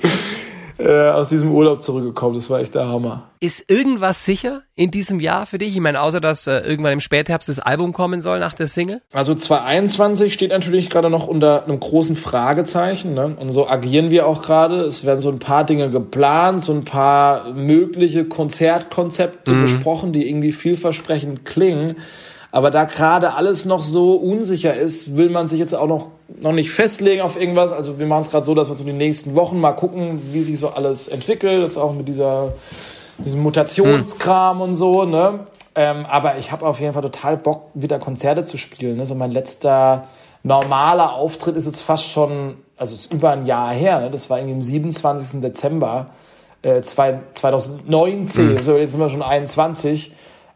äh, 0.78 1.08
aus 1.08 1.28
diesem 1.28 1.52
Urlaub 1.52 1.82
zurückgekommen. 1.82 2.34
Das 2.34 2.50
war 2.50 2.60
echt 2.60 2.74
der 2.74 2.88
Hammer. 2.88 3.30
Ist 3.40 3.70
irgendwas 3.70 4.24
sicher 4.24 4.62
in 4.74 4.90
diesem 4.90 5.20
Jahr 5.20 5.46
für 5.46 5.58
dich? 5.58 5.74
Ich 5.74 5.80
meine, 5.80 6.00
außer 6.00 6.20
dass 6.20 6.46
äh, 6.46 6.60
irgendwann 6.60 6.94
im 6.94 7.00
Spätherbst 7.00 7.48
das 7.48 7.60
Album 7.60 7.92
kommen 7.92 8.20
soll 8.20 8.40
nach 8.40 8.54
der 8.54 8.68
Single? 8.68 9.02
Also 9.12 9.34
2021 9.34 10.32
steht 10.32 10.50
natürlich 10.50 10.90
gerade 10.90 11.10
noch 11.10 11.28
unter 11.28 11.64
einem 11.64 11.78
großen 11.78 12.16
Fragezeichen. 12.16 13.14
Ne? 13.14 13.36
Und 13.38 13.50
so 13.50 13.68
agieren 13.68 14.10
wir 14.10 14.26
auch 14.26 14.42
gerade. 14.42 14.80
Es 14.80 15.04
werden 15.04 15.20
so 15.20 15.28
ein 15.28 15.38
paar 15.38 15.64
Dinge 15.64 15.90
geplant, 15.90 16.64
so 16.64 16.72
ein 16.72 16.84
paar 16.84 17.52
mögliche 17.54 18.24
Konzertkonzepte 18.24 19.52
mhm. 19.52 19.62
besprochen, 19.62 20.12
die 20.12 20.28
irgendwie 20.28 20.52
vielversprechend 20.52 21.44
klingen. 21.44 21.96
Aber 22.54 22.70
da 22.70 22.84
gerade 22.84 23.34
alles 23.34 23.64
noch 23.64 23.82
so 23.82 24.12
unsicher 24.12 24.74
ist, 24.74 25.16
will 25.16 25.28
man 25.28 25.48
sich 25.48 25.58
jetzt 25.58 25.74
auch 25.74 25.88
noch, 25.88 26.06
noch 26.28 26.52
nicht 26.52 26.70
festlegen 26.70 27.20
auf 27.20 27.36
irgendwas. 27.36 27.72
Also 27.72 27.98
wir 27.98 28.06
machen 28.06 28.20
es 28.20 28.30
gerade 28.30 28.46
so, 28.46 28.54
dass 28.54 28.68
wir 28.68 28.74
so 28.74 28.84
die 28.84 28.92
nächsten 28.92 29.34
Wochen 29.34 29.58
mal 29.58 29.72
gucken, 29.72 30.22
wie 30.30 30.40
sich 30.40 30.60
so 30.60 30.68
alles 30.68 31.08
entwickelt. 31.08 31.64
Jetzt 31.64 31.76
auch 31.76 31.92
mit 31.92 32.06
dieser, 32.06 32.52
diesem 33.18 33.42
Mutationskram 33.42 34.60
und 34.60 34.74
so, 34.74 35.04
ne? 35.04 35.40
Ähm, 35.74 36.06
aber 36.08 36.38
ich 36.38 36.52
habe 36.52 36.64
auf 36.64 36.78
jeden 36.78 36.92
Fall 36.92 37.02
total 37.02 37.36
Bock, 37.36 37.70
wieder 37.74 37.98
Konzerte 37.98 38.44
zu 38.44 38.56
spielen. 38.56 38.98
Ne? 38.98 39.06
So 39.06 39.16
mein 39.16 39.32
letzter 39.32 40.06
normaler 40.44 41.14
Auftritt 41.14 41.56
ist 41.56 41.66
jetzt 41.66 41.80
fast 41.80 42.04
schon, 42.04 42.58
also 42.76 42.94
ist 42.94 43.12
über 43.12 43.30
ein 43.30 43.46
Jahr 43.46 43.72
her. 43.72 43.98
Ne? 43.98 44.10
Das 44.10 44.30
war 44.30 44.38
irgendwie 44.38 44.54
am 44.54 44.62
27. 44.62 45.40
Dezember 45.40 46.06
äh, 46.62 46.82
2019. 46.82 48.46
Mhm. 48.46 48.62
So, 48.62 48.76
jetzt 48.76 48.92
sind 48.92 49.00
wir 49.00 49.08
schon 49.08 49.22
21. 49.22 50.12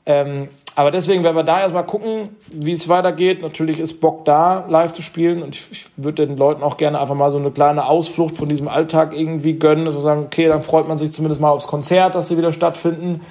Ähm, 0.06 0.48
aber 0.78 0.92
deswegen 0.92 1.24
werden 1.24 1.34
wir 1.34 1.42
da 1.42 1.58
erstmal 1.58 1.84
gucken, 1.84 2.28
wie 2.52 2.70
es 2.70 2.88
weitergeht. 2.88 3.42
Natürlich 3.42 3.80
ist 3.80 4.00
Bock 4.00 4.24
da, 4.24 4.64
live 4.68 4.92
zu 4.92 5.02
spielen. 5.02 5.42
Und 5.42 5.56
ich, 5.56 5.66
ich 5.72 5.86
würde 5.96 6.24
den 6.24 6.36
Leuten 6.36 6.62
auch 6.62 6.76
gerne 6.76 7.00
einfach 7.00 7.16
mal 7.16 7.32
so 7.32 7.38
eine 7.38 7.50
kleine 7.50 7.86
Ausflucht 7.86 8.36
von 8.36 8.48
diesem 8.48 8.68
Alltag 8.68 9.12
irgendwie 9.12 9.58
gönnen. 9.58 9.86
Dass 9.86 9.96
wir 9.96 10.02
sagen, 10.02 10.22
okay, 10.26 10.46
dann 10.46 10.62
freut 10.62 10.86
man 10.86 10.96
sich 10.96 11.12
zumindest 11.12 11.40
mal 11.40 11.50
aufs 11.50 11.66
Konzert, 11.66 12.14
dass 12.14 12.28
sie 12.28 12.36
wieder 12.36 12.52
stattfinden. 12.52 13.22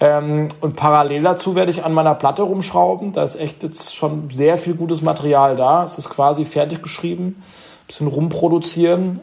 Ähm, 0.00 0.48
und 0.62 0.76
parallel 0.76 1.22
dazu 1.22 1.54
werde 1.54 1.72
ich 1.72 1.84
an 1.84 1.92
meiner 1.92 2.14
Platte 2.14 2.40
rumschrauben. 2.40 3.12
Da 3.12 3.22
ist 3.22 3.36
echt 3.36 3.62
jetzt 3.62 3.94
schon 3.94 4.30
sehr 4.30 4.56
viel 4.56 4.72
gutes 4.72 5.02
Material 5.02 5.56
da. 5.56 5.84
Es 5.84 5.98
ist 5.98 6.08
quasi 6.08 6.46
fertig 6.46 6.82
geschrieben. 6.82 7.42
Ein 7.82 7.86
bisschen 7.86 8.06
rumproduzieren. 8.06 9.20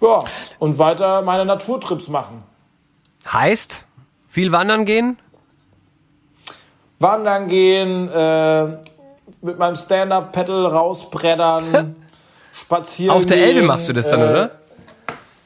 Ja, 0.00 0.24
und 0.58 0.78
weiter 0.78 1.20
meine 1.20 1.44
Naturtrips 1.44 2.08
machen. 2.08 2.42
Heißt, 3.30 3.84
viel 4.30 4.50
wandern 4.50 4.86
gehen? 4.86 5.18
Wandern 7.00 7.48
gehen, 7.48 8.08
äh, 8.08 8.64
mit 9.42 9.58
meinem 9.58 9.76
Stand-Up-Pedal 9.76 10.66
rausbreddern, 10.66 11.96
spazieren. 12.52 13.16
Auf 13.16 13.26
der 13.26 13.38
Elbe 13.38 13.62
machst 13.62 13.88
du 13.88 13.92
das 13.92 14.08
dann, 14.10 14.20
äh, 14.20 14.30
oder? 14.30 14.50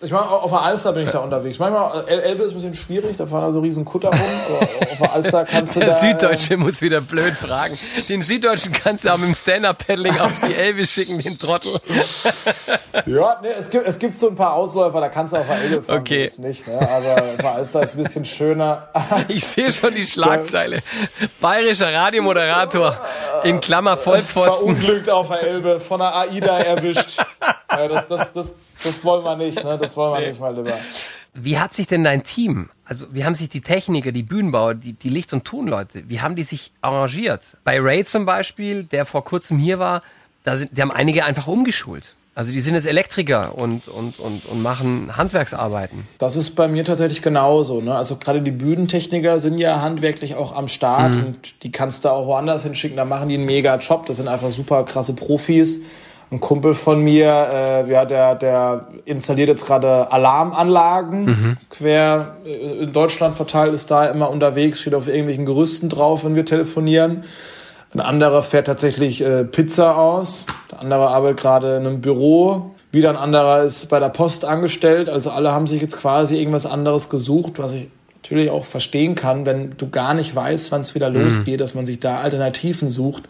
Ich 0.00 0.11
meine, 0.11 0.28
auf 0.28 0.50
der 0.50 0.61
Alster 0.61 0.92
bin 0.92 1.04
ich 1.04 1.11
da 1.11 1.20
unterwegs. 1.20 1.59
Manchmal, 1.59 2.04
äh, 2.09 2.20
Elbe 2.20 2.42
ist 2.42 2.50
ein 2.50 2.54
bisschen 2.54 2.74
schwierig, 2.74 3.16
da 3.16 3.26
fahren 3.26 3.42
da 3.42 3.52
so 3.52 3.61
riesen 3.61 3.85
Kutter 3.85 4.09
rum, 4.09 4.18
aber 4.61 4.92
auf 4.92 4.98
der 4.98 5.12
Alster 5.12 5.44
kannst 5.44 5.76
du 5.76 5.80
der 5.80 5.88
da... 5.88 6.00
Der 6.00 6.12
Süddeutsche 6.12 6.57
muss 6.57 6.83
wieder 6.83 7.00
blöd 7.00 7.35
fragen. 7.35 7.78
Den 8.09 8.22
Süddeutschen 8.22 8.72
kannst 8.72 9.04
du 9.04 9.11
auch 9.11 9.16
mit 9.16 9.28
dem 9.28 9.35
Stand-Up-Paddling 9.35 10.18
auf 10.20 10.33
die 10.46 10.54
Elbe 10.54 10.87
schicken, 10.87 11.18
den 11.18 11.38
Trottel. 11.38 11.80
ja, 13.07 13.38
nee, 13.42 13.48
es 13.57 13.70
gibt, 13.70 13.87
es 13.87 13.98
gibt 13.98 14.16
so 14.18 14.28
ein 14.28 14.35
paar 14.35 14.54
Ausläufer, 14.54 15.00
da 15.00 15.09
kannst 15.09 15.33
du 15.33 15.38
auf 15.38 15.46
der 15.46 15.59
Elbe 15.59 15.83
fahren, 15.83 16.00
okay. 16.00 16.26
so 16.26 16.42
nicht, 16.42 16.66
ne? 16.68 16.78
aber 16.78 17.22
auf 17.22 17.37
der 17.38 17.52
Alster 17.54 17.83
ist 17.83 17.94
ein 17.94 18.02
bisschen 18.02 18.24
schöner. 18.24 18.88
ich 19.28 19.46
sehe 19.46 19.72
schon 19.72 19.94
die 19.94 20.07
Schlagzeile. 20.07 20.83
Bayerischer 21.40 21.92
Radiomoderator 21.92 22.96
in 23.44 23.61
Klammer 23.61 23.96
Vollpfosten. 23.96 24.76
Verunglückt 24.76 25.11
auf 25.11 25.28
der 25.28 25.42
Elbe, 25.42 25.80
von 25.80 26.00
der 26.00 26.14
AIDA 26.16 26.59
erwischt. 26.59 27.20
Ja, 27.70 27.88
das, 27.88 28.07
das, 28.07 28.33
das, 28.33 28.54
das 28.85 29.04
wollen 29.04 29.24
wir 29.24 29.35
nicht, 29.35 29.64
ne? 29.64 29.76
Das 29.76 29.96
wollen 29.96 30.12
wir 30.12 30.20
nee. 30.20 30.28
nicht 30.28 30.38
mal 30.38 30.54
lieber. 30.54 30.78
Wie 31.35 31.59
hat 31.59 31.74
sich 31.74 31.88
denn 31.88 32.04
dein 32.04 32.22
Team, 32.22 32.70
also 32.85 33.07
wie 33.12 33.24
haben 33.24 33.35
sich 33.35 33.48
die 33.48 33.61
Techniker, 33.61 34.12
die 34.12 34.22
Bühnenbauer, 34.22 34.74
die, 34.74 34.92
die 34.92 35.09
Licht- 35.09 35.33
und 35.33 35.44
Tonleute, 35.44 36.09
wie 36.09 36.20
haben 36.20 36.37
die 36.37 36.44
sich 36.44 36.70
arrangiert? 36.80 37.57
Bei 37.64 37.80
Ray 37.80 38.04
zum 38.04 38.26
Beispiel, 38.26 38.85
der 38.85 39.04
vor 39.07 39.24
kurzem 39.24 39.59
hier 39.59 39.80
war, 39.80 40.02
da 40.44 40.54
sind, 40.54 40.76
die 40.76 40.83
haben 40.83 40.92
einige 40.92 41.24
einfach 41.24 41.48
umgeschult. 41.48 42.14
Also 42.35 42.53
die 42.53 42.61
sind 42.61 42.75
jetzt 42.75 42.87
Elektriker 42.87 43.57
und, 43.57 43.87
und, 43.88 44.18
und, 44.18 44.47
und 44.47 44.62
machen 44.62 45.16
Handwerksarbeiten. 45.16 46.09
Das 46.18 46.35
ist 46.35 46.51
bei 46.51 46.66
mir 46.66 46.85
tatsächlich 46.85 47.23
genauso. 47.23 47.81
Ne? 47.81 47.94
Also 47.94 48.16
gerade 48.16 48.42
die 48.42 48.51
Bühnentechniker 48.51 49.38
sind 49.38 49.59
ja 49.59 49.81
handwerklich 49.81 50.35
auch 50.35 50.55
am 50.55 50.68
Start 50.68 51.14
mhm. 51.14 51.27
und 51.27 51.62
die 51.62 51.70
kannst 51.70 52.05
du 52.05 52.09
auch 52.09 52.27
woanders 52.27 52.64
hinschicken. 52.64 52.97
Da 52.97 53.05
machen 53.05 53.29
die 53.29 53.37
einen 53.37 53.44
mega 53.44 53.77
Job. 53.77 54.07
Das 54.07 54.16
sind 54.16 54.29
einfach 54.29 54.51
super 54.51 54.85
krasse 54.85 55.14
Profis 55.14 55.81
ein 56.35 56.40
Kumpel 56.40 56.75
von 56.75 57.03
mir, 57.03 57.27
äh, 57.53 57.90
ja, 57.90 58.05
der, 58.05 58.35
der 58.35 58.88
installiert 59.05 59.49
jetzt 59.49 59.66
gerade 59.66 60.11
Alarmanlagen 60.11 61.25
mhm. 61.25 61.57
quer 61.70 62.37
äh, 62.44 62.83
in 62.83 62.92
Deutschland 62.92 63.37
verteilt, 63.37 63.73
ist 63.75 63.90
da 63.90 64.07
immer 64.07 64.31
unterwegs, 64.31 64.81
steht 64.81 64.94
auf 64.94 65.07
irgendwelchen 65.07 65.47
Gerüsten 65.47 65.88
drauf, 65.88 66.25
wenn 66.25 66.35
wir 66.35 66.44
telefonieren. 66.44 67.25
Ein 67.94 68.00
anderer 68.00 68.42
fährt 68.42 68.66
tatsächlich 68.66 69.20
äh, 69.20 69.44
Pizza 69.44 69.96
aus. 69.96 70.46
Der 70.72 70.80
andere 70.80 71.09
arbeitet 71.09 71.40
gerade 71.40 71.76
in 71.76 71.87
einem 71.87 72.00
Büro. 72.00 72.74
Wieder 72.90 73.11
ein 73.11 73.16
anderer 73.16 73.62
ist 73.62 73.88
bei 73.88 74.00
der 74.00 74.09
Post 74.09 74.44
angestellt. 74.44 75.09
Also 75.09 75.30
alle 75.30 75.52
haben 75.52 75.68
sich 75.68 75.80
jetzt 75.80 75.96
quasi 75.96 76.37
irgendwas 76.37 76.66
anderes 76.66 77.09
gesucht, 77.09 77.54
was 77.59 77.72
ich 77.72 77.88
natürlich 78.22 78.50
auch 78.50 78.64
verstehen 78.64 79.14
kann, 79.14 79.46
wenn 79.46 79.76
du 79.76 79.90
gar 79.90 80.14
nicht 80.14 80.35
weißt, 80.35 80.72
wann 80.72 80.80
es 80.80 80.94
wieder 80.94 81.11
mhm. 81.11 81.22
losgeht, 81.22 81.61
dass 81.61 81.74
man 81.74 81.87
sich 81.87 82.00
da 82.00 82.18
Alternativen 82.18 82.88
sucht. 82.88 83.24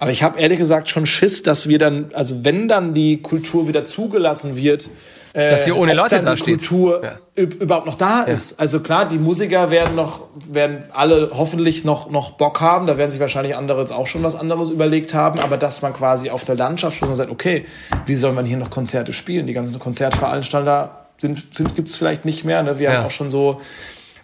Aber 0.00 0.10
ich 0.10 0.22
habe 0.22 0.40
ehrlich 0.40 0.58
gesagt 0.58 0.88
schon 0.88 1.06
Schiss, 1.06 1.42
dass 1.42 1.68
wir 1.68 1.78
dann, 1.78 2.06
also 2.14 2.42
wenn 2.42 2.66
dann 2.66 2.94
die 2.94 3.22
Kultur 3.22 3.68
wieder 3.68 3.84
zugelassen 3.84 4.56
wird, 4.56 4.88
dass 5.32 5.64
sie 5.64 5.72
ohne 5.72 5.94
Leute 5.94 6.22
da 6.22 6.32
die 6.32 6.38
steht. 6.38 6.58
Kultur 6.58 7.02
ja. 7.04 7.42
überhaupt 7.42 7.86
noch 7.86 7.94
da 7.94 8.22
ist. 8.22 8.58
Also 8.58 8.80
klar, 8.80 9.08
die 9.08 9.18
Musiker 9.18 9.70
werden 9.70 9.94
noch, 9.94 10.24
werden 10.50 10.84
alle 10.92 11.30
hoffentlich 11.32 11.84
noch, 11.84 12.10
noch 12.10 12.32
Bock 12.32 12.60
haben. 12.60 12.86
Da 12.86 12.98
werden 12.98 13.10
sich 13.10 13.20
wahrscheinlich 13.20 13.56
andere 13.56 13.80
jetzt 13.80 13.92
auch 13.92 14.06
schon 14.06 14.22
was 14.22 14.34
anderes 14.34 14.70
überlegt 14.70 15.14
haben. 15.14 15.40
Aber 15.40 15.56
dass 15.56 15.82
man 15.82 15.92
quasi 15.92 16.30
auf 16.30 16.44
der 16.44 16.56
Landschaft 16.56 16.96
schon 16.96 17.14
sagt, 17.14 17.30
okay, 17.30 17.64
wie 18.06 18.16
soll 18.16 18.32
man 18.32 18.44
hier 18.44 18.56
noch 18.56 18.70
Konzerte 18.70 19.12
spielen? 19.12 19.46
Die 19.46 19.52
ganzen 19.52 19.78
Konzertveranstalter 19.78 21.06
sind, 21.18 21.54
sind 21.54 21.76
gibt's 21.76 21.96
vielleicht 21.96 22.24
nicht 22.24 22.44
mehr. 22.44 22.62
Ne? 22.62 22.78
Wir 22.78 22.90
ja. 22.90 22.96
haben 22.96 23.06
auch 23.06 23.10
schon 23.10 23.30
so 23.30 23.60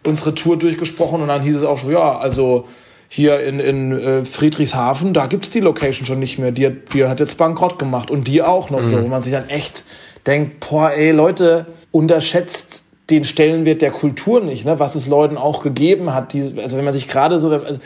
unsere 0.04 0.34
Tour 0.34 0.58
durchgesprochen 0.58 1.20
und 1.20 1.28
dann 1.28 1.42
hieß 1.42 1.56
es 1.56 1.62
auch 1.62 1.78
schon, 1.78 1.92
ja, 1.92 2.18
also 2.18 2.66
hier 3.08 3.40
in, 3.40 3.60
in 3.60 3.92
äh, 3.92 4.24
Friedrichshafen, 4.24 5.12
da 5.12 5.26
gibt's 5.26 5.50
die 5.50 5.60
Location 5.60 6.06
schon 6.06 6.18
nicht 6.18 6.38
mehr. 6.38 6.50
Die, 6.50 6.68
die 6.92 7.04
hat 7.06 7.20
jetzt 7.20 7.38
bankrott 7.38 7.78
gemacht 7.78 8.10
und 8.10 8.26
die 8.26 8.42
auch 8.42 8.70
noch 8.70 8.80
mhm. 8.80 8.84
so, 8.84 9.02
wo 9.02 9.06
man 9.06 9.22
sich 9.22 9.32
dann 9.32 9.48
echt 9.48 9.84
denkt, 10.26 10.68
boah, 10.68 10.90
ey, 10.90 11.10
Leute, 11.10 11.66
unterschätzt 11.92 12.84
den 13.10 13.24
Stellenwert 13.24 13.82
der 13.82 13.92
Kultur 13.92 14.40
nicht, 14.40 14.64
ne? 14.64 14.78
was 14.80 14.94
es 14.96 15.06
Leuten 15.06 15.36
auch 15.36 15.62
gegeben 15.62 16.12
hat. 16.12 16.32
Die, 16.32 16.42
also 16.60 16.76
wenn 16.76 16.84
man 16.84 16.92
sich 16.92 17.08
gerade 17.08 17.38
so, 17.38 17.50
also, 17.50 17.78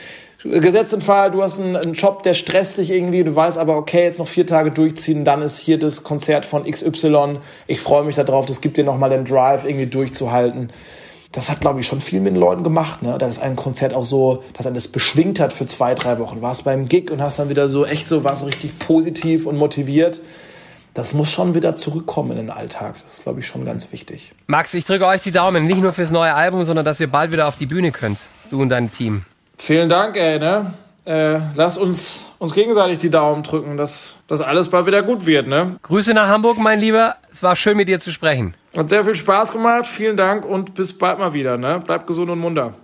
Gesetz 0.42 0.94
im 0.94 1.03
Fall, 1.03 1.33
du 1.33 1.42
hast 1.42 1.61
einen, 1.61 1.76
einen, 1.76 1.92
Job, 1.92 2.22
der 2.22 2.33
stresst 2.33 2.79
dich 2.79 2.90
irgendwie, 2.90 3.22
du 3.24 3.37
weißt 3.37 3.59
aber, 3.59 3.76
okay, 3.76 4.05
jetzt 4.05 4.18
noch 4.18 4.26
vier 4.26 4.46
Tage 4.46 4.70
durchziehen, 4.70 5.22
dann 5.22 5.42
ist 5.42 5.59
hier 5.59 5.79
das 5.79 6.03
Konzert 6.03 6.46
von 6.46 6.64
XY. 6.64 7.40
Ich 7.66 7.81
freue 7.81 8.05
mich 8.05 8.16
darauf, 8.16 8.46
das 8.46 8.62
gibt 8.62 8.79
dir 8.79 8.85
nochmal 8.85 9.11
den 9.11 9.26
Drive, 9.26 9.64
irgendwie 9.64 9.87
durchzuhalten. 9.87 10.72
Das 11.33 11.50
hat, 11.50 11.61
glaube 11.61 11.81
ich, 11.81 11.87
schon 11.87 12.00
viel 12.00 12.20
mit 12.20 12.33
den 12.33 12.40
Leuten 12.40 12.64
gemacht, 12.64 13.03
ne? 13.03 13.18
Dass 13.18 13.38
ein 13.38 13.55
Konzert 13.55 13.92
auch 13.94 14.05
so, 14.05 14.42
dass 14.57 14.64
er 14.64 14.72
das 14.72 14.88
beschwingt 14.88 15.38
hat 15.38 15.53
für 15.53 15.66
zwei, 15.66 15.94
drei 15.94 16.18
Wochen. 16.18 16.40
Warst 16.40 16.64
beim 16.64 16.88
Gig 16.88 17.11
und 17.12 17.20
hast 17.20 17.38
dann 17.38 17.50
wieder 17.50 17.68
so 17.68 17.85
echt 17.85 18.09
so, 18.09 18.24
warst 18.24 18.38
so 18.38 18.46
richtig 18.46 18.79
positiv 18.79 19.46
und 19.46 19.57
motiviert 19.57 20.22
das 20.94 21.14
muss 21.14 21.31
schon 21.31 21.55
wieder 21.55 21.76
zurückkommen 21.76 22.33
in 22.33 22.37
den 22.38 22.50
Alltag. 22.50 22.96
Das 23.03 23.14
ist, 23.14 23.22
glaube 23.22 23.40
ich, 23.40 23.46
schon 23.46 23.64
ganz 23.64 23.92
wichtig. 23.92 24.33
Max, 24.46 24.74
ich 24.74 24.85
drücke 24.85 25.07
euch 25.07 25.22
die 25.22 25.31
Daumen, 25.31 25.66
nicht 25.66 25.81
nur 25.81 25.92
fürs 25.92 26.11
neue 26.11 26.35
Album, 26.35 26.64
sondern 26.64 26.85
dass 26.85 27.00
ihr 27.00 27.11
bald 27.11 27.33
wieder 27.33 27.48
auf 27.48 27.57
die 27.57 27.66
Bühne 27.66 27.92
könnt, 27.92 28.18
du 28.50 28.61
und 28.61 28.68
dein 28.68 28.90
Team. 28.90 29.24
Vielen 29.59 29.88
Dank, 29.88 30.16
ey, 30.16 30.38
ne? 30.38 30.74
Äh, 31.05 31.40
lass 31.55 31.76
uns 31.79 32.20
uns 32.40 32.55
gegenseitig 32.55 32.98
die 32.98 33.11
Daumen 33.11 33.42
drücken, 33.42 33.76
dass 33.76 34.16
das 34.26 34.40
alles 34.40 34.68
bald 34.68 34.87
wieder 34.87 35.03
gut 35.03 35.26
wird, 35.26 35.46
ne? 35.46 35.76
Grüße 35.83 36.14
nach 36.14 36.29
Hamburg, 36.29 36.59
mein 36.59 36.81
Lieber. 36.81 37.16
Es 37.33 37.42
war 37.42 37.55
schön, 37.55 37.76
mit 37.76 37.88
dir 37.88 38.00
zu 38.00 38.11
sprechen. 38.11 38.55
Hat 38.76 38.88
sehr 38.88 39.05
viel 39.05 39.14
Spaß 39.14 39.53
gemacht. 39.53 39.87
Vielen 39.87 40.16
Dank 40.16 40.44
und 40.44 40.74
bis 40.74 40.96
bald 40.96 41.18
mal 41.18 41.35
wieder, 41.35 41.59
ne? 41.59 41.81
Bleibt 41.85 42.07
gesund 42.07 42.31
und 42.31 42.38
munter. 42.38 42.74